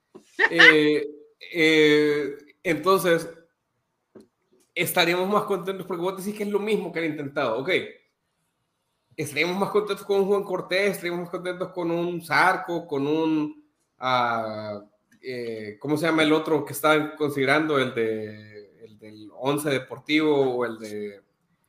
Eh, 0.50 1.06
eh, 1.52 2.36
entonces, 2.64 3.28
estaríamos 4.74 5.28
más 5.28 5.44
contentos 5.44 5.86
porque 5.86 6.02
vos 6.02 6.16
decís 6.16 6.36
que 6.36 6.44
es 6.44 6.48
lo 6.48 6.58
mismo 6.58 6.92
que 6.92 6.98
han 6.98 7.06
intentado. 7.06 7.58
Ok, 7.58 7.70
estaríamos 9.16 9.58
más 9.58 9.70
contentos 9.70 10.04
con 10.06 10.20
un 10.20 10.26
Juan 10.26 10.44
Cortés, 10.44 10.92
estaríamos 10.92 11.22
más 11.22 11.30
contentos 11.30 11.68
con 11.70 11.90
un 11.90 12.24
Zarco, 12.24 12.86
con 12.86 13.06
un 13.06 13.64
uh, 14.00 14.84
eh, 15.26 15.78
¿cómo 15.80 15.96
se 15.96 16.06
llama 16.06 16.22
el 16.22 16.32
otro 16.32 16.64
que 16.64 16.74
estaban 16.74 17.12
considerando? 17.16 17.78
El, 17.78 17.94
de, 17.94 18.84
el 18.84 18.98
del 18.98 19.30
11 19.34 19.70
Deportivo 19.70 20.56
o 20.56 20.66
el 20.66 20.78
de... 20.78 21.20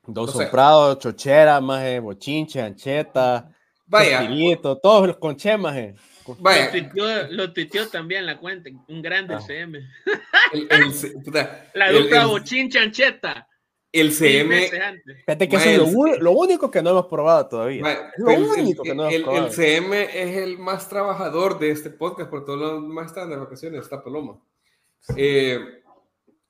Dos 0.07 0.35
no 0.35 0.51
Prado, 0.51 0.95
Chochera, 0.95 1.59
maje, 1.61 1.99
Bochinche, 1.99 2.61
Ancheta, 2.61 3.49
Vaya. 3.87 4.27
todos 4.81 5.07
los 5.07 5.17
con 5.17 5.35
Che, 5.35 5.57
maje. 5.57 5.95
Vaya. 6.39 6.71
Lo 7.31 7.53
tuiteó, 7.53 7.87
también 7.87 8.25
la 8.25 8.37
cuenta, 8.37 8.69
un 8.87 9.01
grande 9.01 9.35
ah. 9.35 9.39
CM. 9.39 9.79
El, 10.53 10.67
el, 10.69 11.49
la 11.73 11.91
dupla 11.91 12.25
Bochinche, 12.27 12.77
Ancheta. 12.77 13.47
El 13.95 14.11
CM. 14.11 14.69
Fíjate 15.25 15.47
que 15.47 15.55
eso 15.55 15.69
es 15.69 15.93
lo, 15.93 16.17
lo, 16.17 16.31
único 16.33 16.69
que 16.69 16.81
no 16.81 16.89
hemos 16.89 17.05
probado 17.05 17.47
todavía. 17.47 18.11
lo 18.17 18.29
el, 18.29 18.43
único 18.43 18.83
que 18.83 18.93
no 18.93 19.09
hemos 19.09 19.23
probado. 19.23 19.47
El 19.47 19.53
CM 19.53 20.03
es 20.03 20.37
el 20.37 20.57
más 20.57 20.89
trabajador 20.89 21.57
de 21.59 21.71
este 21.71 21.89
podcast, 21.89 22.29
por 22.29 22.43
todos 22.43 22.59
los 22.59 22.83
más 22.83 23.07
están 23.07 23.29
de 23.29 23.37
vacaciones, 23.37 23.83
está 23.83 24.03
Paloma. 24.03 24.37
Eh, 25.15 25.81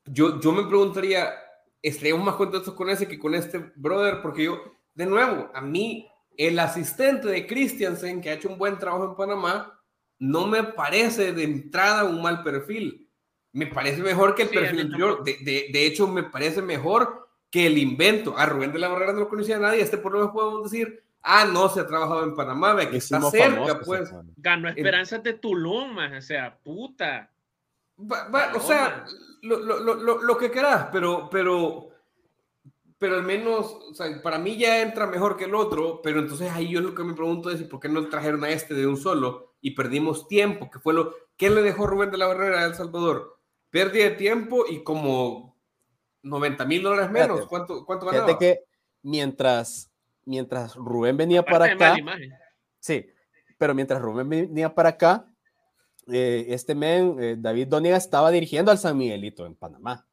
yo, 0.06 0.40
yo 0.40 0.50
me 0.50 0.64
preguntaría, 0.64 1.34
¿estaríamos 1.80 2.24
más 2.24 2.34
contentos 2.34 2.74
con 2.74 2.90
ese 2.90 3.06
que 3.06 3.16
con 3.16 3.32
este 3.32 3.58
brother? 3.76 4.20
Porque 4.22 4.42
yo, 4.42 4.60
de 4.94 5.06
nuevo, 5.06 5.48
a 5.54 5.60
mí, 5.60 6.10
el 6.36 6.58
asistente 6.58 7.28
de 7.28 7.46
Christiansen, 7.46 8.20
que 8.20 8.30
ha 8.30 8.34
hecho 8.34 8.48
un 8.48 8.58
buen 8.58 8.76
trabajo 8.76 9.04
en 9.04 9.14
Panamá, 9.14 9.80
no 10.18 10.48
me 10.48 10.64
parece 10.64 11.32
de 11.32 11.44
entrada 11.44 12.02
un 12.02 12.20
mal 12.20 12.42
perfil. 12.42 13.08
Me 13.52 13.68
parece 13.68 14.02
mejor 14.02 14.34
que 14.34 14.42
el 14.42 14.48
perfil 14.48 14.80
anterior. 14.80 15.22
De, 15.22 15.38
de, 15.42 15.68
de 15.72 15.86
hecho, 15.86 16.08
me 16.08 16.24
parece 16.24 16.60
mejor 16.60 17.25
que 17.56 17.66
el 17.66 17.78
invento, 17.78 18.36
a 18.36 18.42
ah, 18.42 18.46
Rubén 18.46 18.70
de 18.70 18.78
la 18.78 18.88
Barrera 18.88 19.14
no 19.14 19.20
lo 19.20 19.28
conocía 19.30 19.56
a 19.56 19.60
nadie, 19.60 19.80
este 19.80 19.96
por 19.96 20.12
lo 20.12 20.18
menos 20.18 20.34
podemos 20.34 20.70
decir, 20.70 21.02
ah, 21.22 21.46
no, 21.50 21.70
se 21.70 21.80
ha 21.80 21.86
trabajado 21.86 22.22
en 22.22 22.34
Panamá, 22.34 22.76
que 22.86 22.98
está 22.98 23.18
cerca, 23.30 23.80
pues. 23.80 24.12
Ganó 24.36 24.68
esperanzas 24.68 25.22
de 25.22 25.32
Tulum, 25.32 25.96
o 25.96 26.20
sea, 26.20 26.54
puta. 26.54 27.30
o 27.96 28.60
sea, 28.60 29.06
lo, 29.40 29.58
lo, 29.60 29.78
lo, 29.78 30.22
lo, 30.22 30.36
que 30.36 30.50
querás, 30.50 30.88
pero, 30.92 31.30
pero, 31.30 31.88
pero 32.98 33.14
al 33.14 33.22
menos, 33.22 33.74
o 33.90 33.94
sea, 33.94 34.20
para 34.20 34.38
mí 34.38 34.58
ya 34.58 34.82
entra 34.82 35.06
mejor 35.06 35.38
que 35.38 35.44
el 35.44 35.54
otro, 35.54 36.02
pero 36.02 36.20
entonces 36.20 36.52
ahí 36.52 36.68
yo 36.68 36.82
lo 36.82 36.94
que 36.94 37.04
me 37.04 37.14
pregunto 37.14 37.50
es, 37.50 37.62
¿por 37.62 37.80
qué 37.80 37.88
no 37.88 38.06
trajeron 38.08 38.44
a 38.44 38.50
este 38.50 38.74
de 38.74 38.86
un 38.86 38.98
solo 38.98 39.54
y 39.62 39.70
perdimos 39.70 40.28
tiempo? 40.28 40.68
Que 40.70 40.78
fue 40.78 40.92
lo, 40.92 41.14
¿qué 41.38 41.48
le 41.48 41.62
dejó 41.62 41.86
Rubén 41.86 42.10
de 42.10 42.18
la 42.18 42.26
Barrera 42.26 42.60
a 42.60 42.66
El 42.66 42.74
Salvador? 42.74 43.38
Pérdida 43.70 44.04
de 44.04 44.10
tiempo 44.10 44.66
y 44.68 44.84
como 44.84 45.55
90 46.26 46.64
mil 46.64 46.82
dólares 46.82 47.10
menos. 47.10 47.46
¿Cuánto, 47.46 47.84
cuánto 47.84 48.06
ganaba? 48.06 48.26
Fíjate 48.26 48.44
que 48.44 48.64
mientras, 49.02 49.90
mientras 50.24 50.74
Rubén 50.74 51.16
venía 51.16 51.42
para 51.42 51.66
acá. 51.66 51.96
Sí, 52.78 53.06
pero 53.58 53.74
mientras 53.74 54.00
Rubén 54.02 54.28
venía 54.28 54.74
para 54.74 54.90
acá, 54.90 55.26
eh, 56.08 56.46
este 56.48 56.74
men, 56.74 57.16
eh, 57.20 57.36
David 57.38 57.68
Doniga, 57.68 57.96
estaba 57.96 58.30
dirigiendo 58.30 58.70
al 58.70 58.78
San 58.78 58.96
Miguelito 58.96 59.46
en 59.46 59.54
Panamá. 59.54 60.06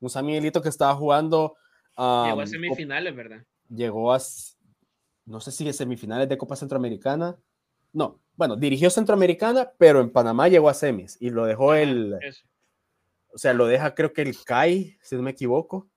Un 0.00 0.10
San 0.10 0.26
Miguelito 0.26 0.62
que 0.62 0.68
estaba 0.68 0.94
jugando. 0.94 1.56
llegó 1.96 2.40
a 2.40 2.46
semifinales, 2.46 3.16
¿verdad? 3.16 3.44
Llegó 3.68 4.12
a, 4.12 4.18
no 5.26 5.40
sé 5.40 5.50
si 5.50 5.68
a 5.68 5.72
semifinales 5.72 6.28
de 6.28 6.38
Copa 6.38 6.56
Centroamericana. 6.56 7.36
No, 7.92 8.20
bueno, 8.36 8.56
dirigió 8.56 8.90
Centroamericana, 8.90 9.72
pero 9.78 10.00
en 10.00 10.10
Panamá 10.10 10.48
llegó 10.48 10.68
a 10.68 10.74
semis 10.74 11.16
y 11.20 11.30
lo 11.30 11.46
dejó 11.46 11.74
el, 11.74 12.18
o 13.34 13.38
sea, 13.38 13.52
lo 13.52 13.66
deja 13.66 13.94
creo 13.94 14.12
que 14.12 14.22
el 14.22 14.36
CAI, 14.44 14.96
si 15.02 15.16
no 15.16 15.22
me 15.22 15.32
equivoco. 15.32 15.88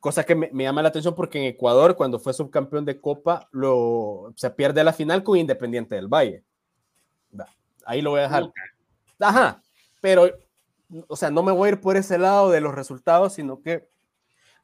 Cosa 0.00 0.24
que 0.24 0.34
me, 0.34 0.50
llama 0.52 0.82
la 0.82 0.88
atención 0.88 1.14
porque 1.14 1.38
en 1.38 1.44
Ecuador, 1.44 1.96
cuando 1.96 2.18
fue 2.18 2.34
subcampeón 2.34 2.84
de 2.84 3.00
Copa, 3.00 3.48
lo, 3.52 4.32
se 4.36 4.50
pierde 4.50 4.82
la 4.84 4.92
final 4.92 5.22
con 5.22 5.38
Independiente 5.38 5.94
del 5.94 6.08
Valle. 6.08 6.44
Ahí 7.84 8.02
lo 8.02 8.10
voy 8.10 8.20
a 8.20 8.24
dejar. 8.24 8.52
Ajá, 9.18 9.62
pero, 10.00 10.30
o 11.06 11.16
sea, 11.16 11.30
no 11.30 11.42
me 11.42 11.52
voy 11.52 11.68
a 11.68 11.72
ir 11.72 11.80
por 11.80 11.96
ese 11.96 12.18
lado 12.18 12.50
de 12.50 12.60
los 12.60 12.74
resultados, 12.74 13.34
sino 13.34 13.60
que... 13.62 13.88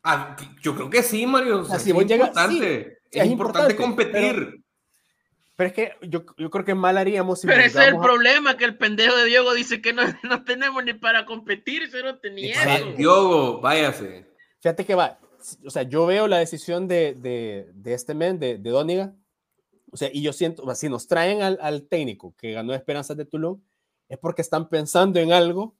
Ah, 0.02 0.36
yo 0.62 0.74
creo 0.74 0.90
que 0.90 1.02
sí, 1.02 1.26
Mario. 1.26 1.62
es, 1.62 1.86
importante. 1.86 2.98
es, 3.10 3.26
importante. 3.26 3.76
competir. 3.76 4.12
Pero 4.12 4.67
es 5.66 5.72
que 5.72 5.92
yo, 6.02 6.24
yo 6.36 6.50
creo 6.50 6.64
que 6.64 6.76
mal 6.76 6.96
haríamos 6.96 7.40
si 7.40 7.48
Pero 7.48 7.60
ese 7.60 7.82
es 7.82 7.88
el 7.88 7.98
problema, 7.98 8.56
que 8.56 8.64
el 8.64 8.78
pendejo 8.78 9.16
de 9.16 9.24
Diogo 9.24 9.54
dice 9.54 9.82
que 9.82 9.92
no, 9.92 10.02
no 10.22 10.44
tenemos 10.44 10.84
ni 10.84 10.94
para 10.94 11.26
competir, 11.26 11.90
no 12.04 12.18
tenía. 12.18 12.54
Diogo, 12.96 13.60
váyase. 13.60 14.26
Fíjate 14.60 14.86
que 14.86 14.94
va, 14.94 15.18
o 15.66 15.70
sea, 15.70 15.82
yo 15.82 16.06
veo 16.06 16.28
la 16.28 16.38
decisión 16.38 16.86
de, 16.86 17.14
de, 17.14 17.68
de 17.74 17.94
este 17.94 18.14
men, 18.14 18.38
de, 18.38 18.58
de 18.58 18.70
Dóniga, 18.70 19.14
o 19.90 19.96
sea, 19.96 20.10
y 20.12 20.22
yo 20.22 20.32
siento, 20.32 20.72
si 20.76 20.88
nos 20.88 21.08
traen 21.08 21.42
al, 21.42 21.58
al, 21.60 21.88
técnico 21.88 22.34
que 22.36 22.52
ganó 22.52 22.72
Esperanzas 22.74 23.16
de 23.16 23.24
Tulum, 23.24 23.60
es 24.08 24.18
porque 24.18 24.42
están 24.42 24.68
pensando 24.68 25.18
en 25.18 25.32
algo 25.32 25.76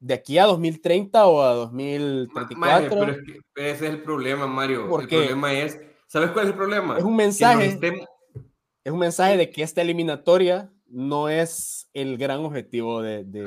de 0.00 0.14
aquí 0.14 0.38
a 0.38 0.44
2030 0.44 1.26
o 1.26 1.42
a 1.42 1.54
2034. 1.54 2.88
pero 2.88 3.12
es 3.12 3.18
que 3.18 3.70
ese 3.70 3.86
es 3.86 3.92
el 3.92 4.02
problema, 4.02 4.46
Mario. 4.46 4.84
El 5.00 5.08
problema 5.08 5.52
es, 5.52 5.78
¿sabes 6.06 6.30
cuál 6.30 6.46
es 6.46 6.52
el 6.52 6.56
problema? 6.56 6.96
Es 6.98 7.04
un 7.04 7.16
mensaje 7.16 7.78
es 8.88 8.92
un 8.92 9.00
mensaje 9.00 9.36
de 9.36 9.50
que 9.50 9.62
esta 9.62 9.82
eliminatoria 9.82 10.72
no 10.86 11.28
es 11.28 11.90
el 11.92 12.16
gran 12.16 12.40
objetivo 12.40 13.02
de... 13.02 13.46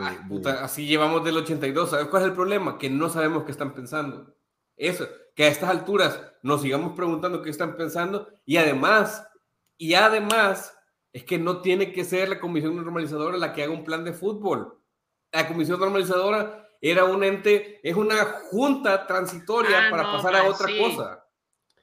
así 0.61 0.85
llevamos 0.85 1.23
del 1.23 1.37
82. 1.37 1.89
¿Sabes 1.89 2.09
cuál 2.09 2.21
es 2.21 2.29
el 2.29 2.35
problema? 2.35 2.77
Que 2.77 2.91
no 2.91 3.09
sabemos 3.09 3.43
qué 3.43 3.51
están 3.51 3.73
pensando. 3.73 4.35
Eso, 4.77 5.07
que 5.35 5.45
a 5.45 5.47
estas 5.47 5.71
alturas 5.71 6.21
nos 6.43 6.61
sigamos 6.61 6.93
preguntando 6.95 7.41
qué 7.41 7.49
están 7.49 7.75
pensando 7.75 8.27
y 8.45 8.57
además, 8.57 9.27
y 9.79 9.95
además, 9.95 10.77
es 11.11 11.23
que 11.23 11.39
no 11.39 11.61
tiene 11.61 11.91
que 11.91 12.03
ser 12.03 12.29
la 12.29 12.39
comisión 12.39 12.75
normalizadora 12.75 13.35
la 13.35 13.51
que 13.51 13.63
haga 13.63 13.73
un 13.73 13.83
plan 13.83 14.03
de 14.03 14.13
fútbol. 14.13 14.79
La 15.31 15.47
comisión 15.47 15.79
normalizadora 15.79 16.69
era 16.79 17.05
un 17.05 17.23
ente, 17.23 17.79
es 17.81 17.95
una 17.95 18.25
junta 18.51 19.07
transitoria 19.07 19.87
ah, 19.87 19.89
para 19.89 20.03
pasar 20.03 20.35
a 20.35 20.43
otra 20.43 20.67
cosa. 20.79 21.25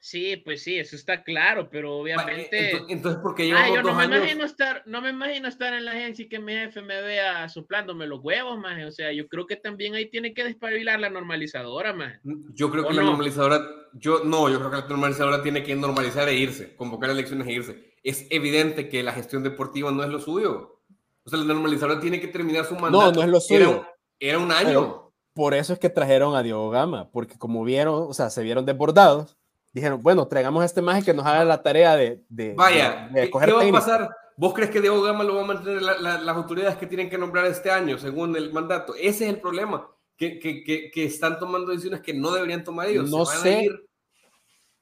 Sí, 0.01 0.37
pues 0.37 0.63
sí, 0.63 0.79
eso 0.79 0.95
está 0.95 1.23
claro, 1.23 1.69
pero 1.69 1.97
obviamente. 1.97 2.71
Entonces, 2.87 3.21
¿por 3.21 3.35
qué 3.35 3.47
llevamos 3.47 3.75
yo 3.75 3.83
no 3.83 3.93
me 3.93 4.05
imagino 4.05 4.45
estar, 4.45 4.81
no 4.85 5.01
me 5.01 5.09
imagino 5.09 5.49
estar 5.49 5.73
en 5.73 5.83
la 5.83 5.91
agencia 5.91 6.23
y 6.23 6.29
que 6.29 6.39
mi 6.39 6.53
jefe 6.53 6.81
me 6.81 7.01
vea 7.01 7.49
soplándome 7.49 8.07
los 8.07 8.21
huevos, 8.23 8.57
más. 8.57 8.81
O 8.85 8.91
sea, 8.91 9.11
yo 9.11 9.27
creo 9.27 9.45
que 9.45 9.57
también 9.57 9.95
ahí 9.95 10.09
tiene 10.09 10.33
que 10.33 10.45
despabilar 10.45 11.01
la 11.01 11.09
normalizadora, 11.09 11.91
más. 11.93 12.17
Mm, 12.23 12.53
yo 12.53 12.71
creo 12.71 12.87
que 12.87 12.93
la 12.93 13.03
normalizadora, 13.03 13.61
yo 13.93 14.23
no, 14.23 14.49
yo 14.49 14.59
creo 14.59 14.71
que 14.71 14.77
la 14.77 14.87
normalizadora 14.87 15.43
tiene 15.43 15.63
que 15.63 15.75
normalizar 15.75 16.29
e 16.29 16.35
irse, 16.35 16.75
convocar 16.77 17.09
elecciones 17.09 17.47
e 17.47 17.51
irse. 17.51 17.93
Es 18.01 18.25
evidente 18.29 18.87
que 18.87 19.03
la 19.03 19.11
gestión 19.11 19.43
deportiva 19.43 19.91
no 19.91 20.03
es 20.03 20.09
lo 20.09 20.19
suyo. 20.19 20.81
O 21.25 21.29
sea, 21.29 21.39
la 21.39 21.53
normalizadora 21.53 21.99
tiene 21.99 22.21
que 22.21 22.29
terminar 22.29 22.63
su 22.63 22.75
mandato. 22.75 23.11
No, 23.11 23.11
no 23.11 23.23
es 23.23 23.29
lo 23.29 23.41
suyo. 23.41 23.85
Era, 24.17 24.39
un 24.39 24.51
año. 24.51 25.11
por 25.33 25.53
eso 25.53 25.73
es 25.73 25.79
que 25.79 25.89
trajeron 25.89 26.35
a 26.35 26.43
Diego 26.43 26.69
Gama, 26.69 27.09
porque 27.11 27.37
como 27.37 27.65
vieron, 27.65 28.05
o 28.07 28.13
sea, 28.13 28.29
se 28.29 28.43
vieron 28.43 28.65
desbordados 28.65 29.38
dijeron, 29.71 30.01
bueno, 30.01 30.27
traigamos 30.27 30.63
a 30.63 30.65
este 30.65 30.81
maje 30.81 31.03
que 31.03 31.13
nos 31.13 31.25
haga 31.25 31.43
la 31.45 31.61
tarea 31.61 31.95
de, 31.95 32.23
de 32.29 32.53
Vaya, 32.55 33.09
¿qué 33.13 33.51
va 33.53 33.63
a 33.63 33.71
pasar? 33.71 34.09
¿Vos 34.39 34.53
crees 34.53 34.69
que 34.69 34.79
Diego 34.79 35.01
Gama 35.01 35.25
lo 35.25 35.35
va 35.35 35.41
a 35.41 35.47
mantener 35.47 35.81
las 35.81 36.35
autoridades 36.35 36.77
que 36.77 36.87
tienen 36.87 37.09
que 37.09 37.17
nombrar 37.17 37.45
este 37.45 37.69
año, 37.69 37.97
según 37.97 38.35
el 38.37 38.53
mandato? 38.53 38.95
Ese 38.95 39.25
es 39.25 39.33
el 39.33 39.41
problema, 39.41 39.85
que, 40.15 40.39
que, 40.39 40.63
que, 40.63 41.03
están 41.03 41.39
tomando 41.39 41.71
decisiones 41.71 41.99
que 41.99 42.13
no 42.13 42.31
deberían 42.31 42.63
tomar 42.63 42.87
ellos. 42.87 43.09
No 43.09 43.25
sé. 43.25 43.69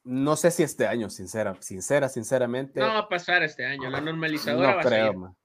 No 0.04 0.36
sé 0.36 0.52
si 0.52 0.62
este 0.62 0.86
año, 0.86 1.10
sincera, 1.10 1.56
sincera, 1.60 2.08
sinceramente. 2.08 2.78
No 2.78 2.86
va 2.86 2.98
a 2.98 3.08
pasar 3.08 3.42
este 3.42 3.66
año, 3.66 3.90
la 3.90 4.00
normalizadora 4.00 4.76
no 4.76 4.80
creo, 4.80 5.36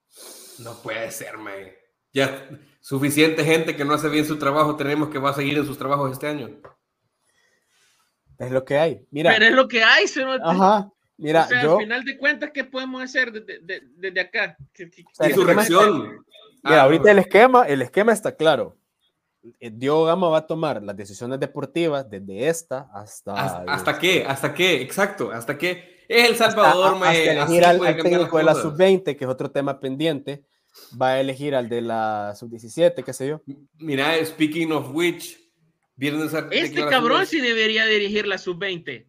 No 0.60 0.73
puede 0.84 1.10
ser, 1.10 1.39
me. 1.39 1.75
Ya 2.13 2.47
suficiente 2.79 3.43
gente 3.43 3.75
que 3.75 3.84
no 3.84 3.95
hace 3.95 4.10
bien 4.10 4.25
su 4.25 4.38
trabajo 4.38 4.75
tenemos 4.75 5.10
que 5.10 5.17
va 5.17 5.32
a 5.32 5.34
seguir 5.34 5.58
en 5.58 5.65
sus 5.65 5.79
trabajos 5.79 6.12
este 6.12 6.27
año. 6.27 6.62
Es 8.45 8.51
lo 8.51 8.65
que 8.65 8.77
hay. 8.77 9.01
Mira. 9.12 9.32
Pero 9.32 9.45
es 9.45 9.53
lo 9.53 9.67
que 9.67 9.84
hay, 9.84 10.08
se 10.08 10.23
Ajá. 10.23 10.91
Mira, 11.17 11.43
al 11.43 11.77
final 11.77 12.03
de 12.03 12.17
cuentas, 12.17 12.51
¿qué 12.53 12.63
podemos 12.63 13.01
hacer 13.01 13.32
desde, 13.32 13.82
desde, 13.95 14.19
acá? 14.19 14.58
Insurrección. 15.23 16.23
Mira, 16.63 16.82
ah, 16.82 16.84
ahorita 16.84 17.12
el 17.12 17.19
esquema, 17.19 17.63
el 17.63 17.82
esquema 17.82 18.13
está 18.13 18.36
claro. 18.36 18.77
Eh, 19.60 19.71
Diego 19.73 20.06
Gama 20.06 20.29
va 20.29 20.39
a 20.39 20.47
tomar 20.47 20.82
las 20.82 20.95
decisiones 20.95 21.39
deportivas 21.39 22.10
desde 22.10 22.47
esta 22.47 22.89
hasta. 22.93 23.34
¿Hasta, 23.34 23.99
qué? 23.99 24.23
¿Hasta 24.25 24.53
qué? 24.53 24.82
Exacto. 24.82 25.32
¿Hasta 25.32 25.58
qué? 25.58 26.03
Es 26.08 26.29
El 26.29 26.36
Salvador, 26.36 26.95
hasta, 26.95 27.10
hasta 27.10 27.32
elegir 27.32 27.65
al, 27.65 27.79
técnico 28.01 28.38
de 28.38 28.43
la 28.43 28.56
sub-20, 28.56 29.15
que 29.17 29.23
es 29.23 29.29
otro 29.29 29.51
tema 29.51 29.79
pendiente. 29.79 30.43
Va 30.99 31.10
a 31.10 31.19
elegir 31.19 31.56
al 31.56 31.69
de 31.69 31.82
la 31.82 32.34
sub-17, 32.36 33.03
qué 33.03 33.13
sé 33.13 33.27
yo. 33.27 33.41
Mira, 33.77 34.13
speaking 34.25 34.71
of 34.71 34.89
which, 34.93 35.38
este 35.97 36.86
cabrón 36.88 37.25
sí 37.25 37.39
debería 37.39 37.86
dirigir 37.86 38.27
la 38.27 38.38
sub-20. 38.38 39.06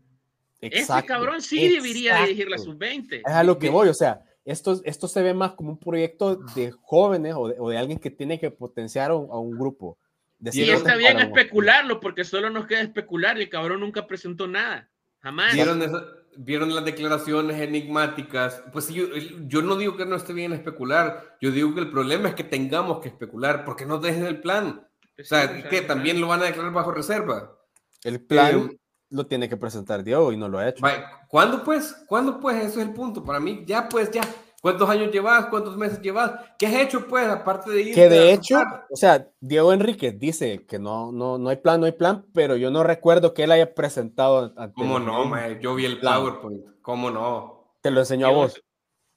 Este 0.61 1.05
cabrón 1.07 1.43
sí 1.43 1.69
debería 1.69 2.23
dirigir 2.23 2.49
la 2.49 2.59
sub-20. 2.59 3.23
Es 3.27 3.33
a 3.33 3.45
lo 3.45 3.59
que 3.59 3.71
voy, 3.71 3.89
o 3.89 3.95
sea, 3.95 4.23
esto, 4.45 4.81
esto 4.85 5.09
se 5.09 5.23
ve 5.23 5.35
más 5.35 5.53
como 5.53 5.71
un 5.71 5.79
proyecto 5.79 6.37
de 6.55 6.73
jóvenes 6.83 7.35
o 7.37 7.69
de, 7.69 7.79
alguien 7.79 7.99
que 7.99 8.11
tiene 8.11 8.39
que 8.39 8.51
potenciar 8.51 9.11
a 9.11 9.15
un, 9.15 9.59
grupo. 9.59 9.99
y 10.41 10.71
está 10.71 10.97
bien 10.97 11.19
especularlo, 11.19 12.01
porque 12.01 12.25
solo 12.25 12.51
nos 12.51 12.67
queda 12.67 12.81
especular 12.81 13.39
y 13.39 13.43
el 13.43 13.49
cabrón 13.49 13.81
nunca 13.81 14.07
presentó 14.07 14.47
nada. 14.47 14.91
Jamás. 15.21 15.55
¿Vieron 15.55 15.81
esa, 15.83 16.05
vieron 16.37 16.75
las 16.75 16.85
declaraciones 16.85 17.61
enigmáticas. 17.61 18.63
Pues 18.73 18.89
yo, 18.89 19.07
yo 19.47 19.63
no 19.63 19.77
digo 19.77 19.97
que 19.97 20.07
no 20.07 20.17
esté 20.17 20.33
bien 20.33 20.53
especular, 20.53 21.37
yo 21.41 21.51
digo 21.51 21.75
que 21.75 21.81
el 21.81 21.91
problema 21.91 22.29
es 22.29 22.35
que 22.35 22.45
tengamos 22.45 23.01
que 23.01 23.09
especular, 23.09 23.65
porque 23.65 23.87
no 23.87 23.99
dejen 23.99 24.27
el 24.27 24.41
plan. 24.41 24.87
O 25.19 25.25
sea, 25.25 25.69
que 25.69 25.83
también 25.83 26.21
lo 26.21 26.29
van 26.29 26.43
a 26.43 26.47
declarar 26.47 26.73
bajo 26.73 26.91
reserva. 26.93 27.57
El 28.03 28.21
plan 28.21 28.71
eh, 28.71 28.79
lo 29.11 29.27
tiene 29.27 29.49
que 29.49 29.57
presentar 29.57 30.03
Diego 30.03 30.33
y 30.33 30.37
no 30.37 30.49
lo 30.49 30.59
ha 30.59 30.69
hecho. 30.69 30.85
¿Cuándo 31.29 31.63
pues? 31.63 32.05
¿Cuándo 32.07 32.41
pues? 32.41 32.57
Eso 32.57 32.81
es 32.81 32.89
el 32.89 32.93
punto. 32.93 33.25
Para 33.25 33.41
mí, 33.41 33.65
ya 33.67 33.89
pues, 33.89 34.11
ya. 34.11 34.23
¿Cuántos 34.61 34.89
años 34.89 35.13
llevas? 35.13 35.47
¿Cuántos 35.47 35.77
meses 35.77 36.01
llevas? 36.01 36.33
¿Qué 36.59 36.67
has 36.67 36.75
hecho, 36.75 37.07
pues, 37.07 37.29
aparte 37.29 37.71
de 37.71 37.83
ir? 37.83 37.95
Que 37.95 38.09
de 38.09 38.33
hecho, 38.33 38.63
o 38.91 38.97
sea, 38.97 39.29
Diego 39.39 39.75
Enrique 39.75 40.11
dice 40.11 40.65
que 40.65 40.79
no, 40.79 41.13
no, 41.13 41.37
no 41.37 41.51
hay 41.51 41.57
plan, 41.57 41.81
no 41.81 41.87
hay 41.87 41.93
plan, 41.93 42.25
pero 42.33 42.57
yo 42.57 42.71
no 42.71 42.83
recuerdo 42.83 43.35
que 43.35 43.45
él 43.45 43.53
haya 43.53 43.75
presentado. 43.75 44.55
¿Cómo 44.75 44.99
no, 44.99 45.27
man? 45.27 45.61
Yo 45.61 45.75
vi 45.75 45.85
el 45.85 46.01
PowerPoint. 46.01 46.81
¿Cómo 46.81 47.11
no? 47.11 47.77
¿Te 47.83 47.91
lo 47.91 48.01
enseñó 48.01 48.27
a 48.27 48.31
vos? 48.31 48.63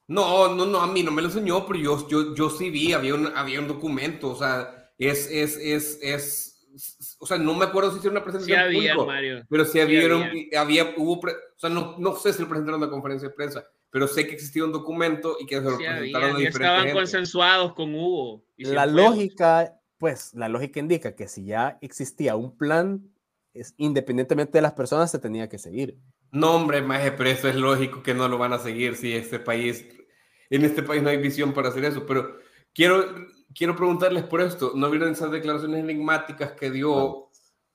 No, 0.10 0.54
no, 0.54 0.66
no, 0.66 0.82
a 0.82 0.88
mí 0.88 1.02
no 1.02 1.12
me 1.12 1.22
lo 1.22 1.30
enseñó, 1.30 1.66
pero 1.66 1.80
yo, 1.80 2.08
yo, 2.10 2.36
yo 2.36 2.50
sí 2.50 2.70
vi, 2.70 2.92
había 2.92 3.14
un, 3.14 3.28
había 3.36 3.60
un 3.60 3.70
documento, 3.70 4.32
o 4.32 4.36
sea, 4.36 4.77
es, 4.98 5.30
es, 5.32 5.58
es, 5.58 6.00
es, 6.02 7.18
o 7.20 7.26
sea, 7.26 7.38
no 7.38 7.54
me 7.54 7.66
acuerdo 7.66 7.92
si 7.92 7.98
hicieron 7.98 8.18
una 8.18 8.24
presentación 8.24 8.58
sí 8.58 8.64
había, 8.64 8.96
Mario. 8.96 9.46
pero 9.50 9.66
sí, 9.66 9.80
había, 9.80 10.02
había, 10.60 10.94
hubo, 10.98 11.20
o 11.20 11.60
sea, 11.60 11.70
no, 11.70 11.96
no 11.98 12.16
sé 12.16 12.34
si 12.34 12.42
lo 12.42 12.50
presentaron 12.50 12.82
en 12.82 12.88
la 12.88 12.92
conferencia 12.92 13.30
de 13.30 13.36
prensa, 13.36 13.64
pero 13.90 14.08
sé 14.08 14.28
que 14.28 14.34
existía 14.34 14.64
un 14.64 14.72
documento 14.72 15.38
y 15.40 15.46
que 15.46 15.58
se 15.58 15.62
lo 15.62 15.78
presentaron 15.78 16.36
a 16.36 16.40
Estaban 16.40 16.92
consensuados 16.92 17.74
con 17.74 17.94
Hugo. 17.94 18.44
la 18.58 18.86
lógica, 18.86 19.80
pues, 19.98 20.34
la 20.34 20.50
lógica 20.50 20.80
indica 20.80 21.16
que 21.16 21.28
si 21.28 21.46
ya 21.46 21.78
existía 21.82 22.36
un 22.36 22.58
plan, 22.58 23.10
es, 23.54 23.74
independientemente 23.78 24.58
de 24.58 24.62
las 24.62 24.74
personas, 24.74 25.10
se 25.12 25.20
tenía 25.20 25.50
que 25.50 25.58
seguir. 25.58 25.98
No, 26.32 26.56
hombre, 26.56 26.82
maje, 26.82 27.12
pero 27.12 27.30
eso 27.30 27.48
es 27.48 27.56
lógico 27.56 28.04
que 28.04 28.14
no 28.14 28.28
lo 28.28 28.38
van 28.38 28.54
a 28.54 28.60
seguir 28.60 28.96
si 28.96 29.14
este 29.14 29.40
país, 29.40 29.86
en 30.50 30.66
este 30.66 30.84
país 30.84 31.02
no 31.02 31.10
hay 31.10 31.18
visión 31.18 31.54
para 31.54 31.70
hacer 31.70 31.86
eso, 31.86 32.06
pero 32.06 32.38
quiero, 32.74 33.06
quiero 33.58 33.76
preguntarles 33.76 34.24
por 34.24 34.42
esto, 34.42 34.74
¿no 34.76 34.90
vieron 34.90 35.12
esas 35.12 35.32
declaraciones 35.32 35.80
enigmáticas 35.80 36.52
que 36.52 36.70
dio 36.70 37.30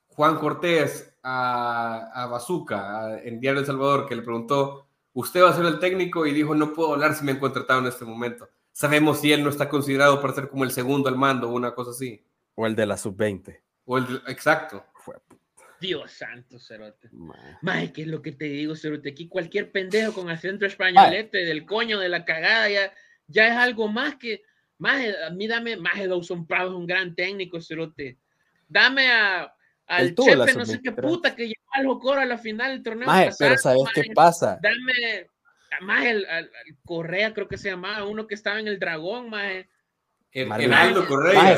Juan 0.09 0.37
Cortés 0.37 1.17
a, 1.23 2.11
a 2.15 2.27
Bazooka 2.27 3.19
en 3.25 3.41
Diario 3.41 3.61
El 3.61 3.67
Salvador, 3.67 4.07
que 4.07 4.15
le 4.15 4.23
preguntó 4.23 4.87
usted 5.15 5.43
va 5.43 5.51
a 5.51 5.55
ser 5.55 5.67
el 5.67 5.79
técnico 5.79 6.27
y 6.27 6.33
dijo, 6.33 6.55
no 6.55 6.73
puedo 6.73 6.93
hablar 6.93 7.15
si 7.15 7.25
me 7.25 7.33
han 7.33 7.39
contratado 7.39 7.81
en 7.81 7.87
este 7.87 8.05
momento. 8.05 8.49
Sabemos 8.73 9.21
si 9.21 9.33
él 9.33 9.45
no 9.45 9.51
está 9.51 9.69
considerado 9.69 10.21
para 10.21 10.35
ser 10.35 10.49
como 10.49 10.65
el 10.65 10.71
segundo 10.71 11.09
al 11.09 11.17
mando 11.17 11.51
o 11.51 11.55
una 11.55 11.75
cosa 11.75 11.91
así. 11.91 12.25
O 12.55 12.67
el 12.67 12.75
de 12.75 12.87
la 12.87 12.97
sub-20. 12.97 13.61
O 13.85 13.99
el 13.99 14.23
exacto. 14.29 14.85
Dios 15.81 16.13
santo, 16.13 16.61
Cerote. 16.61 17.11
Mae, 17.61 17.93
¿qué 17.93 18.03
es 18.03 18.09
lo 18.09 18.23
que 18.23 18.31
te 18.31 18.45
digo, 18.45 18.77
Cerote? 18.77 19.11
Aquí 19.11 19.27
cualquier 19.29 19.73
pendejo 19.73 20.13
con 20.13 20.31
acento 20.31 20.65
españolete 20.65 21.45
del 21.45 21.67
coño, 21.67 21.99
de 21.99 22.09
la 22.09 22.25
cagada, 22.25 22.69
ya, 22.69 22.93
ya 23.27 23.49
es 23.49 23.57
algo 23.57 23.89
más 23.89 24.15
que... 24.17 24.45
Más, 24.83 25.01
a 25.25 25.31
mí 25.31 25.47
dame, 25.47 25.77
más 25.77 25.95
Dawson 25.97 26.45
Prado 26.45 26.71
es 26.71 26.75
un 26.75 26.89
gran 26.89 27.15
técnico, 27.15 27.61
Cerote. 27.61 28.19
Dame 28.67 29.13
a, 29.13 29.55
al 29.87 30.13
chefe, 30.13 30.55
no 30.55 30.67
sé 30.67 30.81
qué 30.83 30.91
puta, 30.91 31.37
que 31.37 31.45
llevó 31.45 31.71
al 31.71 31.87
Jocoro 31.87 32.21
a 32.21 32.27
la 32.27 32.37
final 32.37 32.73
del 32.73 32.83
torneo. 32.83 33.09
pero 33.39 33.57
¿sabes 33.59 33.85
qué 33.95 34.11
pasa? 34.13 34.59
Dame, 34.61 35.29
más 35.83 36.05
el, 36.05 36.27
Correa, 36.85 37.33
creo 37.33 37.47
que 37.47 37.59
se 37.59 37.71
llamaba, 37.71 38.05
uno 38.05 38.27
que 38.27 38.35
estaba 38.35 38.59
en 38.59 38.67
el 38.67 38.81
Dragón, 38.81 39.31
más. 39.31 39.53
Heraldo 40.33 41.07
Correa. 41.07 41.53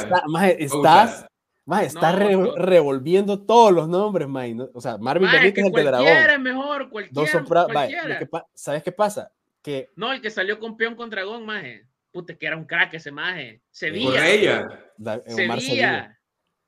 estás, 0.58 1.26
más, 1.64 1.84
estás 1.84 2.14
revolviendo 2.56 3.40
todos 3.40 3.72
los 3.72 3.88
nombres, 3.88 4.28
más. 4.28 4.50
O 4.74 4.82
sea, 4.82 4.98
Marvin 4.98 5.30
Benítez 5.30 5.64
es 5.64 5.70
el 5.70 5.72
de 5.72 5.82
Dragón. 5.82 6.06
Cualquiera 6.06 6.38
mejor, 6.38 6.90
cualquiera. 6.90 8.44
¿Sabes 8.52 8.82
qué 8.82 8.92
pasa? 8.92 9.32
Que... 9.62 9.88
No, 9.96 10.12
el 10.12 10.20
que 10.20 10.28
salió 10.28 10.60
campeón 10.60 10.94
con 10.94 11.08
Dragón, 11.08 11.46
maje. 11.46 11.86
Puta, 12.14 12.32
que 12.36 12.46
era 12.46 12.56
un 12.56 12.64
crack 12.64 12.94
ese 12.94 13.10
maje. 13.10 13.60
Sevilla. 13.72 14.06
Correa. 14.06 15.22
Sevilla. 15.26 16.18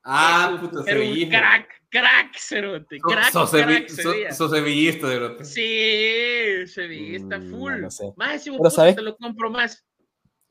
Ah, 0.03 0.57
puto 0.59 0.83
sevillista. 0.83 1.39
Crack, 1.39 1.69
crack, 1.89 2.37
cerote. 2.37 2.99
Crack, 2.99 3.31
so, 3.31 3.47
so, 3.47 3.57
crack, 3.57 3.89
so, 3.89 4.11
so 4.31 4.49
sevillista, 4.49 5.07
cerote. 5.07 5.45
Sí, 5.45 6.67
sevillista 6.67 7.39
mm, 7.39 7.49
full. 7.49 7.81
No 7.81 7.89
sé. 7.89 8.13
Más 8.17 8.43
si 8.43 8.49
vos 8.49 8.73
sabes, 8.73 8.97
te 8.97 9.01
lo 9.01 9.15
compro 9.15 9.49
más. 9.49 9.85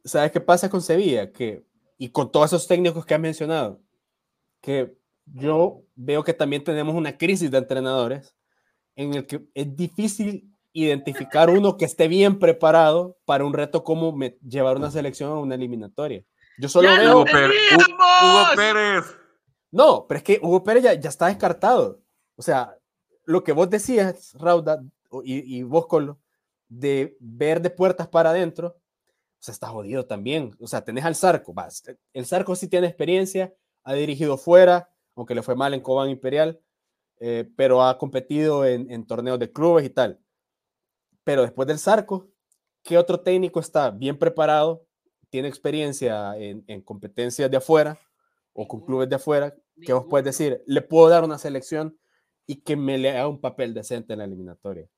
¿Sabes 0.03 0.33
qué 0.33 0.41
pasa 0.41 0.71
con 0.71 0.81
Sevilla? 0.81 1.31
Que, 1.31 1.63
y 1.99 2.09
con 2.09 2.33
todos 2.33 2.47
esos 2.47 2.67
técnicos 2.67 3.05
que 3.05 3.13
has 3.13 3.21
mencionado, 3.21 3.83
que 4.63 4.97
yo 5.27 5.85
veo 5.95 6.25
que 6.25 6.33
también 6.33 6.65
tenemos 6.65 6.95
una 6.95 7.19
crisis 7.19 7.51
de 7.51 7.59
entrenadores 7.59 8.35
en 8.95 9.13
el 9.13 9.27
que 9.27 9.47
es 9.53 9.77
difícil 9.77 10.56
identificar 10.85 11.51
uno 11.51 11.77
que 11.77 11.85
esté 11.85 12.09
bien 12.09 12.39
preparado 12.39 13.19
para 13.25 13.45
un 13.45 13.55
reto 13.55 13.83
como 13.83 14.17
llevar 14.47 14.77
una 14.77 14.91
selección 14.91 15.31
a 15.31 15.39
una 15.39 15.55
eliminatoria. 15.55 16.25
Yo 16.59 16.69
solo 16.69 16.89
veo 16.89 17.21
Hugo, 17.21 17.25
Hugo 17.25 18.45
Pérez. 18.55 19.05
No, 19.71 20.07
pero 20.07 20.19
es 20.19 20.25
que 20.25 20.39
Hugo 20.43 20.63
Pérez 20.63 20.83
ya, 20.83 20.93
está 20.93 21.27
descartado. 21.27 22.01
O 22.37 22.43
sea, 22.43 22.79
lo 23.25 23.43
que 23.43 23.53
vos 23.53 23.69
decías, 23.69 24.35
Rauda, 24.39 24.83
y, 25.25 25.63
vos, 25.63 25.87
Colo, 25.87 26.19
de 26.69 27.17
ver 27.21 27.63
de 27.63 27.71
puertas 27.71 28.09
para 28.09 28.31
adentro, 28.31 28.77
o 29.39 29.43
sea, 29.43 29.53
está 29.53 29.69
jodido 29.69 30.07
también. 30.07 30.57
O 30.61 30.67
sea, 30.67 30.85
tenés 30.85 31.05
al 31.05 31.15
Zarco. 31.15 31.55
el 32.13 32.27
Zarco 32.27 32.55
sí 32.55 32.69
tiene 32.69 32.87
experiencia, 32.87 33.55
ha 33.85 33.95
dirigido 33.95 34.37
fuera, 34.37 34.91
aunque 35.15 35.35
le 35.35 35.43
fue 35.43 35.57
mal 35.57 35.75
en 35.75 35.81
Cobán 35.81 36.11
Imperial, 36.11 36.61
eh, 37.19 37.49
pero 37.57 37.83
ha 37.83 37.97
competido 37.97 38.67
en, 38.67 39.07
torneos 39.07 39.39
de 39.39 39.51
clubes 39.51 39.85
y 39.85 39.91
tal. 39.91 40.21
Pero 41.27 41.43
después 41.43 41.67
del 41.67 41.81
Zarco, 41.81 42.31
¿qué 42.85 42.97
otro 42.97 43.19
técnico 43.19 43.59
está 43.59 43.91
bien 43.91 44.17
preparado, 44.17 44.87
tiene 45.29 45.49
experiencia 45.49 46.39
en, 46.39 46.63
en 46.69 46.81
competencias 46.83 47.51
de 47.51 47.57
afuera 47.57 47.99
o 48.53 48.69
con 48.69 48.87
clubes 48.87 49.09
de 49.09 49.17
afuera 49.17 49.53
que 49.85 49.93
vos 49.93 50.07
puedes 50.09 50.25
decir, 50.25 50.63
le 50.67 50.83
puedo 50.83 51.09
dar 51.09 51.25
una 51.25 51.37
selección 51.37 51.99
y 52.47 52.63
que 52.63 52.77
me 52.77 52.97
le 52.97 53.11
haga 53.11 53.27
un 53.27 53.41
papel 53.41 53.75
decente 53.75 54.13
en 54.13 54.21
la 54.21 54.25
eliminatoria. 54.25 54.89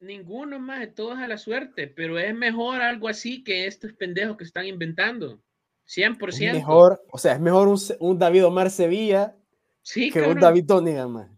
Ninguno 0.00 0.58
más, 0.58 0.80
de 0.80 0.88
todos 0.88 1.18
a 1.18 1.28
la 1.28 1.38
suerte, 1.38 1.86
pero 1.86 2.18
es 2.18 2.34
mejor 2.34 2.80
algo 2.80 3.06
así 3.06 3.44
que 3.44 3.68
estos 3.68 3.92
pendejos 3.92 4.36
que 4.36 4.44
están 4.44 4.66
inventando. 4.66 5.40
100%. 5.86 6.52
mejor, 6.52 7.00
o 7.12 7.18
sea, 7.18 7.34
es 7.34 7.40
mejor 7.40 7.68
un, 8.00 8.18
David 8.18 8.46
Omar 8.46 8.70
Sevilla 8.70 9.36
sí, 9.82 10.10
que 10.10 10.20
un 10.22 10.40
David 10.40 10.64
Donigan 10.64 11.12
más. 11.12 11.30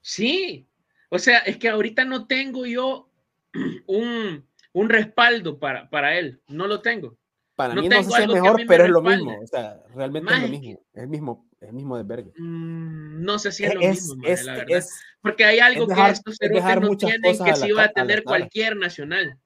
Sí, 0.00 0.66
o 1.10 1.18
sea, 1.18 1.40
es 1.40 1.58
que 1.58 1.68
ahorita 1.68 2.06
no 2.06 2.26
tengo 2.26 2.64
yo 2.64 3.05
un, 3.86 4.46
un 4.72 4.88
respaldo 4.88 5.58
para, 5.58 5.88
para 5.88 6.18
él, 6.18 6.40
no 6.48 6.66
lo 6.66 6.80
tengo. 6.82 7.16
Para 7.56 7.74
mí 7.74 7.88
no 7.88 8.02
sé 8.02 8.10
si 8.10 8.22
es 8.22 8.28
mejor, 8.28 8.62
pero 8.68 8.84
es 8.84 8.90
lo 8.90 9.00
mismo. 9.00 9.40
O 9.42 9.46
sea, 9.46 9.82
realmente 9.94 10.32
es 10.34 10.42
lo 10.42 10.48
mismo. 10.48 10.80
Es 10.92 11.02
el 11.02 11.08
mismo, 11.08 11.48
es 11.58 11.68
el 11.68 11.74
mismo 11.74 11.96
de 11.96 12.02
Berger. 12.02 12.32
Mm, 12.36 13.24
no 13.24 13.38
sé 13.38 13.50
si 13.50 13.64
es, 13.64 13.74
lo 13.74 13.80
mismo, 13.80 14.14
la 14.22 14.54
verdad. 14.56 14.84
Porque 15.22 15.44
hay 15.44 15.58
algo 15.58 15.86
que 15.86 16.10
estos 16.10 16.40
héroes 16.40 16.64
no 16.80 16.96
tienen 16.96 17.44
que 17.44 17.56
sí 17.56 17.72
va 17.72 17.84
a 17.84 17.92
tener 17.92 18.24
cualquier 18.24 18.76
nacional. 18.76 19.38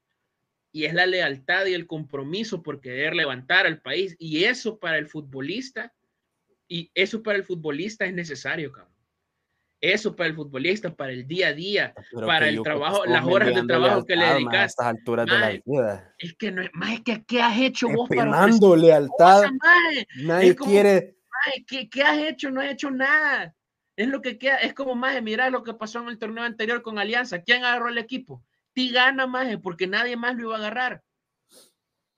Y 0.72 0.84
es 0.84 0.94
la 0.94 1.06
lealtad 1.06 1.66
y 1.66 1.74
el 1.74 1.86
compromiso 1.86 2.62
por 2.62 2.80
querer 2.80 3.14
levantar 3.14 3.66
al 3.66 3.80
país. 3.80 4.16
Y 4.18 4.44
eso 4.44 4.78
para 4.78 4.98
el 4.98 5.06
futbolista, 5.06 5.92
y 6.66 6.90
eso 6.94 7.22
para 7.22 7.38
el 7.38 7.44
futbolista 7.44 8.06
es 8.06 8.12
necesario, 8.12 8.72
cabrón. 8.72 8.89
Eso 9.80 10.14
para 10.14 10.28
el 10.28 10.36
futbolista, 10.36 10.94
para 10.94 11.12
el 11.12 11.26
día 11.26 11.48
a 11.48 11.52
día, 11.54 11.94
para 12.26 12.48
el 12.48 12.62
trabajo, 12.62 13.06
las 13.06 13.24
horas 13.24 13.54
de 13.54 13.62
trabajo 13.62 14.04
que 14.04 14.14
le 14.14 14.26
dedicas. 14.26 14.54
A 14.54 14.64
estas 14.64 14.86
alturas 14.86 15.26
de 15.26 15.38
la 15.38 15.48
vida. 15.64 16.14
Es 16.18 16.34
que 16.34 16.52
no 16.52 16.60
es 16.60 16.70
más 16.74 17.00
que 17.00 17.24
¿qué 17.24 17.40
has 17.40 17.58
hecho 17.58 17.88
vos 17.88 18.06
para 18.08 18.46
lealtad. 18.76 19.44
Nadie 20.16 20.54
quiere. 20.54 21.16
¿qué, 21.66 21.88
¿qué, 21.88 22.02
has 22.02 22.18
hecho? 22.18 22.50
No 22.50 22.60
has 22.60 22.70
hecho 22.70 22.90
nada. 22.90 23.54
Es 23.96 24.08
lo 24.08 24.20
que 24.20 24.38
queda, 24.38 24.56
es 24.56 24.74
como 24.74 24.94
más, 24.94 25.20
mira 25.22 25.48
lo 25.48 25.62
que 25.62 25.72
pasó 25.72 26.00
en 26.00 26.08
el 26.08 26.18
torneo 26.18 26.44
anterior 26.44 26.82
con 26.82 26.98
Alianza. 26.98 27.42
¿Quién 27.42 27.64
agarró 27.64 27.88
el 27.88 27.98
equipo? 27.98 28.44
Ti 28.74 28.90
gana 28.92 29.26
más 29.26 29.56
porque 29.62 29.86
nadie 29.86 30.16
más 30.16 30.36
lo 30.36 30.42
iba 30.42 30.56
a 30.56 30.58
agarrar. 30.58 31.02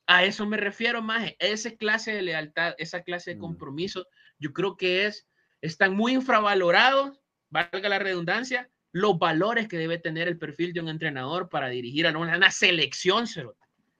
A 0.08 0.24
eso 0.24 0.46
me 0.46 0.56
refiero 0.56 1.00
más, 1.00 1.32
esa 1.38 1.70
clase 1.70 2.12
de 2.12 2.22
lealtad, 2.22 2.74
esa 2.78 3.02
clase 3.02 3.30
de 3.30 3.36
mm. 3.36 3.40
compromiso, 3.40 4.06
yo 4.38 4.52
creo 4.52 4.76
que 4.76 5.06
es, 5.06 5.28
están 5.60 5.94
muy 5.94 6.12
infravalorados 6.12 7.21
valga 7.52 7.88
la 7.88 7.98
redundancia, 7.98 8.68
los 8.92 9.18
valores 9.18 9.68
que 9.68 9.76
debe 9.78 9.98
tener 9.98 10.26
el 10.26 10.38
perfil 10.38 10.72
de 10.72 10.80
un 10.80 10.88
entrenador 10.88 11.48
para 11.48 11.68
dirigir 11.68 12.06
a 12.06 12.18
una, 12.18 12.50
selección, 12.50 13.26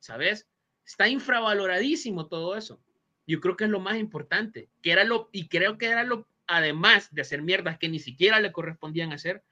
¿sabes? 0.00 0.48
Está 0.84 1.08
infravaloradísimo 1.08 2.26
todo 2.26 2.56
eso. 2.56 2.80
Yo 3.26 3.40
creo 3.40 3.56
que 3.56 3.64
es 3.64 3.70
lo 3.70 3.78
más 3.78 3.98
importante, 3.98 4.68
que 4.80 4.90
era 4.90 5.04
lo, 5.04 5.28
y 5.32 5.48
creo 5.48 5.78
que 5.78 5.86
era 5.86 6.02
lo, 6.02 6.26
además 6.46 7.08
de 7.12 7.22
hacer 7.22 7.42
mierdas 7.42 7.78
que 7.78 7.88
ni 7.88 7.98
siquiera 7.98 8.40
le 8.40 8.52
correspondían 8.52 9.12
hacer, 9.12 9.44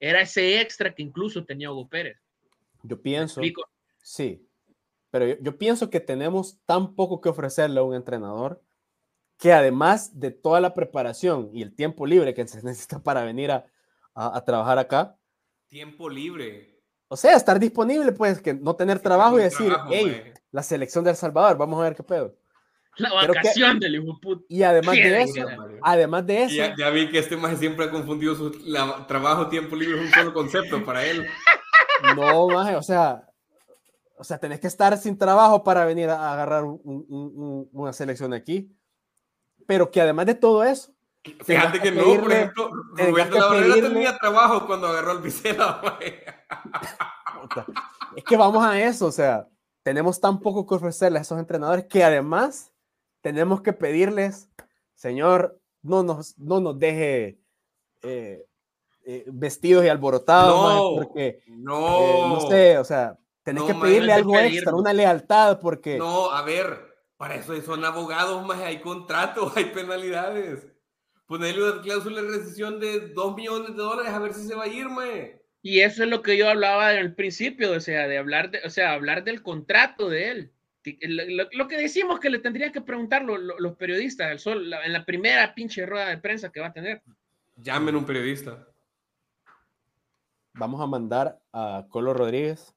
era 0.00 0.20
ese 0.20 0.60
extra 0.60 0.94
que 0.94 1.02
incluso 1.02 1.44
tenía 1.44 1.70
Hugo 1.70 1.88
Pérez. 1.88 2.18
Yo 2.84 3.00
pienso, 3.00 3.40
sí, 4.02 4.48
pero 5.10 5.26
yo, 5.26 5.36
yo 5.40 5.58
pienso 5.58 5.90
que 5.90 6.00
tenemos 6.00 6.58
tan 6.64 6.94
poco 6.94 7.20
que 7.20 7.28
ofrecerle 7.28 7.80
a 7.80 7.84
un 7.84 7.94
entrenador 7.94 8.62
que 9.42 9.52
además 9.52 10.20
de 10.20 10.30
toda 10.30 10.60
la 10.60 10.72
preparación 10.72 11.50
y 11.52 11.62
el 11.62 11.74
tiempo 11.74 12.06
libre 12.06 12.32
que 12.32 12.46
se 12.46 12.62
necesita 12.62 13.02
para 13.02 13.24
venir 13.24 13.50
a, 13.50 13.66
a, 14.14 14.44
trabajar 14.44 14.78
acá. 14.78 15.18
Tiempo 15.66 16.08
libre. 16.08 16.80
o 17.08 17.16
sea, 17.16 17.34
estar 17.34 17.58
disponible, 17.58 18.12
pues, 18.12 18.40
que 18.40 18.54
no 18.54 18.76
tener 18.76 19.00
trabajo 19.00 19.40
y 19.40 19.42
decir, 19.42 19.74
hey, 19.90 20.32
la 20.52 20.62
selección 20.62 21.02
de 21.02 21.10
El 21.10 21.16
Salvador, 21.16 21.58
vamos 21.58 21.80
a 21.80 21.82
ver 21.82 21.96
qué 21.96 22.04
pedo. 22.04 22.36
La 22.98 23.12
vacación 23.12 23.80
del 23.80 23.96
hijo 23.96 24.20
puto. 24.20 24.44
Y 24.48 24.62
además 24.62 24.94
de 24.94 25.22
eso, 25.22 25.46
además 25.82 26.24
de 26.24 26.42
eso. 26.44 26.74
Ya, 26.78 26.90
vi 26.90 27.10
que 27.10 27.18
este 27.18 27.36
más 27.36 27.58
siempre 27.58 27.86
ha 27.86 27.90
confundido 27.90 28.36
su 28.36 28.52
trabajo, 29.08 29.48
tiempo 29.48 29.74
libre, 29.74 29.98
es 29.98 30.06
un 30.06 30.12
solo 30.12 30.32
concepto 30.32 30.84
para 30.84 31.04
él. 31.04 31.26
No, 32.14 32.46
más, 32.46 32.76
o 32.76 32.82
sea, 32.82 33.28
o 34.16 34.22
sea, 34.22 34.38
tenés 34.38 34.60
que 34.60 34.68
estar 34.68 34.96
sin 34.98 35.18
trabajo 35.18 35.64
para 35.64 35.84
venir 35.84 36.10
a 36.10 36.32
agarrar 36.32 36.62
una 36.64 37.92
selección 37.92 38.34
aquí. 38.34 38.72
Pero 39.66 39.90
que 39.90 40.00
además 40.00 40.26
de 40.26 40.34
todo 40.34 40.64
eso. 40.64 40.92
Fíjate 41.44 41.80
que, 41.80 41.92
no, 41.92 42.02
por 42.02 42.32
ejemplo, 42.32 42.70
Roberto 42.96 43.38
Labrera 43.38 43.88
tenía 43.88 44.18
trabajo 44.18 44.66
cuando 44.66 44.88
agarró 44.88 45.12
el 45.12 45.18
Vicela. 45.18 45.80
es 48.16 48.24
que 48.24 48.36
vamos 48.36 48.64
a 48.64 48.80
eso, 48.80 49.06
o 49.06 49.12
sea, 49.12 49.48
tenemos 49.82 50.20
tan 50.20 50.40
poco 50.40 50.66
que 50.66 50.74
ofrecerle 50.74 51.18
a 51.18 51.22
esos 51.22 51.38
entrenadores 51.38 51.86
que 51.86 52.02
además 52.02 52.72
tenemos 53.20 53.62
que 53.62 53.72
pedirles, 53.72 54.48
Señor, 54.94 55.60
no 55.82 56.02
nos, 56.02 56.36
no 56.38 56.60
nos 56.60 56.78
deje 56.78 57.38
eh, 58.02 58.44
eh, 59.04 59.24
vestidos 59.28 59.84
y 59.84 59.88
alborotados, 59.88 60.96
porque 60.96 61.42
no, 61.46 62.00
eh, 62.00 62.24
no 62.28 62.40
sé, 62.48 62.78
o 62.78 62.84
sea, 62.84 63.16
tenés 63.44 63.64
que 63.64 63.74
pedirle 63.74 64.12
algo 64.12 64.36
extra, 64.38 64.74
una 64.74 64.92
lealtad, 64.92 65.60
porque... 65.60 65.98
No, 65.98 66.30
a 66.30 66.42
ver, 66.42 66.91
para 67.22 67.36
eso 67.36 67.54
son 67.62 67.84
abogados, 67.84 68.44
más 68.44 68.60
hay 68.62 68.80
contratos, 68.80 69.52
hay 69.56 69.66
penalidades. 69.66 70.66
Ponerle 71.26 71.70
una 71.70 71.80
cláusula 71.80 72.20
de 72.20 72.28
rescisión 72.36 72.80
de 72.80 73.10
2 73.10 73.36
millones 73.36 73.76
de 73.76 73.80
dólares 73.80 74.12
a 74.12 74.18
ver 74.18 74.34
si 74.34 74.42
se 74.42 74.56
va 74.56 74.64
a 74.64 74.66
ir, 74.66 74.88
Y 75.62 75.82
eso 75.82 76.02
es 76.02 76.10
lo 76.10 76.20
que 76.20 76.36
yo 76.36 76.48
hablaba 76.48 76.88
al 76.88 77.14
principio, 77.14 77.70
o 77.74 77.78
sea, 77.78 78.08
de 78.08 78.18
hablar, 78.18 78.50
de, 78.50 78.58
o 78.64 78.70
sea, 78.70 78.94
hablar 78.94 79.22
del 79.22 79.40
contrato 79.40 80.10
de 80.10 80.30
él. 80.32 80.52
Lo, 81.52 81.68
que 81.68 81.76
decimos 81.76 82.18
que 82.18 82.28
le 82.28 82.40
tendrían 82.40 82.72
que 82.72 82.80
preguntar 82.80 83.22
los, 83.24 83.76
periodistas 83.76 84.42
sol, 84.42 84.72
en 84.84 84.92
la 84.92 85.04
primera 85.04 85.54
pinche 85.54 85.86
rueda 85.86 86.08
de 86.08 86.18
prensa 86.18 86.50
que 86.50 86.58
va 86.58 86.66
a 86.66 86.72
tener. 86.72 87.02
Llamen 87.54 87.94
un 87.94 88.04
periodista. 88.04 88.66
Vamos 90.54 90.80
a 90.80 90.88
mandar 90.88 91.40
a 91.52 91.86
Colo 91.88 92.14
Rodríguez 92.14 92.74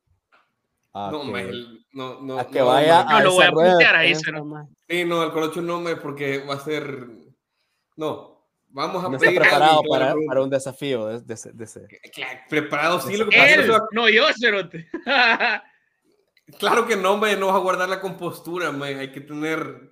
a 0.98 1.12
no, 1.12 1.34
que, 1.34 1.52
no, 1.92 2.22
no, 2.22 2.40
a 2.40 2.48
que 2.48 2.62
vaya 2.62 3.02
a 3.02 3.22
lo 3.22 3.34
voy 3.34 3.46
a 3.46 3.52
putear 3.52 3.96
ahí. 3.98 4.16
Sí, 4.16 5.04
no, 5.04 5.22
al 5.22 5.34
Colocho 5.34 5.62
no 5.62 5.82
me, 5.82 5.98
porque 5.98 6.40
va 6.40 6.54
a 6.54 6.60
ser. 6.60 7.06
No, 7.98 8.48
vamos 8.70 9.04
a. 9.04 9.10
No 9.10 9.18
está 9.18 9.30
preparado 9.30 9.82
para, 9.90 10.16
para, 10.26 10.42
un 10.42 10.50
desafío 10.50 11.08
de, 11.08 11.20
de, 11.20 11.52
de 11.54 11.64
ese. 11.66 11.86
Preparado, 12.50 13.02
sí, 13.02 13.18
lo 13.18 13.28
que 13.28 13.36
pasa 13.36 13.56
es 13.56 13.72
No, 13.92 14.08
yo, 14.08 14.26
Cerote. 14.40 14.90
Claro 16.60 16.86
que 16.86 16.96
no, 16.96 17.18
me 17.18 17.36
no 17.36 17.48
vas 17.48 17.56
a 17.56 17.60
guardar 17.60 17.90
la 17.90 18.00
compostura, 18.00 18.72
me 18.72 18.86
hay 18.86 19.12
que 19.12 19.20
tener 19.20 19.92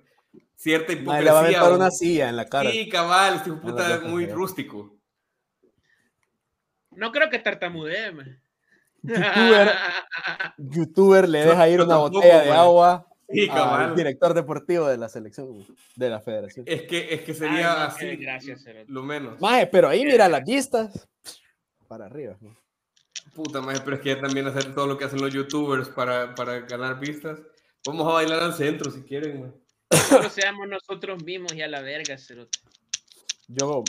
cierta 0.54 0.92
hipocresía. 0.92 1.50
le 1.50 1.58
va 1.58 1.66
a 1.66 1.74
una 1.74 1.90
silla 1.90 2.28
en 2.28 2.36
la 2.36 2.46
cara. 2.46 2.70
Sí, 2.70 2.88
cabal, 2.88 3.34
este 3.34 3.52
puta 3.54 3.96
es 3.96 4.02
muy 4.04 4.26
rústico. 4.26 4.96
No 6.92 7.10
creo 7.10 7.28
que 7.28 7.40
tartamudee, 7.40 8.12
man. 8.12 8.43
YouTuber, 9.04 9.72
YouTuber 10.56 11.28
le 11.28 11.44
deja 11.44 11.68
ir 11.68 11.80
una 11.80 11.96
botella 11.96 12.40
de 12.40 12.50
agua 12.52 13.06
sí, 13.28 13.48
al 13.50 13.94
director 13.94 14.34
deportivo 14.34 14.88
de 14.88 14.96
la 14.96 15.08
selección 15.08 15.66
de 15.96 16.10
la 16.10 16.20
federación. 16.20 16.64
Es 16.66 16.82
que, 16.82 17.14
es 17.14 17.20
que 17.22 17.34
sería 17.34 17.84
así, 17.84 18.16
gracias, 18.16 18.64
lo 18.86 19.02
menos. 19.02 19.40
Maje, 19.40 19.66
pero 19.66 19.88
ahí 19.88 20.04
mira 20.04 20.28
las 20.28 20.44
vistas 20.44 21.08
para 21.86 22.06
arriba. 22.06 22.36
¿no? 22.40 22.56
Puta 23.34 23.60
madre, 23.60 23.80
pero 23.84 23.96
es 23.96 24.02
que 24.02 24.16
también 24.16 24.46
hacer 24.46 24.74
todo 24.74 24.86
lo 24.86 24.96
que 24.96 25.04
hacen 25.04 25.20
los 25.20 25.32
youtubers 25.32 25.88
para, 25.88 26.34
para 26.34 26.60
ganar 26.60 26.98
vistas. 26.98 27.40
Vamos 27.86 28.08
a 28.08 28.14
bailar 28.14 28.42
al 28.42 28.54
centro 28.54 28.90
si 28.90 29.02
quieren, 29.02 29.40
man. 29.40 29.54
seamos 30.30 30.66
nosotros 30.68 31.22
mismos 31.22 31.52
y 31.54 31.62
a 31.62 31.68
la 31.68 31.82
verga, 31.82 32.16
cerote. 32.16 32.58
Yo. 33.48 33.84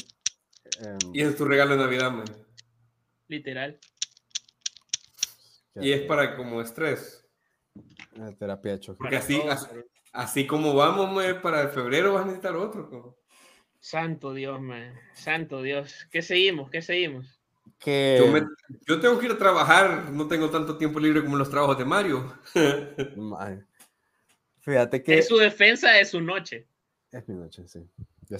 Y 1.13 1.21
es 1.21 1.35
tu 1.37 1.45
regalo 1.45 1.77
de 1.77 1.83
Navidad, 1.83 2.11
man. 2.11 2.25
Literal. 3.27 3.79
Y 5.75 5.91
es 5.91 6.01
para 6.01 6.35
como 6.35 6.61
estrés. 6.61 7.25
La 8.13 8.31
terapia 8.31 8.77
de 8.77 8.93
Porque 8.93 9.17
así, 9.17 9.41
así, 10.13 10.47
como 10.47 10.73
vamos, 10.73 11.11
man, 11.11 11.41
para 11.41 11.61
el 11.61 11.69
febrero 11.69 12.13
vas 12.13 12.23
a 12.23 12.25
necesitar 12.25 12.55
otro. 12.55 13.17
Santo 13.79 14.33
Dios, 14.33 14.61
man. 14.61 14.93
Santo 15.13 15.61
Dios. 15.61 16.07
¿Qué 16.11 16.21
seguimos? 16.21 16.69
¿Qué 16.71 16.81
seguimos? 16.81 17.39
Yo, 17.85 18.99
tengo 18.99 19.19
que 19.19 19.25
ir 19.25 19.31
a 19.33 19.37
trabajar, 19.37 20.09
no 20.11 20.27
tengo 20.27 20.49
tanto 20.49 20.77
tiempo 20.77 20.99
libre 20.99 21.23
como 21.23 21.37
los 21.37 21.49
trabajos 21.49 21.77
de 21.77 21.85
Mario. 21.85 22.33
Fíjate 24.61 25.03
que... 25.03 25.19
Es 25.19 25.27
su 25.27 25.37
defensa, 25.37 25.99
es 25.99 26.09
su 26.09 26.21
noche. 26.21 26.67
Es 27.11 27.27
mi 27.27 27.35
noche, 27.35 27.67
sí. 27.67 27.87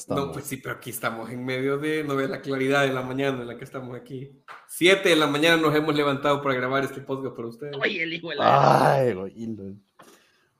No, 0.09 0.31
pues 0.31 0.45
sí, 0.45 0.57
pero 0.57 0.75
aquí 0.75 0.89
estamos 0.89 1.29
en 1.29 1.45
medio 1.45 1.77
de, 1.77 2.03
no 2.03 2.15
ve 2.15 2.27
la 2.27 2.41
claridad 2.41 2.85
de 2.85 2.93
la 2.93 3.01
mañana 3.01 3.41
en 3.41 3.47
la 3.47 3.57
que 3.57 3.63
estamos 3.63 3.95
aquí. 3.95 4.31
Siete 4.67 5.09
de 5.09 5.15
la 5.15 5.27
mañana 5.27 5.57
nos 5.57 5.75
hemos 5.75 5.95
levantado 5.95 6.41
para 6.41 6.55
grabar 6.55 6.83
este 6.83 7.01
podcast 7.01 7.35
para 7.35 7.47
ustedes. 7.47 7.75
Oye, 7.79 8.03
el 8.03 8.13
hijo 8.13 8.29
de 8.29 8.35
la... 8.35 8.95
Ay, 8.95 9.13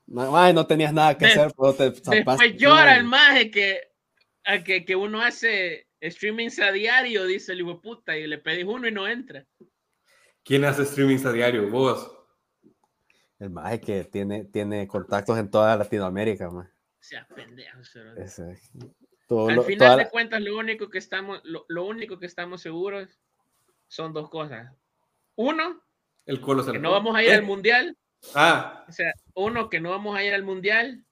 no, 0.08 0.54
no 0.54 0.68
tenías 0.68 0.94
nada 0.94 1.18
que 1.18 1.26
hacer, 1.26 1.52
pero 1.58 1.74
te 1.74 1.90
Después 1.90 2.56
llora 2.58 2.98
el 2.98 3.06
maje 3.06 3.50
que, 3.50 3.80
que, 4.64 4.86
que 4.86 4.96
uno 4.96 5.22
hace 5.22 5.88
streamings 6.04 6.60
a 6.60 6.72
diario, 6.72 7.26
dice 7.26 7.54
el 7.54 7.62
hijo 7.62 7.82
puta, 7.82 8.18
y 8.18 8.28
le 8.28 8.38
pedís 8.38 8.66
uno 8.66 8.88
y 8.88 8.92
no 8.92 9.08
entra. 9.08 9.46
¿Quién 10.44 10.64
hace 10.66 10.86
streamings 10.86 11.26
a 11.26 11.32
diario? 11.32 11.70
¿Vos? 11.70 12.12
El 13.40 13.50
más 13.50 13.80
que 13.80 14.04
tiene, 14.06 14.46
tiene 14.46 14.88
contactos 14.88 15.38
en 15.38 15.50
toda 15.50 15.76
Latinoamérica. 15.76 16.50
Sea 17.00 17.28
pendejo, 17.28 17.80
Al 19.30 19.64
final 19.64 19.98
de 19.98 20.10
cuentas, 20.10 20.42
lo 20.42 20.58
único 20.58 20.90
que 20.90 21.00
estamos, 21.00 21.42
lo, 21.44 21.86
único 21.86 22.20
que 22.20 22.28
estamos 22.28 22.62
seguros 22.62 23.20
son 23.88 24.14
dos 24.14 24.30
cosas. 24.30 24.72
Uno, 25.36 25.82
el 26.26 26.40
que 26.42 26.80
no 26.80 26.92
vamos 26.92 27.16
a 27.16 27.24
ir 27.24 27.32
al 27.32 27.40
¿Eh? 27.40 27.42
mundial. 27.42 27.98
Ah. 28.34 28.86
O 28.88 28.92
sea, 28.92 29.14
uno, 29.34 29.70
que 29.70 29.80
no 29.80 29.90
vamos 29.92 30.16
a 30.16 30.24
ir 30.24 30.34
al 30.34 30.44
mundial. 30.44 31.04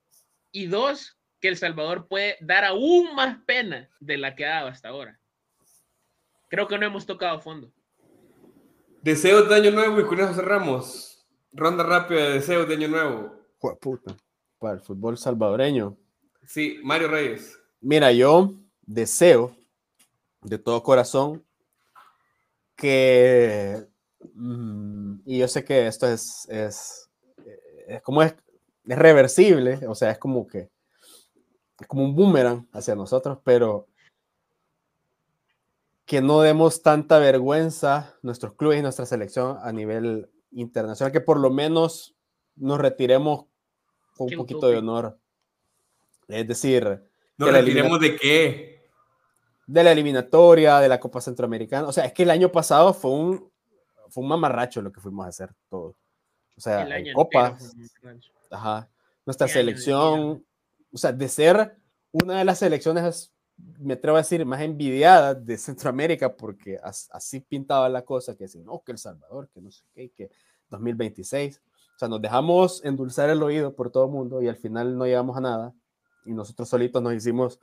Y 0.52 0.68
dos, 0.68 1.18
que 1.40 1.48
El 1.48 1.58
Salvador 1.58 2.08
puede 2.08 2.38
dar 2.42 2.66
aún 2.66 3.16
más 3.16 3.40
pena 3.46 3.90
de 4.00 4.18
la 4.18 4.36
que 4.36 4.46
ha 4.46 4.56
dado 4.56 4.68
hasta 4.68 4.90
ahora. 4.90 5.20
Creo 6.50 6.68
que 6.68 6.78
no 6.78 6.86
hemos 6.86 7.08
tocado 7.08 7.42
fondo. 7.42 7.72
Deseos 9.02 9.50
de 9.50 9.56
año 9.56 9.72
nuevo 9.72 10.00
y 10.00 10.06
con 10.06 10.20
eso 10.20 10.34
cerramos. 10.34 11.26
Ronda 11.52 11.84
rápida 11.84 12.22
de 12.22 12.34
deseos 12.36 12.68
de 12.68 12.76
año 12.76 12.88
nuevo. 12.88 13.40
puta. 13.82 14.16
Para 14.60 14.76
el 14.76 14.82
fútbol 14.82 15.18
salvadoreño. 15.18 15.98
Sí, 16.46 16.80
Mario 16.84 17.08
Reyes. 17.08 17.63
Mira, 17.84 18.14
yo 18.14 18.54
deseo 18.82 19.54
de 20.42 20.58
todo 20.58 20.82
corazón 20.84 21.46
que. 22.78 23.86
Mm, 24.34 25.20
y 25.26 25.40
yo 25.40 25.50
sé 25.50 25.66
que 25.66 25.88
esto 25.88 26.08
es, 26.08 26.48
es, 26.50 27.10
es 27.86 28.02
como 28.02 28.24
es, 28.24 28.36
es 28.88 28.98
reversible, 28.98 29.86
o 29.86 29.96
sea, 29.96 30.12
es 30.12 30.18
como 30.18 30.48
que 30.48 30.70
como 31.90 32.06
un 32.06 32.16
boomerang 32.16 32.70
hacia 32.72 32.96
nosotros, 32.96 33.40
pero 33.44 33.88
que 36.06 36.22
no 36.22 36.40
demos 36.40 36.82
tanta 36.82 37.20
vergüenza 37.20 38.16
nuestros 38.22 38.54
clubes 38.54 38.80
y 38.80 38.82
nuestra 38.82 39.06
selección 39.06 39.58
a 39.62 39.74
nivel 39.74 40.30
internacional, 40.52 41.12
que 41.12 41.20
por 41.20 41.38
lo 41.38 41.50
menos 41.50 42.16
nos 42.56 42.80
retiremos 42.80 43.48
con 44.16 44.28
un 44.32 44.38
poquito 44.38 44.70
de 44.70 44.78
honor. 44.78 45.20
Es 46.30 46.48
decir, 46.48 47.04
¿nos 47.46 47.54
retiremos 47.54 48.00
de 48.00 48.16
qué? 48.16 48.90
De 49.66 49.84
la 49.84 49.92
eliminatoria, 49.92 50.80
de 50.80 50.90
la 50.90 51.00
Copa 51.00 51.22
Centroamericana. 51.22 51.88
O 51.88 51.94
sea, 51.94 52.06
es 52.06 52.14
que 52.14 52.24
el 52.24 52.32
año 52.32 52.52
pasado 52.52 52.94
fue 52.94 53.12
un, 53.12 53.52
fue 54.10 54.24
un 54.24 54.30
mamarracho 54.30 54.82
lo 54.82 54.92
que 54.92 55.02
fuimos 55.02 55.26
a 55.26 55.30
hacer 55.30 55.50
todos. 55.70 55.96
O 56.58 56.62
sea, 56.62 56.88
en 56.98 57.14
Copas. 57.14 57.76
Ajá. 58.52 58.90
Nuestra 59.26 59.48
selección 59.48 60.44
o 60.94 60.98
sea, 60.98 61.12
de 61.12 61.28
ser 61.28 61.76
una 62.12 62.38
de 62.38 62.46
las 62.46 62.60
selecciones, 62.60 63.34
me 63.80 63.96
atrevo 63.96 64.18
a 64.18 64.22
decir, 64.22 64.46
más 64.46 64.62
envidiada 64.62 65.34
de 65.34 65.58
Centroamérica, 65.58 66.36
porque 66.36 66.80
así 66.84 67.40
pintaba 67.40 67.90
la 67.90 68.04
cosa, 68.04 68.38
que 68.38 68.48
si 68.48 68.60
no, 68.60 68.84
que 68.86 68.92
El 68.92 69.00
Salvador, 69.00 69.50
que 69.52 69.60
no 69.60 69.72
sé 69.72 69.84
qué, 69.94 70.12
que 70.12 70.30
2026. 70.70 71.62
O 71.96 72.00
sea, 72.00 72.08
nos 72.08 72.22
dejamos 72.22 72.86
endulzar 72.86 73.30
el 73.30 73.42
oído 73.42 73.76
por 73.76 73.92
todo 73.92 74.06
el 74.06 74.12
mundo 74.12 74.42
y 74.42 74.48
al 74.48 74.56
final 74.56 74.98
no 74.98 75.06
llegamos 75.06 75.36
a 75.36 75.42
nada. 75.42 75.74
Y 76.26 76.34
nosotros 76.34 76.70
solitos 76.70 77.02
nos 77.02 77.14
hicimos 77.14 77.60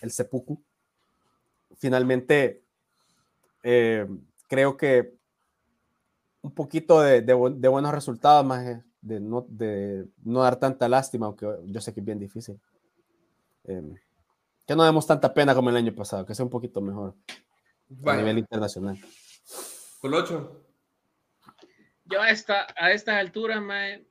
el 0.00 0.10
sepuku. 0.10 0.62
Finalmente, 1.76 2.62
eh, 3.62 4.06
creo 4.48 4.76
que 4.76 5.14
un 6.42 6.52
poquito 6.54 7.00
de, 7.00 7.22
de, 7.22 7.34
de 7.56 7.68
buenos 7.68 7.92
resultados, 7.92 8.44
más 8.44 8.82
de 9.02 9.20
no, 9.20 9.44
de 9.48 10.06
no 10.24 10.42
dar 10.42 10.56
tanta 10.56 10.88
lástima, 10.88 11.26
aunque 11.26 11.46
yo 11.66 11.80
sé 11.80 11.92
que 11.92 12.00
es 12.00 12.06
bien 12.06 12.18
difícil. 12.18 12.58
Em, 13.64 13.94
que 14.66 14.76
no 14.76 14.84
demos 14.84 15.06
tanta 15.06 15.34
pena 15.34 15.54
como 15.54 15.70
el 15.70 15.76
año 15.76 15.94
pasado, 15.94 16.24
que 16.24 16.34
sea 16.34 16.44
un 16.44 16.50
poquito 16.50 16.80
mejor 16.80 17.14
a 18.06 18.16
nivel 18.16 18.38
internacional. 18.38 18.98
Colocho. 20.00 20.64
yo 22.04 22.20
a, 22.20 22.30
esta, 22.30 22.66
a 22.76 22.92
estas 22.92 23.16
alturas, 23.16 23.60
mae, 23.60 24.06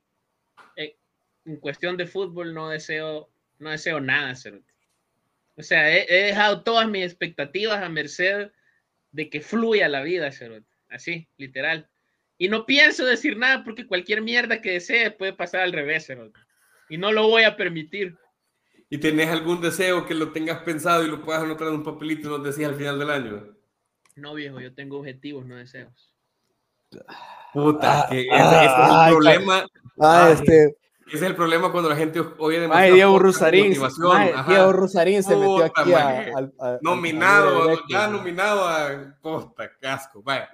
eh, 0.75 0.97
en 1.45 1.57
cuestión 1.57 1.97
de 1.97 2.05
fútbol 2.07 2.53
no 2.53 2.69
deseo, 2.69 3.29
no 3.61 3.69
deseo 3.69 3.99
nada, 3.99 4.35
Cerote. 4.35 4.73
O 5.55 5.63
sea, 5.63 5.91
he, 5.91 6.05
he 6.09 6.25
dejado 6.27 6.63
todas 6.63 6.89
mis 6.89 7.05
expectativas 7.05 7.81
a 7.81 7.89
merced 7.89 8.51
de 9.11 9.29
que 9.29 9.41
fluya 9.41 9.87
la 9.87 10.01
vida, 10.01 10.31
Cerote. 10.31 10.67
Así, 10.89 11.27
literal. 11.37 11.89
Y 12.37 12.49
no 12.49 12.65
pienso 12.65 13.05
decir 13.05 13.37
nada 13.37 13.63
porque 13.63 13.85
cualquier 13.85 14.21
mierda 14.21 14.61
que 14.61 14.71
desee 14.71 15.11
puede 15.11 15.33
pasar 15.33 15.61
al 15.61 15.73
revés, 15.73 16.07
Cerote. 16.07 16.39
Y 16.89 16.97
no 16.97 17.11
lo 17.11 17.27
voy 17.27 17.43
a 17.43 17.55
permitir. 17.55 18.17
¿Y 18.89 18.97
tenés 18.97 19.29
algún 19.29 19.61
deseo 19.61 20.05
que 20.05 20.13
lo 20.13 20.31
tengas 20.33 20.63
pensado 20.63 21.05
y 21.05 21.09
lo 21.09 21.23
puedas 21.23 21.43
anotar 21.43 21.67
en 21.67 21.75
un 21.75 21.83
papelito 21.83 22.27
y 22.27 22.31
nos 22.31 22.43
decís 22.43 22.67
al 22.67 22.75
final 22.75 22.99
del 22.99 23.09
año? 23.09 23.55
No, 24.15 24.33
viejo, 24.33 24.59
yo 24.59 24.73
tengo 24.73 24.99
objetivos, 24.99 25.45
no 25.45 25.55
deseos. 25.55 26.13
Puta, 27.53 28.01
Ah, 28.01 28.07
que 28.09 28.21
ese, 28.21 28.29
ah, 28.33 28.65
es 28.65 28.71
el 28.71 28.97
ay, 28.97 29.11
problema. 29.11 29.65
Ah, 29.99 30.29
este, 30.33 30.75
Ese 31.13 31.25
es 31.25 31.29
el 31.31 31.35
problema 31.35 31.71
cuando 31.71 31.89
la 31.89 31.95
gente 31.95 32.19
oye 32.37 32.59
demasiado 32.59 32.93
Diego 32.95 33.11
podcast 33.13 33.41
de 33.41 33.47
Rusarín. 33.51 33.73
Diego 34.47 34.71
Rusarín 34.73 35.23
se 35.23 35.35
metió 35.35 35.63
aquí 35.65 35.93
a, 35.93 36.07
a- 36.07 36.23
al- 36.37 36.79
Nominado, 36.81 37.63
directo, 37.63 37.85
ya 37.89 38.07
nominado 38.07 38.67
a 38.67 39.17
Costa, 39.21 39.71
casco. 39.79 40.21
Vaya. 40.23 40.49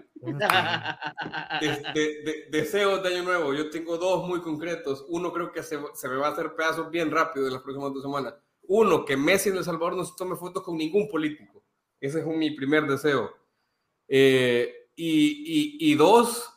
De- 1.62 1.68
de- 1.94 2.22
de- 2.24 2.46
deseos 2.52 3.02
de 3.04 3.10
año 3.10 3.24
nuevo. 3.24 3.54
Yo 3.54 3.70
tengo 3.70 3.98
dos 3.98 4.28
muy 4.28 4.42
concretos. 4.42 5.06
Uno 5.10 5.32
creo 5.32 5.52
que 5.52 5.62
se, 5.64 5.80
se 5.94 6.10
me 6.10 6.16
va 6.18 6.28
a 6.28 6.32
hacer 6.32 6.54
pedazos 6.56 6.90
bien 6.90 7.12
rápido 7.12 7.48
en 7.48 7.54
las 7.54 7.62
próximas 7.62 7.94
dos 7.94 8.02
semanas. 8.04 8.34
Uno, 8.64 9.06
que 9.06 9.16
Messi 9.16 9.50
en 9.50 9.58
El 9.58 9.64
Salvador 9.64 9.96
no 9.96 10.04
se 10.06 10.14
tome 10.18 10.36
fotos 10.36 10.64
con 10.64 10.76
ningún 10.78 11.08
político. 11.08 11.64
Ese 12.02 12.20
es 12.20 12.26
un- 12.26 12.38
mi 12.40 12.52
primer 12.52 12.86
deseo. 12.88 13.32
Eh, 14.08 14.74
y, 14.96 15.78
y- 15.80 15.92
y 15.92 15.96
dos, 15.96 16.52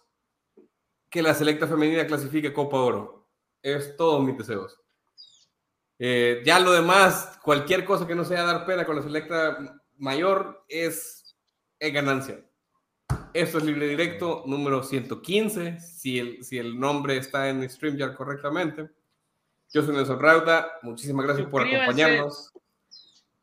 que 1.11 1.23
la 1.23 1.35
selecta 1.35 1.67
femenina 1.67 2.07
clasifique 2.07 2.53
Copa 2.53 2.79
Oro. 2.81 3.20
Es 3.63 3.97
todos 3.97 4.25
mis 4.25 4.37
deseos. 4.39 4.79
Eh, 5.99 6.43
ya 6.47 6.59
lo 6.59 6.73
demás, 6.73 7.39
cualquier 7.43 7.85
cosa 7.85 8.07
que 8.07 8.15
no 8.15 8.25
sea 8.25 8.43
dar 8.43 8.65
pena 8.65 8.87
con 8.87 8.97
la 8.97 9.03
selecta 9.03 9.81
mayor 9.99 10.65
es, 10.69 11.37
es 11.79 11.93
ganancia. 11.93 12.43
Esto 13.35 13.59
es 13.59 13.65
Libre 13.65 13.87
Directo 13.87 14.43
número 14.47 14.83
115, 14.83 15.79
si 15.79 16.19
el, 16.19 16.43
si 16.43 16.59
el 16.59 16.81
nombre 16.81 17.17
está 17.17 17.49
en 17.49 17.69
StreamYard 17.69 18.15
correctamente. 18.17 18.91
Yo 19.73 19.83
soy 19.83 19.95
Nelson 19.95 20.19
Rauta, 20.19 20.73
muchísimas 20.83 21.27
gracias 21.27 21.49
por 21.49 21.63
acompañarnos. 21.63 22.53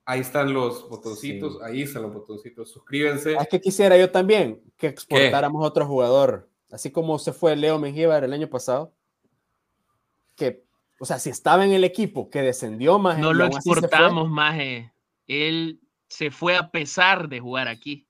Ahí 0.04 0.22
están 0.22 0.54
los 0.54 0.90
botoncitos, 0.90 1.54
Sí. 1.54 1.60
ahí 1.64 1.82
están 1.84 2.02
los 2.04 2.14
botoncitos, 2.14 2.72
suscríbanse. 2.72 3.36
Es 3.36 3.48
que 3.50 3.62
quisiera 3.62 3.98
yo 3.98 4.10
también 4.10 4.62
que 4.78 4.88
exportáramos 4.88 5.64
a 5.64 5.68
otro 5.68 5.86
jugador, 5.86 6.50
así 6.72 6.92
como 6.92 7.20
se 7.20 7.34
fue 7.34 7.56
Leo 7.56 7.78
Mengíbar 7.78 8.24
el 8.24 8.34
año 8.34 8.50
pasado, 8.50 8.94
que, 10.38 10.64
o 11.00 11.06
sea, 11.06 11.20
si 11.20 11.30
estaba 11.30 11.66
en 11.66 11.72
el 11.72 11.84
equipo 11.84 12.30
que 12.30 12.42
descendió 12.42 12.98
más, 13.00 13.18
No 13.20 13.34
lo 13.34 13.46
exportamos, 13.46 14.30
maje. 14.30 14.94
Él 15.28 15.82
se 16.08 16.32
fue 16.32 16.56
a 16.56 16.70
pesar 16.72 17.28
de 17.28 17.42
jugar 17.42 17.68
aquí. 17.68 18.08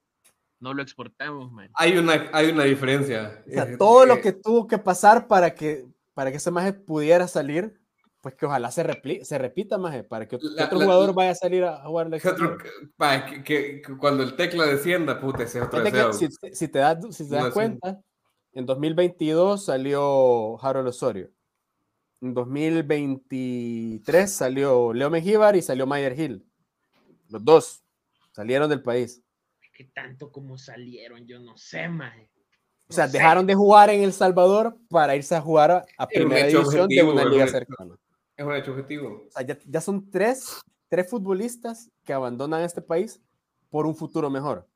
No 0.60 0.74
lo 0.74 0.82
exportamos, 0.84 1.52
man. 1.52 1.70
Hay 1.76 1.98
una, 1.98 2.30
hay 2.34 2.50
una 2.50 2.64
diferencia. 2.66 3.44
o 3.48 3.50
sea, 3.52 3.64
Eh, 3.64 3.78
todo 3.78 4.06
lo 4.06 4.16
eh, 4.16 4.22
que 4.22 4.34
tuvo 4.34 4.68
que 4.68 4.78
pasar 4.78 5.28
para 5.28 5.54
que, 5.56 5.86
para 6.14 6.30
que 6.32 6.38
ese 6.38 6.52
maje 6.52 6.74
pudiera 6.74 7.28
salir, 7.28 7.80
pues 8.22 8.34
que 8.36 8.46
ojalá 8.48 8.72
se, 8.72 8.84
repli- 8.84 9.24
se 9.24 9.38
repita 9.38 9.78
más, 9.78 10.04
para 10.06 10.28
que, 10.28 10.38
La- 10.42 10.66
otro 10.66 10.80
la- 10.80 10.86
jugador 10.86 11.08
la- 11.10 11.14
vaya 11.14 11.32
a 11.32 11.36
salir 11.36 11.64
a, 11.64 11.78
jugar 11.86 12.08
el 12.12 12.20
que 12.22 12.28
otro- 12.28 12.58
que, 12.58 13.44
que- 13.44 13.82
que 13.82 13.98
cuando 13.98 14.24
el 14.24 14.36
tecla 14.36 14.66
descienda, 14.66 15.20
puta, 15.20 15.44
ese 15.44 15.60
es 15.60 15.66
otro 15.66 15.82
deseo. 15.84 16.12
si, 16.14 16.28
si 16.52 16.68
te 16.68 16.80
das, 16.80 16.98
si 17.16 17.30
te 17.30 17.36
das 17.36 17.44
No, 17.44 17.50
sí. 17.50 17.54
cuenta, 17.54 18.00
en 18.54 18.66
2022 18.66 19.64
salió 19.66 20.60
Harold 20.64 20.88
Osorio. 20.88 21.30
En 22.22 22.34
2023 22.34 24.32
salió 24.32 24.94
Leo 24.94 25.10
Mengíbar 25.10 25.56
y 25.56 25.62
salió 25.62 25.86
Mayer 25.86 26.20
Hill. 26.20 26.46
Los 27.30 27.44
dos 27.44 27.84
salieron 28.32 28.70
del 28.70 28.82
país. 28.82 29.22
Que 29.74 29.84
tanto 29.86 30.32
como 30.32 30.58
salieron, 30.58 31.28
yo 31.28 31.40
no 31.40 31.56
sé, 31.58 31.88
maje. 31.88 32.30
O 32.90 32.94
sea, 32.94 33.06
No 33.06 33.12
sé. 33.12 33.18
dejaron 33.18 33.46
de 33.46 33.54
jugar 33.54 33.90
en 33.92 34.02
El 34.02 34.14
Salvador 34.14 34.76
para 34.90 35.16
irse 35.16 35.36
a 35.36 35.42
jugar 35.42 35.72
a, 35.72 35.86
a 35.98 36.08
primera 36.08 36.48
división 36.48 36.64
de 36.74 36.82
objetivo, 36.82 37.12
una 37.12 37.22
era 37.22 37.30
un 37.30 37.36
liga 37.38 37.48
cercana. 37.48 37.96
Es 38.36 38.46
un 38.46 38.56
hecho 38.56 38.72
objetivo. 38.72 39.26
O 39.28 39.32
sea, 39.32 39.42
ya, 39.46 39.58
ya 39.66 39.82
son 39.82 40.10
tres, 40.10 40.62
tres 40.90 41.10
futbolistas 41.10 41.92
que 42.04 42.14
abandonan 42.14 42.62
este 42.64 42.82
país 42.82 43.22
por 43.70 43.86
un 43.86 43.96
futuro 43.96 44.30
mejor, 44.30 44.68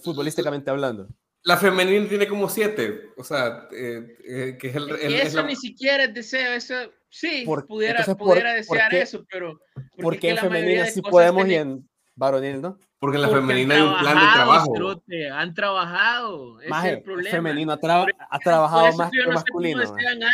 futbolísticamente 0.00 0.70
hablando. 0.70 1.08
La 1.46 1.56
femenina 1.58 2.08
tiene 2.08 2.26
como 2.26 2.48
siete, 2.48 3.10
o 3.16 3.22
sea, 3.24 3.68
eh, 3.70 4.16
eh, 4.26 4.56
que 4.58 4.68
es 4.68 4.76
el... 4.76 4.90
Es 4.90 5.04
el- 5.04 5.14
es 5.14 5.24
eso 5.26 5.36
la- 5.42 5.46
ni 5.48 5.56
siquiera 5.56 6.04
es 6.04 6.14
deseo, 6.14 6.52
eso 6.54 6.74
sí, 7.10 7.42
Por- 7.44 7.66
pudiera, 7.66 8.00
entonces, 8.00 8.16
¿por- 8.16 8.28
pudiera 8.30 8.50
por 8.50 8.56
desear 8.76 8.90
qué- 8.90 9.02
eso, 9.02 9.24
pero 9.30 9.60
es 9.76 10.18
que 10.20 10.30
en 10.30 10.38
femenina 10.38 10.86
sí 10.86 11.02
podemos 11.02 11.46
y 11.46 11.54
en 11.54 11.88
varonil 12.16 12.62
no. 12.62 12.78
porque 12.98 13.16
en 13.16 13.22
la 13.22 13.28
porque 13.28 13.40
femenina 13.42 13.74
hay 13.74 13.82
un 13.82 13.98
plan 13.98 14.14
de 14.14 14.20
trabajado, 14.32 14.72
trabajo. 14.72 15.02
han 15.34 15.54
trabajado, 15.54 16.56
ese 16.60 16.64
es 16.64 16.70
Maje, 16.70 16.90
el 16.90 17.02
problema. 17.02 17.30
femenino 17.30 17.72
ha, 17.72 17.76
traba- 17.80 18.06
ha 18.30 18.38
Por 18.38 18.42
trabajado 18.42 18.96
más 18.96 19.10
que 19.10 19.18
no 19.26 19.32
masculino. 19.32 19.82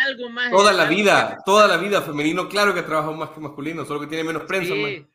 algo 0.06 0.30
más. 0.30 0.50
Toda 0.52 0.72
la 0.72 0.84
vida, 0.84 1.38
toda 1.44 1.66
la 1.66 1.76
vida 1.78 2.02
femenino, 2.02 2.48
claro 2.48 2.72
que 2.72 2.82
trabaja 2.82 3.10
más 3.10 3.30
que 3.30 3.40
masculino, 3.40 3.84
solo 3.84 3.98
que 4.00 4.06
tiene 4.06 4.22
menos 4.22 4.44
prensa. 4.44 4.72
sí. 4.74 5.06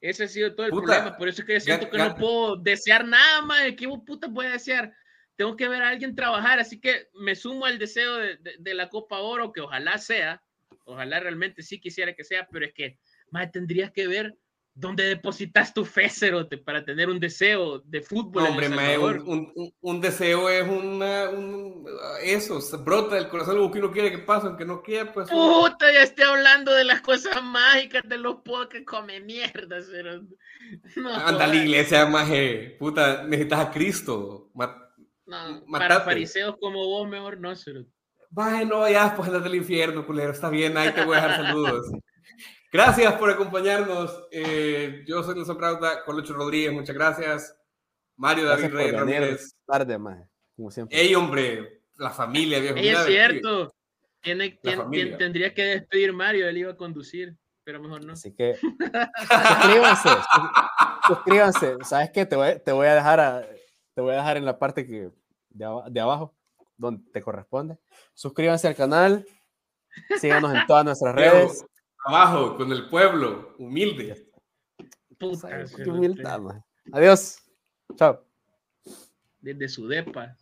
Ese 0.00 0.24
ha 0.24 0.28
sido 0.28 0.54
todo 0.54 0.66
el 0.66 0.72
Puta, 0.72 0.84
problema. 0.86 1.16
Por 1.16 1.28
eso 1.28 1.42
es 1.42 1.46
que 1.46 1.54
yo 1.54 1.60
siento 1.60 1.90
que 1.90 1.98
no 1.98 2.14
puedo 2.14 2.56
desear 2.56 3.04
nada 3.06 3.42
más. 3.42 3.62
¿Qué 3.76 3.88
puta 4.06 4.28
voy 4.28 4.46
a 4.46 4.50
desear? 4.52 4.92
Tengo 5.36 5.56
que 5.56 5.68
ver 5.68 5.82
a 5.82 5.88
alguien 5.88 6.14
trabajar. 6.14 6.58
Así 6.60 6.80
que 6.80 7.08
me 7.14 7.34
sumo 7.34 7.64
al 7.66 7.78
deseo 7.78 8.16
de, 8.16 8.36
de- 8.36 8.56
de 8.58 8.74
la 8.74 8.88
Copa 8.88 9.18
Oro, 9.18 9.52
que 9.52 9.60
ojalá 9.60 9.98
sea. 9.98 10.42
Ojalá 10.84 11.20
realmente 11.20 11.62
sí 11.62 11.80
quisiera 11.80 12.14
que 12.14 12.24
sea, 12.24 12.46
pero 12.50 12.64
es 12.66 12.72
que 12.74 12.98
más 13.30 13.50
tendrías 13.50 13.90
que 13.90 14.06
ver 14.06 14.34
dónde 14.80 15.02
depositas 15.04 15.74
tu 15.74 15.84
fe, 15.84 16.08
cerote, 16.08 16.56
para 16.56 16.84
tener 16.84 17.08
un 17.08 17.18
deseo 17.18 17.80
de 17.80 18.00
fútbol. 18.00 18.44
No, 18.44 18.50
hombre, 18.50 18.68
mae, 18.68 18.96
un, 18.96 19.52
un- 19.56 19.72
un- 19.80 20.00
deseo 20.00 20.48
es 20.48 20.62
una, 20.68 21.30
un, 21.30 21.84
eso, 22.22 22.60
se 22.60 22.76
brota 22.76 23.16
del 23.16 23.28
corazón 23.28 23.56
algo 23.56 23.72
que 23.72 23.80
uno 23.80 23.90
quiere 23.90 24.12
que 24.12 24.18
pase, 24.18 24.46
aunque 24.46 24.64
no 24.64 24.80
quiera, 24.80 25.12
pues. 25.12 25.28
Puta, 25.28 25.92
ya 25.92 26.02
estoy 26.02 26.24
hablando 26.24 26.72
de 26.72 26.84
las 26.84 27.00
cosas 27.00 27.42
mágicas 27.42 28.02
de 28.06 28.18
los 28.18 28.36
podcasts 28.42 28.86
come 28.86 29.18
mierda, 29.20 29.82
cerote. 29.82 30.34
No, 30.96 31.12
Anda 31.12 31.44
a 31.44 31.48
la 31.48 31.56
iglesia, 31.56 32.06
maje, 32.06 32.76
puta, 32.78 33.24
necesitas 33.24 33.60
a 33.66 33.70
Cristo. 33.72 34.50
Ma- 34.54 34.84
No, 35.26 35.64
para 35.72 36.00
fariseos 36.02 36.56
como 36.60 36.86
vos, 36.86 37.08
mejor 37.08 37.40
no, 37.40 37.54
cerote. 37.56 37.90
Maje, 38.30 38.64
no, 38.64 38.88
ya, 38.88 39.14
pues 39.16 39.28
andate 39.28 39.48
al 39.48 39.54
infierno, 39.56 40.06
culero, 40.06 40.30
está 40.32 40.50
bien, 40.50 40.76
ahí 40.76 40.92
te 40.92 41.04
voy 41.04 41.16
a 41.16 41.22
dejar 41.22 41.36
saludos. 41.48 41.86
Gracias 42.72 43.12
por 43.14 43.30
acompañarnos. 43.30 44.26
eh, 44.30 45.04
yo 45.06 45.22
soy 45.22 45.34
Nelson 45.36 45.58
Rauta, 45.60 46.04
Colocho 46.04 46.34
Rodríguez, 46.34 46.72
muchas 46.72 46.94
gracias. 46.94 47.56
Mario 48.16 48.44
David 48.46 48.64
Gracias 48.64 48.70
por 48.72 48.78
Rey 48.80 48.90
venir 49.06 49.20
Ramírez. 49.20 49.54
tarde, 49.66 49.98
maje, 49.98 50.24
como 50.56 50.70
siempre. 50.70 51.00
Ey, 51.00 51.14
hombre, 51.14 51.82
la 51.96 52.10
familia, 52.10 52.58
viejo. 52.60 52.76
Ey, 52.76 52.88
es 52.88 53.04
cierto. 53.06 53.72
Tiene, 54.20 54.58
tien- 54.60 54.76
familia. 54.78 55.04
tien- 55.14 55.18
tendría 55.18 55.54
que 55.54 55.62
despedir 55.62 56.12
Mario, 56.12 56.48
él 56.48 56.58
iba 56.58 56.72
a 56.72 56.76
conducir, 56.76 57.36
pero 57.64 57.80
mejor 57.80 58.04
no. 58.04 58.14
Así 58.14 58.34
que 58.34 58.56
suscríbanse, 58.56 60.08
su- 60.08 60.48
suscríbanse. 61.14 61.76
¿Sabes 61.84 62.10
qué? 62.12 62.26
Te 62.26 62.36
voy, 62.36 62.60
te 62.64 62.72
voy 62.72 62.86
a 62.88 62.94
dejar 62.94 63.20
a- 63.20 63.46
te 63.94 64.00
voy 64.02 64.12
a 64.14 64.16
dejar 64.18 64.36
en 64.36 64.44
la 64.44 64.58
parte 64.58 64.84
que 64.86 65.10
de, 65.50 65.66
de 65.90 66.00
abajo 66.00 66.34
donde 66.76 67.08
te 67.12 67.22
corresponde. 67.22 67.78
Suscríbanse 68.14 68.68
al 68.68 68.74
canal, 68.76 69.24
síganos 70.20 70.52
en 70.54 70.66
todas 70.66 70.84
nuestras 70.84 71.14
redes. 71.14 71.64
Abajo, 72.04 72.56
con 72.56 72.72
el 72.72 72.88
pueblo, 72.88 73.54
humilde. 73.58 74.30
Puta, 75.18 75.64
qué 75.64 75.90
humildad. 75.90 76.40
Adiós. 76.92 77.38
Chao. 77.96 78.24
Desde 79.40 79.68
su 79.68 79.86
depa. 79.88 80.36